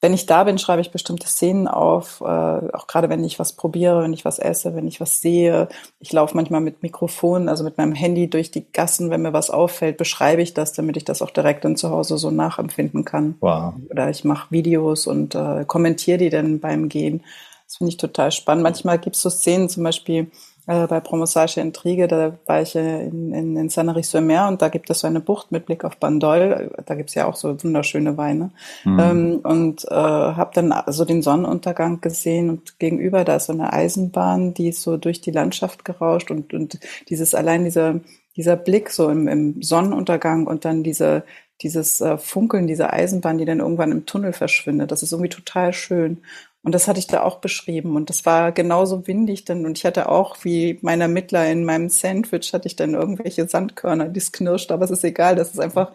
[0.00, 3.52] wenn ich da bin, schreibe ich bestimmte Szenen auf, äh, auch gerade wenn ich was
[3.52, 5.68] probiere, wenn ich was esse, wenn ich was sehe.
[6.00, 9.50] Ich laufe manchmal mit Mikrofon, also mit meinem Handy durch die Gassen, wenn mir was
[9.50, 13.36] auffällt, beschreibe ich das, damit ich das auch direkt dann zu Hause so nachempfinden kann.
[13.38, 13.74] Wow.
[13.90, 17.22] Oder ich mache Videos und äh, kommentiere die dann beim Gehen.
[17.66, 18.64] Das finde ich total spannend.
[18.64, 20.32] Manchmal gibt es so Szenen, zum Beispiel
[20.66, 25.00] äh, bei Promosage Intrigue, da war ich in, in, in Sanary-sur-Mer und da gibt es
[25.00, 26.70] so eine Bucht mit Blick auf Bandol.
[26.86, 28.50] Da gibt es ja auch so wunderschöne Weine.
[28.84, 29.00] Mhm.
[29.00, 33.72] Ähm, und äh, habe dann so den Sonnenuntergang gesehen und gegenüber da ist so eine
[33.72, 38.00] Eisenbahn, die ist so durch die Landschaft gerauscht und, und dieses allein dieser
[38.34, 41.24] dieser Blick so im, im Sonnenuntergang und dann diese
[41.60, 44.90] dieses äh, Funkeln dieser Eisenbahn, die dann irgendwann im Tunnel verschwindet.
[44.90, 46.22] Das ist irgendwie total schön.
[46.62, 47.96] Und das hatte ich da auch beschrieben.
[47.96, 49.66] Und das war genauso windig dann.
[49.66, 54.08] Und ich hatte auch, wie mein Ermittler in meinem Sandwich, hatte ich dann irgendwelche Sandkörner,
[54.08, 54.70] die es knirscht.
[54.70, 55.34] Aber es ist egal.
[55.34, 55.92] Das ist einfach,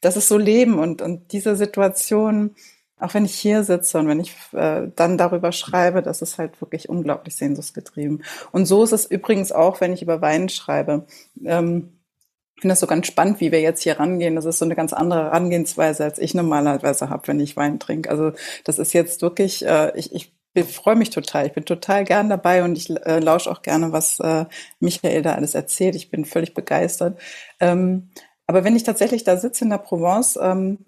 [0.00, 0.78] das ist so Leben.
[0.78, 2.54] Und, und diese Situation,
[2.98, 6.60] auch wenn ich hier sitze und wenn ich äh, dann darüber schreibe, das ist halt
[6.60, 8.22] wirklich unglaublich sehnsuchtsgetrieben.
[8.52, 11.06] Und so ist es übrigens auch, wenn ich über Wein schreibe.
[11.42, 11.99] Ähm,
[12.60, 14.36] ich finde das so ganz spannend, wie wir jetzt hier rangehen.
[14.36, 18.10] Das ist so eine ganz andere Herangehensweise, als ich normalerweise habe, wenn ich Wein trinke.
[18.10, 18.32] Also
[18.64, 20.34] das ist jetzt wirklich, äh, ich, ich
[20.66, 21.46] freue mich total.
[21.46, 24.44] Ich bin total gern dabei und ich äh, lausche auch gerne, was äh,
[24.78, 25.94] Michael da alles erzählt.
[25.94, 27.18] Ich bin völlig begeistert.
[27.60, 28.10] Ähm,
[28.46, 30.80] aber wenn ich tatsächlich da sitze in der Provence, ähm,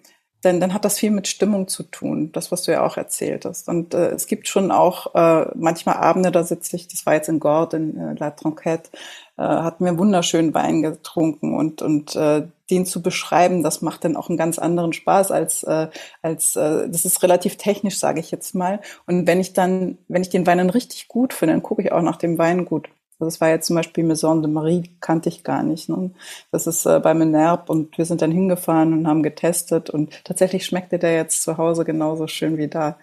[0.43, 3.45] dann, dann hat das viel mit Stimmung zu tun, das, was du ja auch erzählt
[3.45, 3.68] hast.
[3.68, 7.28] Und äh, es gibt schon auch äh, manchmal Abende, da sitze ich, das war jetzt
[7.28, 8.90] in Gordes, in äh, La Tronquette,
[9.38, 14.16] äh, hatten wir wunderschönen Wein getrunken und, und äh, den zu beschreiben, das macht dann
[14.16, 15.88] auch einen ganz anderen Spaß als, äh,
[16.22, 18.80] als äh, das ist relativ technisch, sage ich jetzt mal.
[19.07, 21.93] Und wenn ich dann, wenn ich den Wein dann richtig gut finde, dann gucke ich
[21.93, 22.88] auch nach dem Wein gut.
[23.24, 25.88] Das war jetzt zum Beispiel Maison de Marie, kannte ich gar nicht.
[25.88, 26.10] Ne?
[26.50, 30.66] Das ist äh, bei Menerb und wir sind dann hingefahren und haben getestet und tatsächlich
[30.66, 32.96] schmeckte der jetzt zu Hause genauso schön wie da.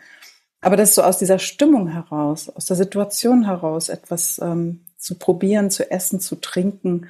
[0.61, 5.15] Aber das ist so aus dieser Stimmung heraus, aus der Situation heraus, etwas ähm, zu
[5.15, 7.07] probieren, zu essen, zu trinken,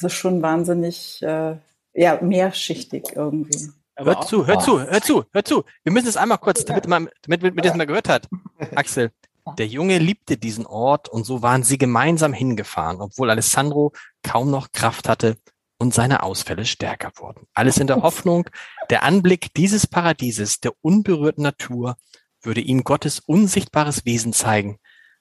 [0.00, 1.56] das ist schon wahnsinnig, äh,
[1.92, 3.70] ja, mehrschichtig irgendwie.
[3.96, 5.64] hört zu, hört zu, hört zu, hört zu.
[5.82, 8.26] Wir müssen es einmal kurz, damit man, damit, damit das mal gehört hat.
[8.74, 9.12] Axel,
[9.58, 13.92] der Junge liebte diesen Ort und so waren sie gemeinsam hingefahren, obwohl Alessandro
[14.22, 15.36] kaum noch Kraft hatte
[15.78, 17.46] und seine Ausfälle stärker wurden.
[17.54, 18.48] Alles in der Hoffnung,
[18.90, 21.96] der Anblick dieses Paradieses, der unberührten Natur,
[22.42, 24.78] würde ihm Gottes unsichtbares Wesen zeigen,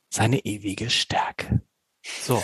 [0.09, 1.61] seine ewige Stärke.
[2.03, 2.41] So.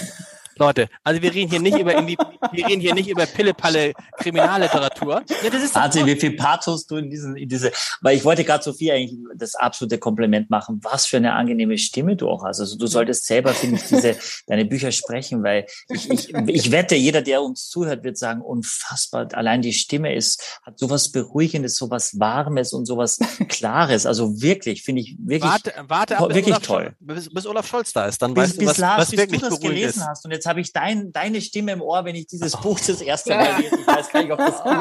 [0.57, 2.17] Leute, also wir reden hier nicht über irgendwie,
[2.51, 5.23] wir reden hier nicht über Pille-Palle Kriminalliteratur.
[5.43, 8.43] Ja, das ist Wahnsinn, wie viel Pathos du in diesen, in diese, weil ich wollte
[8.43, 10.79] gerade Sophie eigentlich das absolute Kompliment machen.
[10.81, 12.59] Was für eine angenehme Stimme du auch hast.
[12.59, 14.15] Also du solltest selber, finde ich, diese,
[14.47, 19.27] deine Bücher sprechen, weil ich, ich, ich wette, jeder, der uns zuhört, wird sagen, unfassbar.
[19.33, 24.05] Allein die Stimme ist, hat sowas Beruhigendes, sowas Warmes und sowas Klares.
[24.05, 26.95] Also wirklich, finde ich wirklich, warte, warte ab, wirklich Olaf toll.
[26.99, 29.49] bis, bis Olaf Scholz da ist, dann bis, weißt du, was, Lars, was wirklich du
[29.49, 30.07] das gelesen ist.
[30.07, 32.61] hast und jetzt jetzt habe ich dein, deine Stimme im Ohr, wenn ich dieses oh.
[32.61, 33.75] Buch das erste Mal lese.
[33.79, 34.73] Ich weiß gar nicht, ob das gut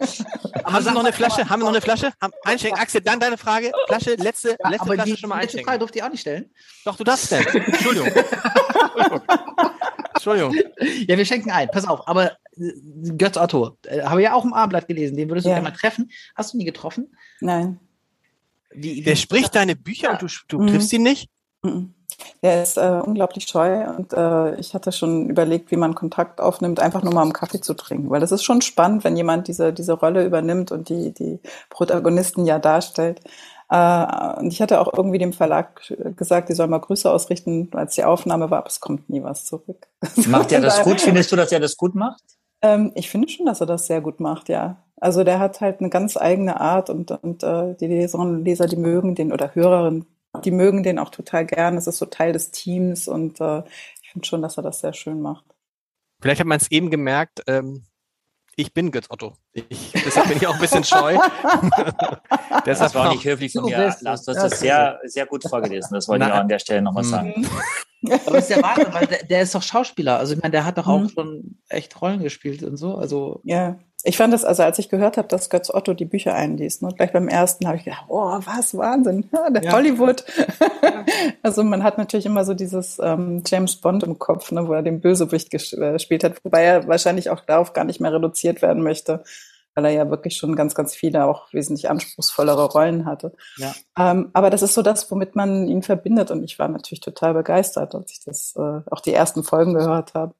[0.00, 0.24] ist.
[0.64, 1.48] haben wir noch eine Flasche?
[1.48, 2.12] Haben wir noch eine Flasche?
[2.44, 2.80] Einschenken.
[2.80, 3.72] Axel, dann deine Frage.
[3.86, 5.58] Flasche, letzte, ja, letzte aber Flasche die, schon mal einschenken.
[5.58, 6.50] Letzte Frage durfte ich auch nicht stellen.
[6.84, 7.46] Doch, du darfst stellen.
[7.66, 8.08] Entschuldigung.
[10.14, 10.54] Entschuldigung.
[11.06, 11.68] Ja, wir schenken ein.
[11.70, 12.08] Pass auf.
[12.08, 12.72] Aber äh,
[13.16, 15.16] Götz Otto, äh, habe ja auch im Abendblatt gelesen.
[15.16, 15.56] Den würdest du ja.
[15.56, 16.10] gerne mal treffen.
[16.34, 17.16] Hast du nie getroffen?
[17.40, 17.78] Nein.
[18.70, 20.12] Wie, Der spricht deine Bücher ja.
[20.12, 20.68] und du, du mhm.
[20.68, 21.30] triffst ihn nicht?
[21.62, 21.94] Mhm.
[22.40, 26.80] Er ist äh, unglaublich scheu und äh, ich hatte schon überlegt, wie man Kontakt aufnimmt,
[26.80, 29.72] einfach nur mal einen Kaffee zu trinken, weil das ist schon spannend, wenn jemand diese,
[29.72, 31.40] diese Rolle übernimmt und die, die
[31.70, 33.20] Protagonisten ja darstellt.
[33.68, 35.82] Äh, und ich hatte auch irgendwie dem Verlag
[36.16, 39.44] gesagt, die soll mal Grüße ausrichten, als die Aufnahme war, aber es kommt nie was
[39.44, 39.86] zurück.
[40.28, 41.00] Macht er das gut?
[41.00, 42.22] Findest du, dass er das gut macht?
[42.62, 44.82] Ähm, ich finde schon, dass er das sehr gut macht, ja.
[44.98, 48.66] Also der hat halt eine ganz eigene Art und, und äh, die Leserinnen und Leser,
[48.66, 50.06] die mögen den oder Hörerinnen
[50.44, 51.76] die mögen den auch total gern.
[51.76, 53.62] Es ist so Teil des Teams und äh,
[54.02, 55.44] ich finde schon, dass er das sehr schön macht.
[56.20, 57.84] Vielleicht hat man es eben gemerkt, ähm,
[58.56, 59.34] Ich bin Götz Otto.
[59.52, 61.18] Ich, deshalb bin ich auch ein bisschen scheu.
[62.64, 63.94] das war auch nicht höflich von mir.
[64.00, 65.90] Lars, du hast das sehr, sehr gut vorgelesen.
[65.92, 67.46] Das wollte ich auch an der Stelle nochmal sagen.
[68.26, 70.18] Aber ist der Wahnsinn, weil der, der, ist doch Schauspieler.
[70.18, 71.08] Also ich meine, der hat doch auch mhm.
[71.08, 72.96] schon echt Rollen gespielt und so.
[72.96, 76.34] Also ja, ich fand das, also als ich gehört habe, dass Götz Otto die Bücher
[76.34, 79.72] einliest, ne, gleich beim ersten habe ich gedacht, oh, was, Wahnsinn, ja, der ja.
[79.72, 80.24] Hollywood.
[81.42, 84.82] also man hat natürlich immer so dieses ähm, James Bond im Kopf, ne, wo er
[84.82, 88.82] den Bösewicht äh, gespielt hat, wobei er wahrscheinlich auch darauf gar nicht mehr reduziert werden
[88.82, 89.24] möchte
[89.76, 93.32] weil er ja wirklich schon ganz, ganz viele auch wesentlich anspruchsvollere Rollen hatte.
[93.58, 93.74] Ja.
[93.98, 96.30] Ähm, aber das ist so das, womit man ihn verbindet.
[96.30, 100.14] Und ich war natürlich total begeistert, als ich das äh, auch die ersten Folgen gehört
[100.14, 100.34] habe.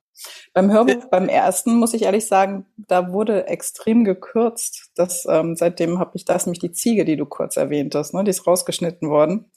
[0.52, 4.90] Beim Hörbuch, beim ersten, muss ich ehrlich sagen, da wurde extrem gekürzt.
[4.94, 8.14] Das, ähm, seitdem habe ich, da ist nämlich die Ziege, die du kurz erwähnt hast,
[8.14, 8.24] ne?
[8.24, 9.51] die ist rausgeschnitten worden.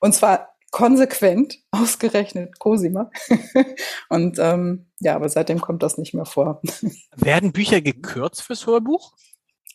[0.00, 3.10] Und zwar konsequent, ausgerechnet Cosima.
[4.08, 6.60] Und ähm, ja, aber seitdem kommt das nicht mehr vor.
[7.16, 9.12] Werden Bücher gekürzt fürs Hörbuch?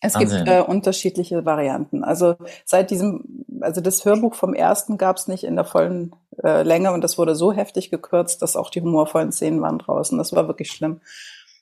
[0.02, 2.04] Es gibt äh, unterschiedliche Varianten.
[2.04, 6.64] Also seit diesem, also das Hörbuch vom ersten gab es nicht in der vollen äh,
[6.64, 10.18] Länge und das wurde so heftig gekürzt, dass auch die humorvollen Szenen waren draußen.
[10.18, 11.02] Das war wirklich schlimm.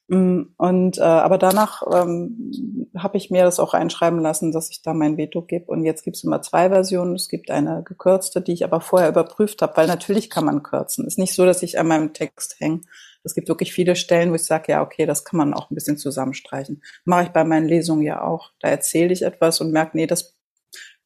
[0.08, 4.82] Mm, und äh, aber danach ähm, habe ich mir das auch einschreiben lassen, dass ich
[4.82, 5.66] da mein Veto gebe.
[5.66, 7.16] Und jetzt gibt es immer zwei Versionen.
[7.16, 11.06] Es gibt eine gekürzte, die ich aber vorher überprüft habe, weil natürlich kann man kürzen.
[11.06, 12.82] Ist nicht so, dass ich an meinem Text hänge.
[13.24, 15.76] Es gibt wirklich viele Stellen, wo ich sage, ja, okay, das kann man auch ein
[15.76, 16.82] bisschen zusammenstreichen.
[17.06, 18.52] Mache ich bei meinen Lesungen ja auch.
[18.60, 20.40] Da erzähle ich etwas und merke, nee, das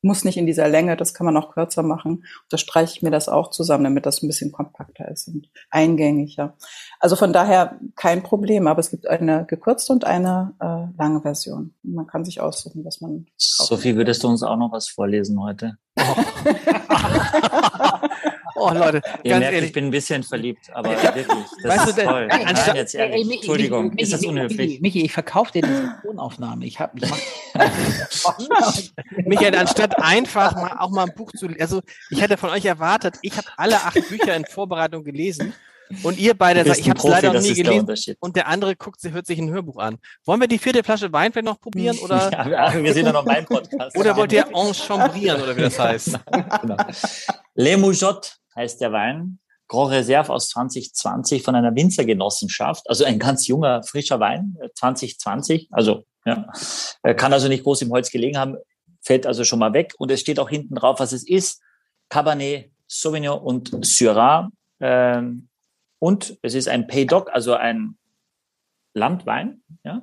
[0.04, 2.26] muss nicht in dieser Länge, das kann man auch kürzer machen.
[2.50, 6.58] da streiche ich mir das auch zusammen, damit das ein bisschen kompakter ist und eingängiger.
[7.00, 11.74] Also von daher kein Problem, aber es gibt eine gekürzte und eine äh, lange Version.
[11.84, 13.28] Man kann sich aussuchen, was man.
[13.38, 15.78] Sophie, würdest du uns auch noch was vorlesen heute?
[15.98, 16.02] Oh.
[18.56, 19.68] Oh Leute, Ihr ganz merkt, ehrlich.
[19.68, 22.28] ich bin ein bisschen verliebt, aber wirklich, das weißt ist du, toll.
[22.28, 23.16] Nein, Nein, jetzt ehrlich.
[23.16, 24.58] Ey, Michi, Entschuldigung, Michi, ist das unhöflich?
[24.60, 26.66] Michi, Michi ich verkaufe dir diese Tonaufnahme.
[26.66, 27.00] Ich habe
[29.26, 33.16] Michael, anstatt einfach mal auch mal ein Buch zu, also ich hätte von euch erwartet,
[33.22, 35.54] ich habe alle acht Bücher in Vorbereitung gelesen.
[36.02, 38.16] Und ihr beide sagt, ich habe es leider noch nie gelesen.
[38.20, 39.98] Und der andere guckt, hört sich ein Hörbuch an.
[40.26, 41.98] Wollen wir die vierte Flasche Wein vielleicht noch probieren?
[42.04, 42.32] Oder?
[42.50, 43.96] Ja, wir sehen ja noch meinen Podcast.
[43.98, 46.20] Oder wollt ihr enchambrieren, oder wie das heißt?
[46.62, 46.78] genau.
[47.56, 49.40] Les Moujottes heißt der Wein.
[49.68, 56.04] Grand Reserve aus 2020 von einer Winzergenossenschaft, also ein ganz junger, frischer Wein, 2020, also
[56.26, 56.48] ja,
[57.16, 58.58] kann also nicht groß im Holz gelegen haben,
[59.02, 59.94] fällt also schon mal weg.
[59.98, 61.62] Und es steht auch hinten drauf, was es ist,
[62.10, 64.50] Cabernet Sauvignon und Syrah.
[64.80, 65.50] Ähm,
[66.00, 67.98] und es ist ein Paydoc, also ein
[68.94, 70.02] Landwein, ja,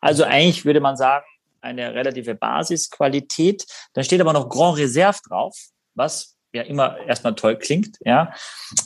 [0.00, 1.26] also eigentlich würde man sagen,
[1.60, 3.64] eine relative Basisqualität.
[3.92, 5.56] Da steht aber noch Grand Reserve drauf,
[5.94, 8.32] was ja immer erstmal toll klingt, ja.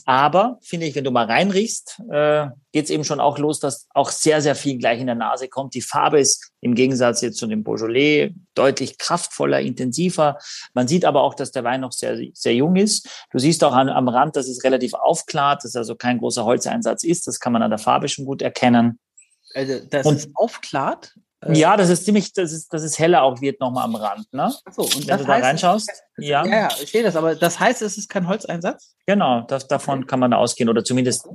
[0.05, 3.89] Aber finde ich, wenn du mal reinriechst, äh, geht es eben schon auch los, dass
[3.93, 5.75] auch sehr, sehr viel gleich in der Nase kommt.
[5.75, 10.39] Die Farbe ist im Gegensatz jetzt zu dem Beaujolais deutlich kraftvoller, intensiver.
[10.75, 13.09] Man sieht aber auch, dass der Wein noch sehr, sehr jung ist.
[13.33, 17.03] Du siehst auch an, am Rand, dass es relativ aufklart, dass also kein großer Holzeinsatz
[17.03, 17.27] ist.
[17.27, 18.99] Das kann man an der Farbe schon gut erkennen.
[19.55, 21.15] Also, das Und, ist aufklart?
[21.43, 24.33] Äh, ja, das ist ziemlich, das ist, das ist heller auch wird nochmal am Rand,
[24.33, 24.55] ne?
[24.65, 25.91] Achso, und wenn du da reinschaust.
[26.19, 26.45] ja.
[26.45, 28.95] ja, ja, ich sehe das, aber das heißt, es ist kein Holzeinsatz?
[29.07, 31.29] Genau, das, davon kann man ausgehen oder zumindest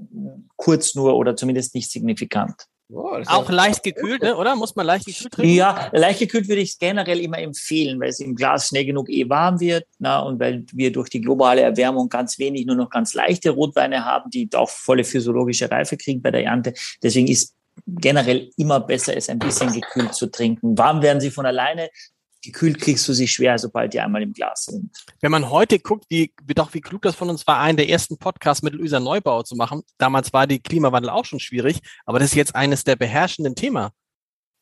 [0.55, 2.65] kurz nur oder zumindest nicht signifikant.
[2.93, 4.35] Oh, auch leicht gekühlt, ne?
[4.35, 4.53] oder?
[4.55, 5.55] Muss man leicht gekühlt trinken?
[5.55, 9.09] Ja, leicht gekühlt würde ich es generell immer empfehlen, weil es im Glas schnell genug
[9.09, 12.89] eh warm wird na, und weil wir durch die globale Erwärmung ganz wenig, nur noch
[12.89, 16.73] ganz leichte Rotweine haben, die auch volle physiologische Reife kriegen bei der Ernte.
[17.01, 17.55] Deswegen ist
[17.87, 20.77] generell immer besser ist, ein bisschen gekühlt zu trinken.
[20.77, 21.89] Warm werden sie von alleine.
[22.43, 24.89] Gekühlt kriegst du sie schwer, sobald die einmal im Glas sind.
[25.21, 28.17] Wenn man heute guckt, wie, doch wie klug das von uns war, einen der ersten
[28.17, 29.83] Podcasts mit Luisa Neubauer zu machen.
[29.99, 33.91] Damals war die Klimawandel auch schon schwierig, aber das ist jetzt eines der beherrschenden Thema,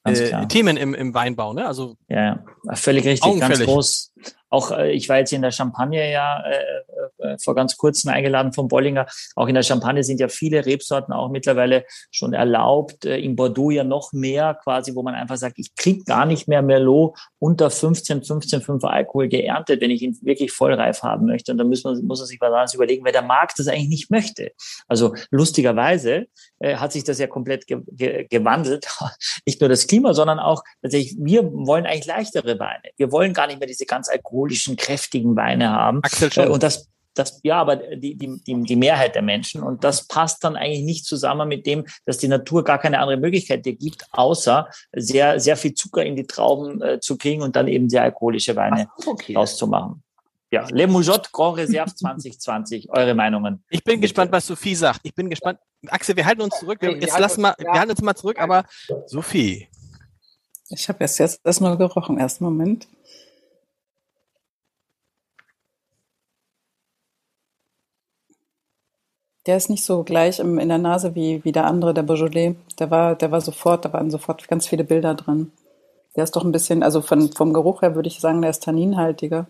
[0.03, 1.53] äh, Themen im, im Weinbau.
[1.53, 1.65] Ne?
[1.65, 4.13] Also ja, völlig richtig, ganz groß.
[4.49, 6.79] Auch äh, ich war jetzt in der Champagne ja äh,
[7.19, 9.05] äh, vor ganz kurzem eingeladen von Bollinger.
[9.35, 13.05] Auch in der Champagne sind ja viele Rebsorten auch mittlerweile schon erlaubt.
[13.05, 16.47] Äh, in Bordeaux ja noch mehr quasi, wo man einfach sagt, ich krieg gar nicht
[16.47, 21.51] mehr Merlot unter 15, 15,5 Alkohol geerntet, wenn ich ihn wirklich vollreif haben möchte.
[21.51, 23.89] Und dann muss man, muss man sich was anderes überlegen, weil der Markt das eigentlich
[23.89, 24.51] nicht möchte.
[24.87, 26.27] Also lustigerweise
[26.59, 28.87] äh, hat sich das ja komplett ge ge gewandelt.
[29.45, 32.83] nicht nur das Klima, sondern auch tatsächlich, wir wollen eigentlich leichtere Weine.
[32.97, 34.09] Wir wollen gar nicht mehr diese ganz
[34.39, 35.99] alkoholischen, kräftigen Weine haben.
[36.03, 36.45] Axel schon.
[36.45, 39.61] Äh, und das das, ja, aber die, die, die, Mehrheit der Menschen.
[39.61, 43.17] Und das passt dann eigentlich nicht zusammen mit dem, dass die Natur gar keine andere
[43.17, 47.57] Möglichkeit dir gibt, außer sehr, sehr viel Zucker in die Trauben äh, zu kriegen und
[47.57, 49.35] dann eben sehr alkoholische Weine okay.
[49.35, 50.01] rauszumachen.
[50.51, 52.89] Ja, Le Moujotte Grand Reserve 2020.
[52.91, 53.65] Eure Meinungen?
[53.69, 54.01] Ich bin Bitte.
[54.01, 55.01] gespannt, was Sophie sagt.
[55.03, 55.59] Ich bin gespannt.
[55.87, 56.77] Axel, wir halten uns zurück.
[56.79, 58.63] Wir, jetzt lassen wir, wir halten uns mal zurück, aber
[59.07, 59.67] Sophie.
[60.69, 62.17] Ich habe erst jetzt nur gerochen.
[62.17, 62.87] Ersten Moment.
[69.45, 72.55] Der ist nicht so gleich im, in der Nase wie, wie der andere, der Beaujolais.
[72.77, 75.51] Der war, der war sofort, da waren sofort ganz viele Bilder drin.
[76.15, 78.63] Der ist doch ein bisschen, also von, vom Geruch her würde ich sagen, der ist
[78.63, 79.47] tanninhaltiger.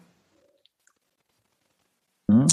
[2.29, 2.47] Hm.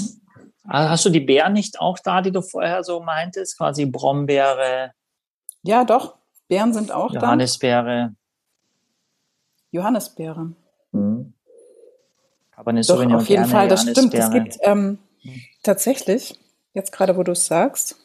[0.67, 3.57] Hast du die Beeren nicht auch da, die du vorher so meintest?
[3.57, 4.91] Quasi Brombeere?
[5.63, 6.15] Ja, doch.
[6.47, 8.09] Beeren sind auch Johannisbeere.
[8.09, 8.15] da.
[9.71, 10.53] Johannisbeere.
[10.93, 11.33] Hm.
[12.51, 13.17] Cabernet Sauvignon.
[13.17, 14.13] Auf jeden Fall, das stimmt.
[14.13, 14.97] Es gibt ähm,
[15.63, 16.37] tatsächlich,
[16.77, 17.97] jetzt gerade wo du es sagst,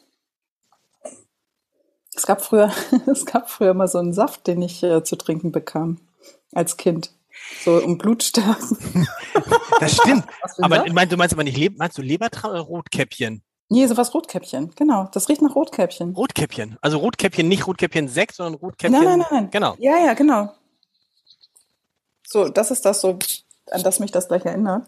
[2.15, 2.71] es gab früher,
[3.07, 5.99] es gab früher mal so einen Saft, den ich äh, zu trinken bekam
[6.53, 7.11] als Kind.
[7.63, 9.07] So um Blutstärken.
[9.79, 10.23] Das stimmt.
[10.59, 13.41] aber meinst, du meinst aber nicht, meinst du Lebertraum oder Rotkäppchen?
[13.69, 15.09] Nee, sowas Rotkäppchen, genau.
[15.11, 16.13] Das riecht nach Rotkäppchen.
[16.13, 16.77] Rotkäppchen.
[16.79, 19.03] Also Rotkäppchen, nicht Rotkäppchen Sekt, sondern Rotkäppchen.
[19.03, 19.51] Nein, nein, nein.
[19.51, 19.75] Genau.
[19.79, 20.53] Ja, ja, genau.
[22.25, 23.17] So, das ist das so,
[23.71, 24.87] an das mich das gleich erinnert.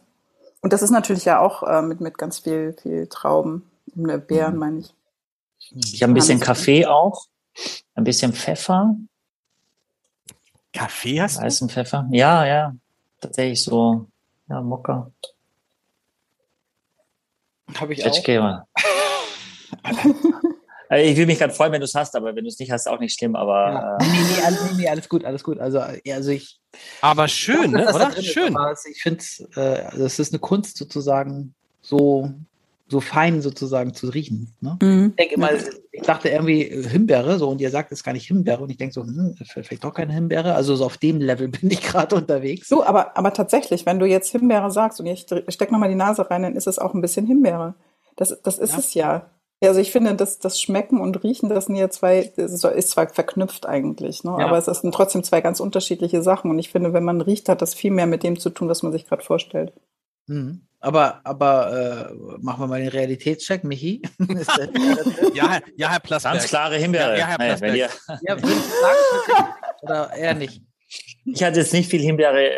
[0.61, 4.59] Und das ist natürlich ja auch äh, mit, mit ganz viel, viel Trauben, Beeren, mhm.
[4.59, 4.93] meine ich.
[5.93, 7.25] Ich habe ein bisschen Kaffee auch,
[7.95, 8.95] ein bisschen Pfeffer.
[10.73, 11.43] Kaffee hast du?
[11.43, 12.07] Weißen Pfeffer.
[12.11, 12.75] Ja, ja.
[13.21, 14.07] Tatsächlich so,
[14.49, 15.11] ja, Mokka.
[17.73, 18.65] Habe ich auch.
[20.91, 22.87] Ich will mich gerade freuen, wenn du es hast, aber wenn du es nicht hast,
[22.87, 23.35] auch nicht schlimm.
[23.35, 23.97] Aber ja.
[23.99, 25.59] nee, nee, alles, nee, nee, alles gut, alles gut.
[25.59, 26.59] Also, also ich.
[27.01, 27.91] Aber schön, ne?
[27.93, 28.11] oder?
[28.21, 28.55] Schön.
[28.71, 29.23] Ist, ich finde,
[29.55, 32.31] äh, also es ist eine Kunst sozusagen, so
[32.87, 34.55] so fein sozusagen zu riechen.
[34.61, 34.77] Ne?
[34.81, 35.09] Mhm.
[35.09, 35.49] Ich denke immer,
[35.91, 38.93] ich dachte irgendwie Himbeere, so und ihr sagt es gar nicht Himbeere und ich denke
[38.93, 40.53] so, hm, vielleicht doch keine Himbeere.
[40.53, 42.69] Also so auf dem Level bin ich gerade unterwegs.
[42.69, 46.29] So, aber, aber tatsächlich, wenn du jetzt Himbeere sagst und ich steck nochmal die Nase
[46.29, 47.75] rein, dann ist es auch ein bisschen Himbeere.
[48.15, 48.79] Das, das ist ja.
[48.79, 49.29] es ja.
[49.61, 53.07] Also ich finde, das, das Schmecken und Riechen, das sind ja zwei, das ist zwar
[53.07, 54.35] verknüpft eigentlich, ne?
[54.37, 54.45] Ja.
[54.45, 56.51] aber es sind trotzdem zwei ganz unterschiedliche Sachen.
[56.51, 58.83] Und ich finde, wenn man riecht, hat das viel mehr mit dem zu tun, was
[58.83, 59.73] man sich gerade vorstellt.
[60.27, 60.61] Mhm.
[60.85, 64.03] Aber, aber äh, machen wir mal den Realitätscheck, Michi.
[65.33, 66.35] ja, ja, Herr Plasberg.
[66.35, 67.17] Ganz klare Himbeere.
[67.17, 67.71] Ja, Herr Plasberg.
[67.71, 67.87] Hey,
[68.21, 68.37] ja,
[69.81, 70.61] oder eher nicht?
[71.25, 72.51] Ich hatte jetzt nicht viel Himbeere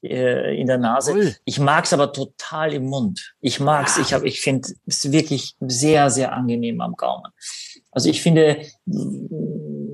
[0.00, 1.12] in, in der Nase.
[1.12, 1.36] Cool.
[1.44, 3.36] Ich mag es aber total im Mund.
[3.40, 3.96] Ich mag es.
[3.98, 7.30] Ich, ich finde es wirklich sehr, sehr angenehm am Gaumen.
[7.92, 8.60] Also ich finde,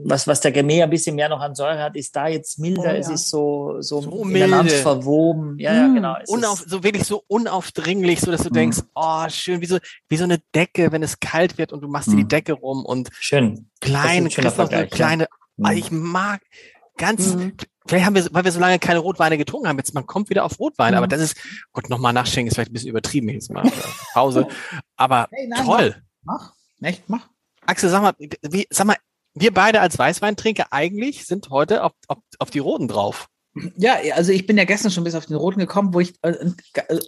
[0.08, 2.82] was, was der Gamay ein bisschen mehr noch an Säure hat, ist da jetzt milder.
[2.82, 2.92] Oh, ja.
[2.94, 5.58] Es ist so, so, so miteinander verwoben.
[5.58, 6.16] Ja, ja, genau.
[6.28, 8.54] Unauf, so wirklich so unaufdringlich, so dass du mm.
[8.54, 9.78] denkst, oh, schön, wie so,
[10.08, 12.10] wie so eine Decke, wenn es kalt wird und du machst mm.
[12.12, 12.28] dir die mm.
[12.28, 13.68] Decke rum und schön.
[13.80, 15.26] Klein, kriegst noch eine kleine,
[15.56, 15.72] ja.
[15.72, 16.40] ich mag
[16.96, 17.52] ganz, mm.
[17.86, 20.44] vielleicht haben wir, weil wir so lange keine Rotweine getrunken haben, jetzt man kommt wieder
[20.44, 21.36] auf Rotwein, aber das ist,
[21.72, 23.70] Gott, nochmal nachschenken ist vielleicht ein bisschen übertrieben jetzt mal.
[24.12, 24.46] Pause.
[24.96, 25.96] Aber hey, nein, toll.
[26.22, 26.52] Mach.
[26.80, 26.88] mach.
[26.88, 27.28] Echt, mach.
[27.66, 28.96] Axel, sag mal, wie, sag mal,
[29.36, 33.28] wir beide als Weißweintrinker eigentlich sind heute auf, auf, auf die Roten drauf.
[33.76, 36.34] Ja, also ich bin ja gestern schon bis auf den Roten gekommen, wo ich, äh,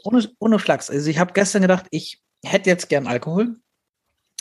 [0.04, 3.56] ohne, ohne Flachs, also ich habe gestern gedacht, ich hätte jetzt gern Alkohol,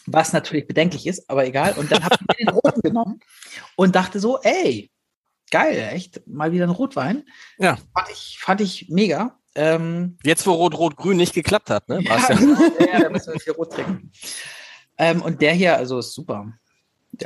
[0.05, 1.73] was natürlich bedenklich ist, aber egal.
[1.73, 3.19] Und dann habe ich mir den Roten genommen
[3.75, 4.89] und dachte so, ey,
[5.51, 7.23] geil, echt, mal wieder ein Rotwein.
[7.57, 7.77] Ja.
[7.93, 9.37] Fand ich, fand ich mega.
[9.55, 12.01] Ähm, Jetzt, wo Rot-Rot-Grün nicht geklappt hat, ne?
[12.03, 12.39] Ja, ja.
[12.93, 14.11] ja, da müssen wir viel Rot trinken.
[14.97, 16.53] Ähm, und der hier, also ist super.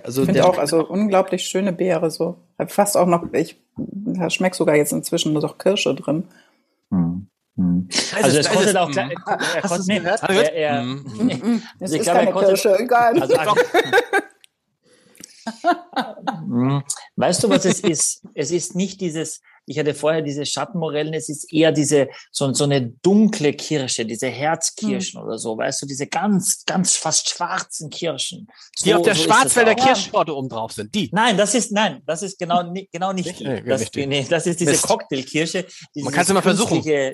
[0.03, 2.37] Also ich finde auch, also unglaublich schöne Beere so.
[2.57, 6.25] Hab fast auch noch, ich da schmeckt sogar jetzt inzwischen nur noch Kirsche drin.
[6.89, 7.27] Hm.
[7.57, 7.89] Hm.
[8.15, 10.23] Also es kostet auch klar, er, Hast du gehört?
[10.23, 13.21] Er, er, mm, mm, es ist keine Kirsche, egal.
[13.21, 13.35] Also,
[17.15, 18.23] weißt du, was es ist?
[18.33, 19.41] Es ist nicht dieses,
[19.71, 24.27] ich hatte vorher diese Schattenmorellen, es ist eher diese, so, so eine dunkle Kirsche, diese
[24.27, 25.27] Herzkirschen hm.
[25.27, 28.47] oder so, weißt du, diese ganz, ganz fast schwarzen Kirschen.
[28.75, 31.09] So, die auf der so Schwarzwälder Kirschtorte oben drauf sind, die?
[31.13, 33.43] Nein, das ist, nein, das ist genau, genau nicht, die.
[33.45, 34.05] Nee, das, die.
[34.05, 34.83] Nee, das ist diese Mist.
[34.83, 35.65] Cocktailkirsche.
[35.95, 36.81] Man kann es immer versuchen.
[36.83, 37.11] Ja,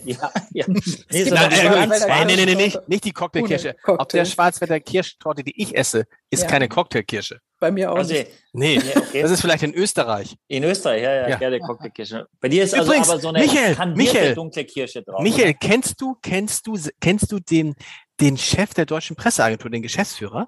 [0.51, 0.65] ja.
[1.09, 1.51] Nee, so nein,
[1.89, 3.75] nein, nee, nee, nee, nicht, nicht die Cocktailkirsche.
[3.75, 4.01] Cocktail.
[4.01, 6.49] Auf der Schwarzwälder Kirschtorte, die ich esse, ist ja.
[6.49, 7.39] keine Cocktailkirsche.
[7.59, 7.95] Bei mir auch.
[7.95, 8.27] Also, nicht.
[8.53, 9.21] Nee, okay.
[9.21, 10.35] das ist vielleicht in Österreich.
[10.47, 11.37] In Österreich, ja, ja, ja.
[11.37, 12.27] gerne Cocktailkirsche.
[12.39, 15.21] Bei dir ist Übrigens, also aber so eine Michael, Michael, dunkle Kirsche drauf.
[15.21, 15.53] Michael, oder?
[15.53, 17.75] kennst du, kennst du, kennst du den,
[18.19, 20.47] den Chef der deutschen Presseagentur, den Geschäftsführer?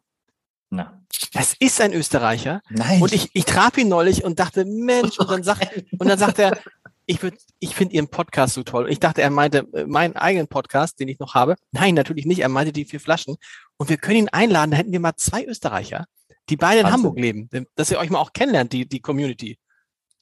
[0.69, 1.01] Na.
[1.33, 2.61] Das ist ein Österreicher.
[2.69, 3.01] Nein.
[3.01, 5.67] Und ich, ich traf ihn neulich und dachte, Mensch, und dann sagt,
[5.99, 6.57] und dann sagt er,
[7.05, 7.19] ich
[7.59, 8.89] ich finde Ihren Podcast so toll.
[8.89, 11.55] Ich dachte, er meinte äh, meinen eigenen Podcast, den ich noch habe.
[11.71, 12.39] Nein, natürlich nicht.
[12.39, 13.37] Er meinte die vier Flaschen.
[13.77, 14.71] Und wir können ihn einladen.
[14.71, 16.05] Da hätten wir mal zwei Österreicher
[16.49, 17.03] die beide in Wahnsinn.
[17.03, 19.57] Hamburg leben, dass ihr euch mal auch kennenlernt, die, die Community.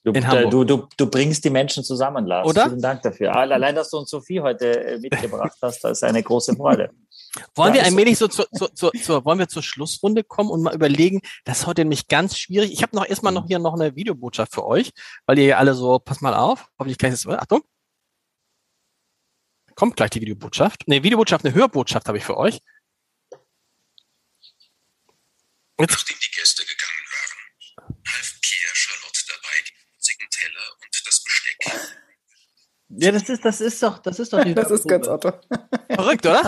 [0.04, 2.46] Du, du, du, du, bringst die Menschen zusammen, Lars.
[2.46, 2.64] Oder?
[2.66, 3.34] Vielen Dank dafür.
[3.34, 6.90] Allein, dass du uns Sophie heute äh, mitgebracht hast, das ist eine große Freude.
[7.54, 10.62] Wollen ja, wir allmählich so zur, zur, zur, zur, wollen wir zur Schlussrunde kommen und
[10.62, 12.72] mal überlegen, das ist heute nämlich ganz schwierig.
[12.72, 14.92] Ich habe noch erstmal noch hier noch eine Videobotschaft für euch,
[15.26, 17.62] weil ihr ja alle so, pass mal auf, hoffentlich kann ich das, Achtung.
[19.74, 20.88] Kommt gleich die Videobotschaft.
[20.88, 22.60] Ne, Videobotschaft, eine Hörbotschaft habe ich für euch.
[25.78, 25.92] Jetzt.
[25.92, 28.37] Nachdem die Gäste gegangen waren, half
[30.38, 31.98] Teller und das Besteck.
[32.90, 35.32] Ja, das ist, das ist doch, das ist doch die Das ist ganz Otto.
[35.90, 36.42] Verrückt, oder?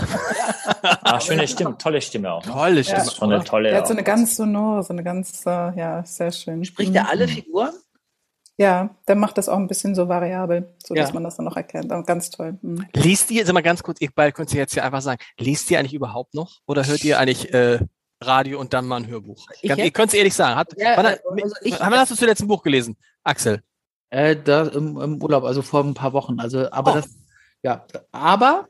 [0.83, 2.43] ah, schöne Stimme, tolle Stimme auch.
[2.43, 3.05] Tolle Stimme.
[3.05, 3.11] Ja.
[3.11, 3.69] Schon eine tolle.
[3.71, 6.65] Er hat so eine ganz sonore, so eine ganz, äh, ja, sehr schön.
[6.65, 7.75] Spricht er alle Figuren?
[8.57, 11.15] Ja, der macht das auch ein bisschen so variabel, so dass ja.
[11.15, 11.91] man das dann noch erkennt.
[11.93, 12.59] Aber ganz toll.
[12.61, 12.87] Mhm.
[12.95, 15.71] Liest ihr, sag mal ganz kurz, ihr beide könnt ihr jetzt hier einfach sagen, liest
[15.71, 16.61] ihr eigentlich überhaupt noch?
[16.67, 17.81] Oder hört ihr eigentlich äh,
[18.23, 19.47] Radio und dann mal ein Hörbuch.
[19.63, 20.57] Ganz, ihr könnt es ehrlich sagen.
[20.57, 23.63] Hat, ja, wann, also ich, wann hast du zuletzt ein Buch gelesen, Axel?
[24.11, 26.41] Äh, da im, im, Urlaub, also vor ein paar Wochen.
[26.41, 26.95] Also, aber oh.
[26.97, 27.11] das,
[27.63, 28.69] ja, aber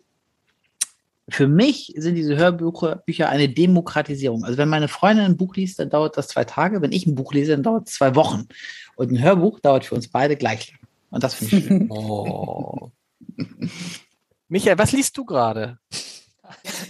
[1.28, 4.44] für mich sind diese Hörbücher Bücher eine Demokratisierung.
[4.44, 6.82] Also wenn meine Freundin ein Buch liest, dann dauert das zwei Tage.
[6.82, 8.48] Wenn ich ein Buch lese, dann dauert es zwei Wochen.
[8.96, 10.80] Und ein Hörbuch dauert für uns beide gleich lang.
[11.10, 11.90] Und das finde ich schön.
[11.90, 12.90] Oh.
[14.48, 15.78] Michael, was liest du gerade?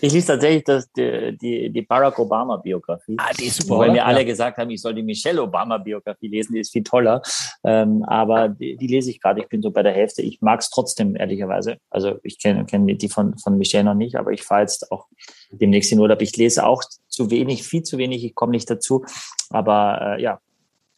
[0.00, 3.16] Ich lese tatsächlich das, die, die, die Barack Obama-Biografie.
[3.18, 3.78] Ah, die ist super.
[3.80, 7.22] Weil mir alle gesagt haben, ich soll die Michelle Obama-Biografie lesen, die ist viel toller.
[7.64, 10.22] Ähm, aber die, die, lese ich gerade, ich bin so bei der Hälfte.
[10.22, 11.78] Ich mag es trotzdem, ehrlicherweise.
[11.90, 15.06] Also ich kenne kenn die von, von Michelle noch nicht, aber ich fahre jetzt auch
[15.50, 16.22] demnächst in Urlaub.
[16.22, 19.04] Ich lese auch zu wenig, viel zu wenig, ich komme nicht dazu.
[19.50, 20.40] Aber äh, ja,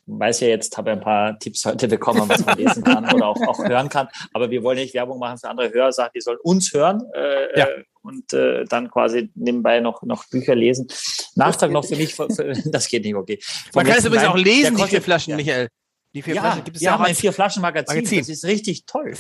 [0.06, 3.40] weiß ja jetzt, habe ein paar Tipps heute bekommen, was man lesen kann oder auch,
[3.46, 4.08] auch hören kann.
[4.32, 7.66] Aber wir wollen nicht Werbung machen für andere Hörsachen, die sollen uns hören äh, ja.
[8.02, 10.88] Und äh, dann quasi nebenbei noch, noch Bücher lesen.
[11.34, 13.38] Nachtrag noch für mich, für, für, das geht nicht, okay.
[13.74, 15.36] Man kann es übrigens auch lesen, die vier Flaschen, ja.
[15.36, 15.68] Michael.
[16.14, 17.96] Die vier ja, Flaschen gibt es ja, ja auch ein vier Flaschen Magazin.
[17.96, 18.18] Magazin.
[18.18, 19.14] Das ist richtig toll.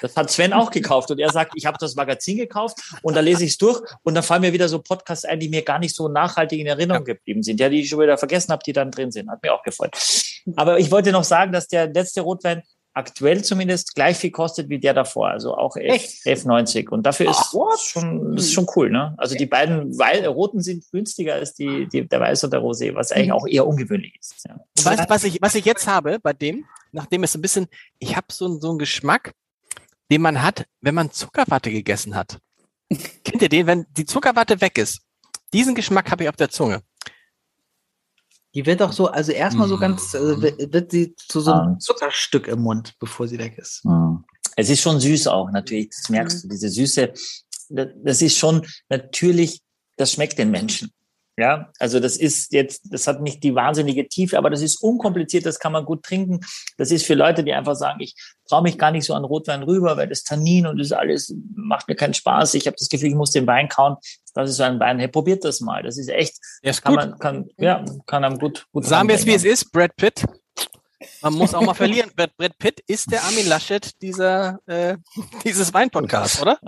[0.00, 3.20] Das hat Sven auch gekauft und er sagt, ich habe das Magazin gekauft und da
[3.20, 5.78] lese ich es durch und dann fallen mir wieder so Podcasts ein, die mir gar
[5.78, 7.14] nicht so nachhaltig in Erinnerung ja.
[7.14, 9.30] geblieben sind, ja, die ich schon wieder vergessen habe, die dann drin sind.
[9.30, 9.94] Hat mir auch gefreut.
[10.56, 12.62] Aber ich wollte noch sagen, dass der letzte Rotwein
[12.94, 16.88] aktuell zumindest gleich viel kostet wie der davor, also auch F, F90.
[16.88, 19.14] Und dafür ist, Ach, schon, das ist schon cool, ne?
[19.16, 22.94] Also die beiden Weil Roten sind günstiger als die, die, der Weiß und der Rosé,
[22.94, 23.34] was eigentlich mhm.
[23.34, 24.44] auch eher ungewöhnlich ist.
[24.46, 24.60] Ja.
[24.82, 27.68] Weißt was ich, was ich jetzt habe bei dem, nachdem es ein bisschen,
[27.98, 29.32] ich habe so, so einen Geschmack,
[30.10, 32.38] den man hat, wenn man Zuckerwatte gegessen hat.
[33.24, 35.00] Kennt ihr den, wenn die Zuckerwatte weg ist?
[35.52, 36.82] Diesen Geschmack habe ich auf der Zunge.
[38.54, 42.48] Die wird auch so, also erstmal so ganz, also wird sie zu so einem Zuckerstück
[42.48, 43.84] im Mund, bevor sie weg ist.
[44.56, 45.90] Es ist schon süß auch, natürlich.
[45.90, 47.12] Das merkst du, diese Süße.
[47.68, 49.62] Das ist schon natürlich,
[49.96, 50.90] das schmeckt den Menschen.
[51.36, 55.46] Ja, also das ist jetzt, das hat nicht die wahnsinnige Tiefe, aber das ist unkompliziert,
[55.46, 56.40] das kann man gut trinken.
[56.76, 58.14] Das ist für Leute, die einfach sagen, ich
[58.46, 61.88] traue mich gar nicht so an Rotwein rüber, weil das Tannin und das alles macht
[61.88, 62.54] mir keinen Spaß.
[62.54, 63.96] Ich habe das Gefühl, ich muss den Wein kauen.
[64.34, 65.82] Das ist so ein Wein, hey, probiert das mal.
[65.82, 67.04] Das ist echt, ja, ist kann gut.
[67.04, 70.24] man, kann, ja, kann einem gut, gut Sagen wir es, wie es ist, Brad Pitt.
[71.22, 72.10] Man muss auch mal verlieren.
[72.14, 74.98] Brad Pitt ist der Armin Laschet dieser, äh,
[75.44, 76.58] dieses Weinpodcast, oder?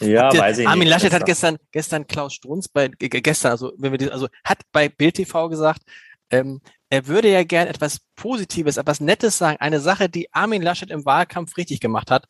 [0.00, 0.90] ja, der, weiß ich Armin nicht.
[0.90, 5.16] Laschet hat gestern, gestern Klaus Strunz bei, gestern, also, wenn wir, also, hat bei Bild
[5.16, 5.82] TV gesagt,
[6.30, 10.90] ähm, er würde ja gern etwas Positives, etwas Nettes sagen, eine Sache, die Armin Laschet
[10.90, 12.26] im Wahlkampf richtig gemacht hat.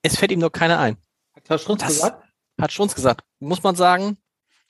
[0.00, 0.96] Es fällt ihm nur keiner ein.
[1.34, 2.24] Hat Klaus Strunz das gesagt?
[2.60, 3.24] Hat Strunz gesagt.
[3.40, 4.16] Muss man sagen,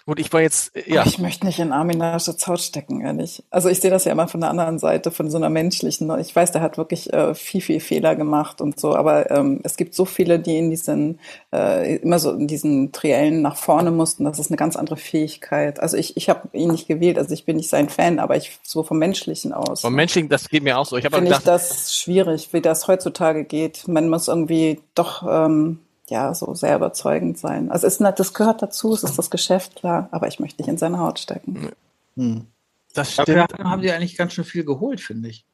[0.05, 1.05] Gut, ich war jetzt, äh, ja.
[1.07, 3.43] Ich möchte nicht in Armin Laschets Haut stecken, ehrlich.
[3.51, 6.11] Also ich sehe das ja immer von der anderen Seite, von so einer menschlichen.
[6.19, 9.77] Ich weiß, der hat wirklich äh, viel, viel Fehler gemacht und so, aber ähm, es
[9.77, 11.20] gibt so viele, die in diesen,
[11.53, 14.24] äh, immer so in diesen Triellen nach vorne mussten.
[14.24, 15.79] Das ist eine ganz andere Fähigkeit.
[15.79, 18.59] Also ich, ich habe ihn nicht gewählt, also ich bin nicht sein Fan, aber ich
[18.62, 19.83] so vom Menschlichen aus.
[19.83, 20.97] Vom Menschlichen, das geht mir auch so.
[20.97, 23.87] Ich habe Finde ich das schwierig, wie das heutzutage geht.
[23.87, 27.70] Man muss irgendwie doch ähm, ja so sehr überzeugend sein.
[27.70, 30.79] Also es, das gehört dazu, es ist das Geschäft, klar, aber ich möchte nicht in
[30.79, 31.70] seine Haut stecken.
[32.16, 32.47] Hm.
[32.95, 33.29] Das stimmt.
[33.29, 35.47] Dafür haben sie eigentlich ganz schön viel geholt, finde ich.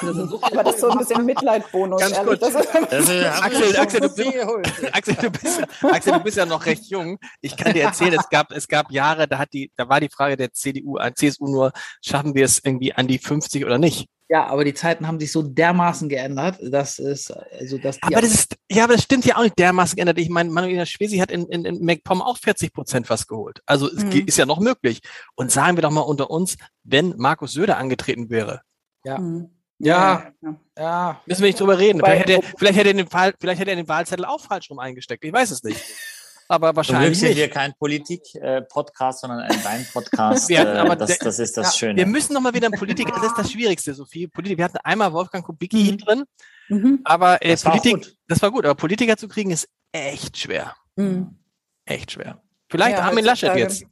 [0.00, 2.00] Also, aber das ist so ein bisschen Mitleidbonus.
[2.00, 2.40] Ganz ehrlich.
[2.40, 2.54] Gut.
[3.42, 7.18] Axel, Axel, du bist, Axel, du bist, Axel, du bist ja noch recht jung.
[7.42, 10.08] Ich kann dir erzählen, es gab, es gab Jahre, da hat die, da war die
[10.08, 11.72] Frage der CDU, CSU nur,
[12.02, 14.08] schaffen wir es irgendwie an die 50 oder nicht?
[14.30, 18.34] Ja, aber die Zeiten haben sich so dermaßen geändert, dass es, also, dass Aber das
[18.34, 20.18] ist, ja, aber das stimmt ja auch nicht dermaßen geändert.
[20.18, 23.62] Ich meine, Manuela Schwesi hat in, in, in MacPom auch 40 Prozent fast geholt.
[23.64, 24.26] Also, es mhm.
[24.26, 25.00] ist ja noch möglich.
[25.34, 28.60] Und sagen wir doch mal unter uns, wenn Markus Söder angetreten wäre.
[29.04, 29.18] Ja.
[29.18, 29.50] Mhm.
[29.78, 31.20] Ja, ja, ja.
[31.24, 32.00] Müssen wir nicht drüber reden.
[32.00, 34.70] Vielleicht hätte, er, vielleicht, hätte er den Wahl, vielleicht hätte er den Wahlzettel auch falsch
[34.70, 35.24] rum eingesteckt.
[35.24, 35.80] Ich weiß es nicht.
[36.48, 40.50] aber wahrscheinlich sind wir kein Politik-Podcast, sondern ein Wein-Podcast.
[40.58, 41.96] Äh, das, das ist das ja, Schöne.
[41.96, 44.26] Wir müssen nochmal wieder einen Politiker, das ist das Schwierigste, Sophie.
[44.26, 45.98] Politik, wir hatten einmal Wolfgang Kubicki hier mhm.
[45.98, 46.24] drin,
[46.68, 47.00] mhm.
[47.04, 50.74] aber äh, das Politik, war das war gut, aber Politiker zu kriegen ist echt schwer.
[50.96, 51.36] Mhm.
[51.84, 52.42] Echt schwer.
[52.70, 53.84] Vielleicht ja, Armin Laschet jetzt.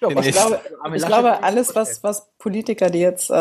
[0.00, 0.60] Ja, ich, glaube,
[0.94, 3.34] ich glaube, alles, was, was Politiker, die jetzt äh,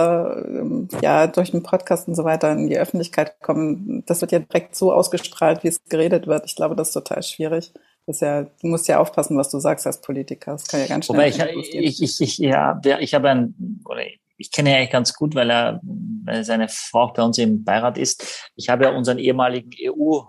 [1.02, 4.76] ja durch den Podcast und so weiter in die Öffentlichkeit kommen, das wird ja direkt
[4.76, 6.46] so ausgestrahlt, wie es geredet wird.
[6.46, 7.74] Ich glaube, das ist total schwierig.
[8.06, 10.54] Das ist ja, du musst ja aufpassen, was du sagst als Politiker.
[10.54, 11.18] Das kann ja ganz schnell.
[11.18, 14.02] Wobei ich, ich, ich, ich, ja, ich habe ein, oder
[14.38, 17.64] ich kenne ihn eigentlich ganz gut, weil er, weil seine Frau auch bei uns im
[17.64, 18.50] Beirat ist.
[18.56, 20.22] Ich habe ja unseren ehemaligen EU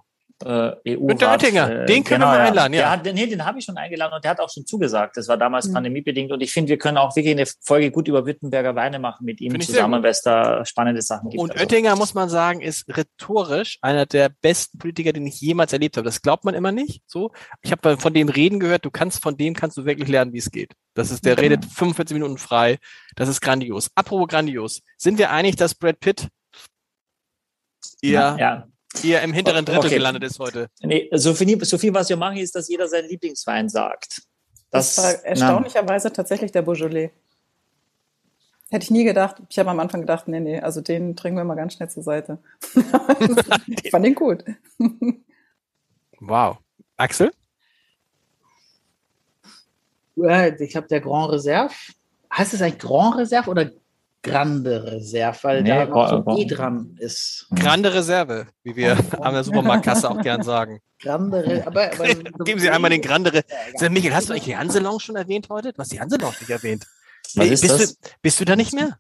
[0.44, 2.90] äh, EU Günter Oettinger, äh, den können genau, wir einladen, ja.
[2.90, 5.16] Hat, nee, den habe ich schon eingeladen und der hat auch schon zugesagt.
[5.16, 5.74] Das war damals mhm.
[5.74, 9.24] pandemiebedingt und ich finde, wir können auch wirklich eine Folge gut über Württemberger Weine machen
[9.24, 11.42] mit ihm zusammen, weil es da spannende Sachen gibt.
[11.42, 11.62] Und also.
[11.62, 16.04] Oettinger, muss man sagen, ist rhetorisch einer der besten Politiker, den ich jemals erlebt habe.
[16.04, 17.02] Das glaubt man immer nicht.
[17.06, 18.84] So, ich habe von dem Reden gehört.
[18.84, 20.72] Du kannst von dem kannst du wirklich lernen, wie es geht.
[20.94, 21.40] Das ist, der mhm.
[21.40, 22.78] redet 45 Minuten frei.
[23.16, 23.90] Das ist grandios.
[23.94, 26.28] Apropos grandios, sind wir einig, dass Brad Pitt
[28.02, 29.94] eher ja, ja hier im hinteren Drittel okay.
[29.94, 30.68] gelandet ist heute.
[30.82, 34.22] Nee, so viel, so viel, was wir machen, ist, dass jeder seinen Lieblingswein sagt.
[34.70, 36.14] Das, das war erstaunlicherweise na.
[36.14, 37.10] tatsächlich der Beaujolais.
[38.70, 39.42] Hätte ich nie gedacht.
[39.48, 42.04] Ich habe am Anfang gedacht, nee, nee, also den trinken wir mal ganz schnell zur
[42.04, 42.38] Seite.
[43.82, 44.44] ich fand den gut.
[46.20, 46.58] wow.
[46.96, 47.32] Axel?
[50.14, 51.74] Ich habe der Grand Reserve.
[52.32, 53.70] Heißt es eigentlich Grand Reserve oder
[54.22, 57.46] Grande Reserve, weil nee, da noch so E dran ist.
[57.54, 60.80] Grande Reserve, wie wir an der Supermarktkasse auch gern sagen.
[61.00, 61.66] Grande Reserve.
[61.66, 62.14] Aber, aber
[62.44, 63.90] Geben Sie einmal den Grande Reserve.
[63.90, 65.72] Michael, hast du eigentlich die Hanselounge schon erwähnt heute?
[65.72, 66.86] Du hast die Hanselounge nicht erwähnt.
[67.34, 67.98] Was ist bist, das?
[67.98, 68.98] Du, bist du da nicht mehr?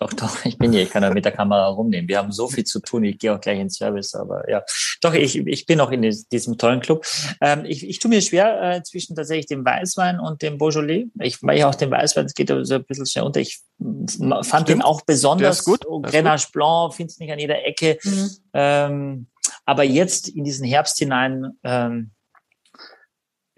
[0.00, 2.08] Doch, doch, ich bin hier, ich kann da mit der Kamera rumnehmen.
[2.08, 4.64] Wir haben so viel zu tun, ich gehe auch gleich ins Service, aber ja.
[5.02, 6.00] Doch, ich, ich bin noch in
[6.32, 7.04] diesem tollen Club.
[7.42, 11.08] Ähm, ich, ich tue mir schwer äh, zwischen tatsächlich dem Weißwein und dem Beaujolais.
[11.20, 13.40] Ich weil ich auch den Weißwein, es geht so ein bisschen schnell unter.
[13.40, 14.68] Ich fand Stimmt.
[14.70, 15.84] den auch besonders gut.
[15.84, 17.98] Grenache Blanc, find's nicht an jeder Ecke.
[18.02, 18.30] Mhm.
[18.54, 19.26] Ähm,
[19.66, 22.12] aber jetzt in diesen Herbst hinein ähm,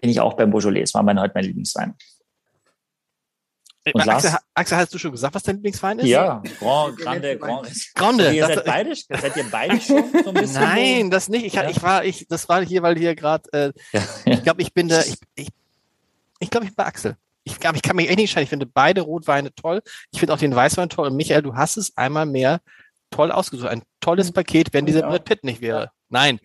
[0.01, 0.81] bin ich auch beim Beaujolais.
[0.81, 1.95] Es war mein, heute mein Lieblingswein.
[3.85, 6.07] Äh, Und Axel, Axel, hast du schon gesagt, was dein Lieblingswein ist?
[6.07, 7.67] Ja, Grand, Grande, Grand.
[7.95, 8.25] Grande.
[8.25, 10.61] Also ihr seid beide, seid ihr beide schon so ein bisschen?
[10.61, 11.45] Nein, das nicht.
[11.45, 11.69] Ich, ja.
[11.69, 14.87] ich war, ich, das war hier, weil hier gerade, äh, ja, ich glaube, ich bin
[14.87, 15.49] der, ich, ich,
[16.39, 17.17] ich glaube, ich bin bei Axel.
[17.45, 18.43] Ich glaube, ich kann mich echt nicht entscheiden.
[18.43, 19.81] Ich finde beide Rotweine toll.
[20.11, 21.07] Ich finde auch den Weißwein toll.
[21.07, 22.61] Und Michael, du hast es einmal mehr
[23.13, 23.69] toll ausgesucht.
[23.69, 24.33] Ein tolles mhm.
[24.33, 25.91] Paket, wenn dieser Brett Pitt nicht wäre.
[26.09, 26.39] Nein,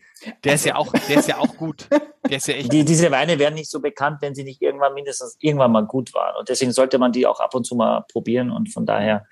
[0.45, 1.89] der ist ja auch, der ist ja auch gut.
[2.29, 2.73] Der ist ja echt.
[2.73, 6.15] Die, diese Weine werden nicht so bekannt, wenn sie nicht irgendwann mindestens irgendwann mal gut
[6.15, 6.37] waren.
[6.37, 8.51] Und deswegen sollte man die auch ab und zu mal probieren.
[8.51, 9.27] Und von daher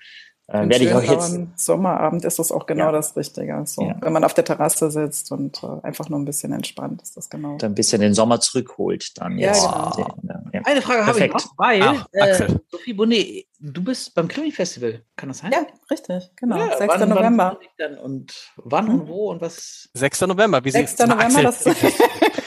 [0.47, 1.37] äh, werde ich auch jetzt.
[1.57, 2.91] Sommerabend ist das auch genau ja.
[2.93, 3.61] das Richtige.
[3.65, 3.97] So, ja.
[3.99, 7.29] Wenn man auf der Terrasse sitzt und äh, einfach nur ein bisschen entspannt, ist das
[7.29, 7.57] genau.
[7.57, 9.63] Dann ein bisschen den Sommer zurückholt, dann ja, jetzt.
[9.63, 10.15] Genau.
[10.53, 10.61] Ja.
[10.63, 11.33] Eine Frage Perfekt.
[11.33, 15.51] habe ich noch, weil Ach, äh, Sophie Bonnet, du bist beim Krimi-Festival, kann das sein?
[15.51, 16.57] Ja, richtig, genau.
[16.57, 16.79] 6.
[16.87, 17.59] Wann, November.
[17.77, 19.89] Wann und wann und wo und was?
[19.93, 20.21] 6.
[20.21, 20.99] November, wie 6.
[20.99, 21.65] November, das,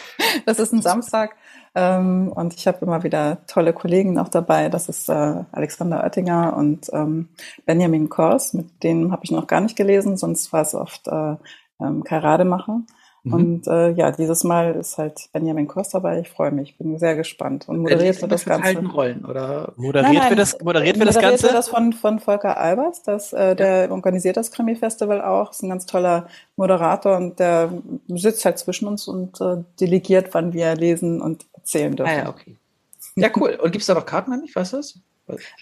[0.51, 1.37] das ist ein Samstag.
[1.75, 4.69] Ähm, und ich habe immer wieder tolle Kollegen auch dabei.
[4.69, 7.29] Das ist äh, Alexander Oettinger und ähm,
[7.65, 8.55] Benjamin Kors.
[8.55, 11.37] Mit denen habe ich noch gar nicht gelesen, sonst war es oft äh,
[11.81, 12.81] ähm, Kai Rademacher.
[13.23, 13.33] Mhm.
[13.33, 16.21] Und äh, ja, dieses Mal ist halt Benjamin Kors dabei.
[16.21, 17.69] Ich freue mich, bin sehr gespannt.
[17.69, 18.79] Und moderiert wird das Ganze.
[18.79, 19.73] Rollen, oder?
[19.77, 21.27] Moderiert nein, nein, wird das, moderiert wird das Ganze?
[21.27, 23.03] Moderiert wird das von, von Volker Albers.
[23.03, 23.91] Das, äh, der ja.
[23.91, 25.51] organisiert das Krimi-Festival auch.
[25.51, 27.73] Ist ein ganz toller Moderator und der
[28.09, 32.13] sitzt halt zwischen uns und äh, delegiert, wann wir lesen und erzählen dürfen.
[32.13, 32.57] Ah, ja, okay.
[33.17, 33.59] Ja, cool.
[33.63, 34.57] Und gibt es da noch Karten eigentlich?
[34.57, 34.99] Weißt du das?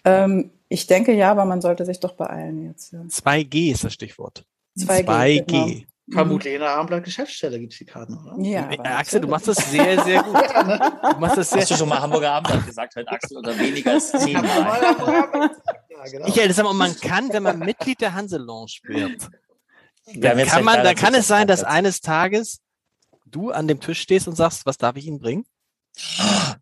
[0.05, 2.93] Ähm, ich denke ja, aber man sollte sich doch beeilen jetzt.
[2.93, 3.01] Ja.
[3.01, 4.45] 2G ist das Stichwort.
[4.79, 5.05] 2G.
[5.05, 5.47] 2G.
[5.47, 5.88] Genau.
[6.11, 8.37] Vermutlich in der Abendblatt Geschäftsstelle gibt es die Karten, oder?
[8.43, 8.71] Ja.
[8.71, 10.35] Äh, Axel, du machst das sehr, sehr gut.
[10.35, 13.93] Du machst das sehr Hast du schon mal Hamburger Abendblatt gesagt heute, Axel, oder weniger
[13.93, 14.81] als zehnmal?
[15.91, 16.27] ja, genau.
[16.27, 19.29] Michael, das man kann, wenn man Mitglied der Hanse Lounge wird,
[20.15, 22.61] dann kann, man, dann kann es sein, dass eines Tages
[23.27, 25.45] du an dem Tisch stehst und sagst, was darf ich Ihnen bringen?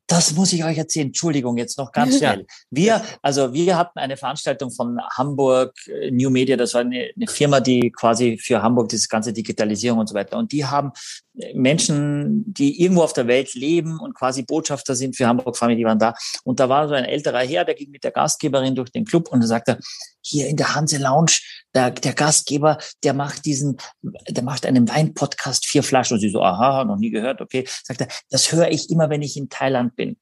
[0.06, 1.08] Das muss ich euch erzählen.
[1.08, 2.46] Entschuldigung, jetzt noch ganz schnell.
[2.70, 6.56] Wir, also wir hatten eine Veranstaltung von Hamburg äh, New Media.
[6.56, 10.38] Das war eine, eine Firma, die quasi für Hamburg diese ganze Digitalisierung und so weiter.
[10.38, 10.92] Und die haben
[11.38, 15.78] äh, Menschen, die irgendwo auf der Welt leben und quasi Botschafter sind für Hamburg Family,
[15.78, 16.14] die waren da.
[16.44, 19.28] Und da war so ein älterer Herr, der ging mit der Gastgeberin durch den Club
[19.28, 19.78] und sagte,
[20.26, 21.40] hier in der Hanse Lounge,
[21.74, 26.14] der, der Gastgeber, der macht diesen, der macht einen Weinpodcast, vier Flaschen.
[26.14, 27.66] Und sie so, aha, noch nie gehört, okay.
[27.84, 30.16] Sagt er, das höre ich immer, wenn ich in Thailand bin.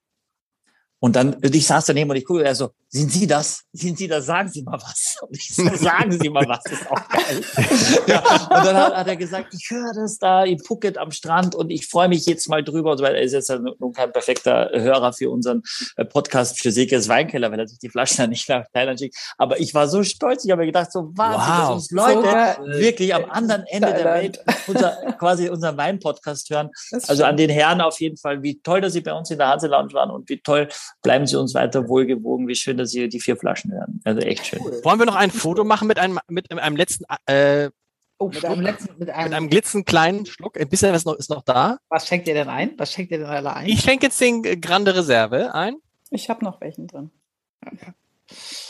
[1.00, 3.64] Und dann, ich saß daneben und ich gucke, also, sind Sie das?
[3.72, 4.26] Sind Sie das?
[4.26, 5.16] Sagen Sie mal was.
[5.22, 7.42] Und ich so, sagen Sie mal was, das ist auch geil.
[8.06, 11.56] ja, und dann hat, hat, er gesagt, ich höre das da in Phuket am Strand
[11.56, 13.16] und ich freue mich jetzt mal drüber und so weiter.
[13.16, 15.62] Er ist jetzt nun kein perfekter Hörer für unseren
[15.96, 19.16] äh, Podcast für Silkes Weinkeller, weil er sich die Flaschen dann nicht nach Thailand schickt.
[19.38, 21.58] Aber ich war so stolz, ich habe mir gedacht, so Wahnsinn, wow.
[21.58, 24.04] dass uns Leute so wirklich am anderen Ende Thailand.
[24.04, 26.70] der Welt unser, quasi unseren Wein-Podcast hören.
[27.08, 29.48] Also an den Herren auf jeden Fall, wie toll, dass Sie bei uns in der
[29.48, 30.68] Hanse Lounge waren und wie toll
[31.02, 34.00] bleiben Sie uns weiter wohlgewogen, wie schön, dass Sie die vier Flaschen hören.
[34.04, 34.60] Also echt schön.
[34.60, 37.70] Wollen wir noch ein Foto machen mit einem, mit einem letzten, äh,
[38.18, 40.58] Oh, mit, einem letzten, mit, einem, mit einem glitzen kleinen Schluck.
[40.58, 41.78] Ein bisschen was noch, ist noch da.
[41.88, 42.72] Was schenkt ihr denn ein?
[42.78, 43.66] Was schenkt ihr denn alle ein?
[43.66, 45.76] Ich schenke jetzt den Grande Reserve ein.
[46.10, 47.10] Ich habe noch welchen drin.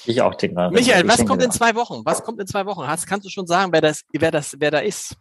[0.07, 2.05] Ich auch den Grande Michael, was kommt in zwei Wochen?
[2.05, 2.87] Was kommt in zwei Wochen?
[2.87, 5.15] Hast, kannst du schon sagen, wer das, wer das, wer da ist?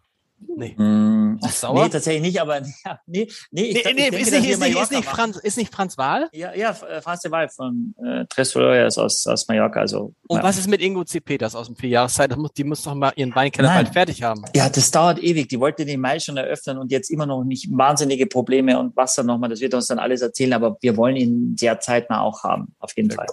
[0.55, 0.75] Nee.
[0.77, 1.83] Mm, sauer?
[1.83, 4.77] Nee, tatsächlich nicht, aber ja, nee, nee, ich, nee, nee, denke, ist, nicht, ist, nicht,
[4.77, 6.29] ist, nicht Franz, ist nicht Franz Wahl?
[6.33, 9.79] Ja, ja, äh, Franz de Waal von äh, Tres Flores aus, aus Mallorca.
[9.79, 10.43] Also, Und ja.
[10.43, 11.19] was ist mit Ingo C.
[11.19, 12.35] Peters aus dem Vierjahreszeit?
[12.57, 14.43] Die muss doch mal ihren Weinkeller bald fertig haben.
[14.55, 15.49] Ja, das dauert ewig.
[15.49, 19.23] Die wollte den Mai schon eröffnen und jetzt immer noch nicht wahnsinnige Probleme und Wasser
[19.23, 19.49] nochmal.
[19.49, 22.95] Das wird uns dann alles erzählen, aber wir wollen ihn sehr zeitnah auch haben, auf
[22.95, 23.27] jeden Fall.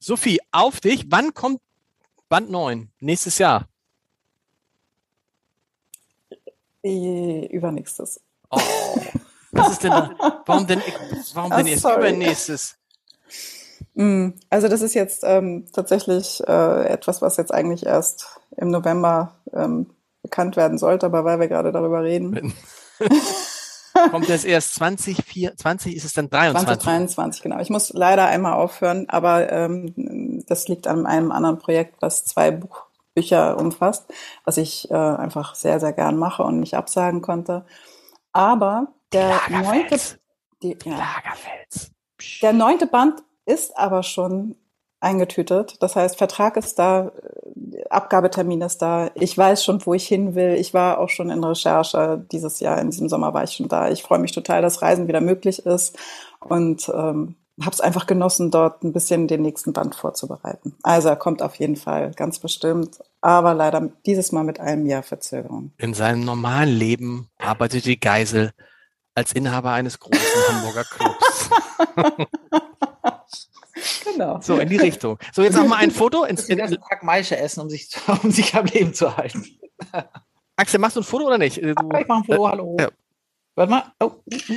[0.00, 1.06] Sophie, auf dich.
[1.08, 1.60] Wann kommt
[2.28, 2.90] Band 9?
[3.00, 3.68] Nächstes Jahr?
[6.84, 8.20] Übernächstes.
[8.50, 8.60] Oh,
[9.52, 9.92] was ist denn,
[10.46, 10.82] warum denn,
[11.34, 12.76] warum denn erst übernächstes?
[13.94, 19.36] Mm, also das ist jetzt ähm, tatsächlich äh, etwas, was jetzt eigentlich erst im November
[19.52, 19.90] ähm,
[20.22, 22.54] bekannt werden sollte, aber weil wir gerade darüber reden.
[24.10, 26.66] Kommt das erst 20, 20 ist es dann 23?
[26.66, 27.60] 2023, genau.
[27.60, 32.50] Ich muss leider einmal aufhören, aber ähm, das liegt an einem anderen Projekt, was zwei
[32.50, 34.12] Buch Bücher umfasst,
[34.44, 37.64] was ich äh, einfach sehr, sehr gern mache und nicht absagen konnte.
[38.32, 39.98] Aber der neunte,
[40.62, 41.14] die, ja,
[42.42, 44.56] der neunte Band ist aber schon
[45.00, 45.76] eingetütet.
[45.82, 47.12] Das heißt, Vertrag ist da,
[47.90, 49.10] Abgabetermin ist da.
[49.14, 50.54] Ich weiß schon, wo ich hin will.
[50.54, 53.90] Ich war auch schon in Recherche dieses Jahr, in diesem Sommer war ich schon da.
[53.90, 55.96] Ich freue mich total, dass Reisen wieder möglich ist.
[56.40, 60.74] Und ähm, habe es einfach genossen, dort ein bisschen den nächsten Band vorzubereiten.
[60.82, 65.02] Also er kommt auf jeden Fall, ganz bestimmt, aber leider dieses Mal mit einem Jahr
[65.02, 65.72] Verzögerung.
[65.78, 68.52] In seinem normalen Leben arbeitet die Geisel
[69.14, 71.50] als Inhaber eines großen Hamburger Clubs.
[74.04, 74.40] genau.
[74.40, 75.18] So, in die Richtung.
[75.32, 76.24] So, jetzt noch mal ein Foto.
[76.24, 77.88] Ins, in, den Tag Maische essen, um sich,
[78.22, 79.46] um sich am Leben zu halten.
[80.56, 81.56] Axel, machst du ein Foto oder nicht?
[81.56, 82.76] Du, ich mach ein Foto, hallo.
[82.78, 82.88] Ja.
[83.56, 83.92] Warte mal.
[84.00, 84.12] Oh,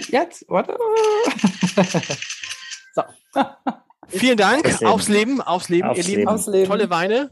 [0.10, 0.76] jetzt, warte.
[4.07, 4.84] Vielen Dank.
[4.84, 6.27] Aufs Leben, aufs Leben, aufs ihr Lieben.
[6.27, 6.68] Aufs Leben.
[6.68, 7.31] Tolle Weine.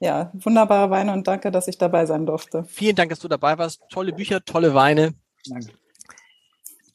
[0.00, 2.64] Ja, wunderbare Weine und danke, dass ich dabei sein durfte.
[2.64, 3.82] Vielen Dank, dass du dabei warst.
[3.88, 5.14] Tolle Bücher, tolle Weine.
[5.46, 5.72] Danke.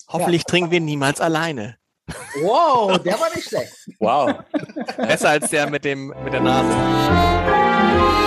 [0.10, 0.50] Hoffentlich ja.
[0.50, 1.78] trinken wir niemals alleine.
[2.42, 3.74] Wow, der war nicht schlecht.
[4.00, 4.36] Wow.
[4.98, 8.27] Besser als der mit dem mit der Nase.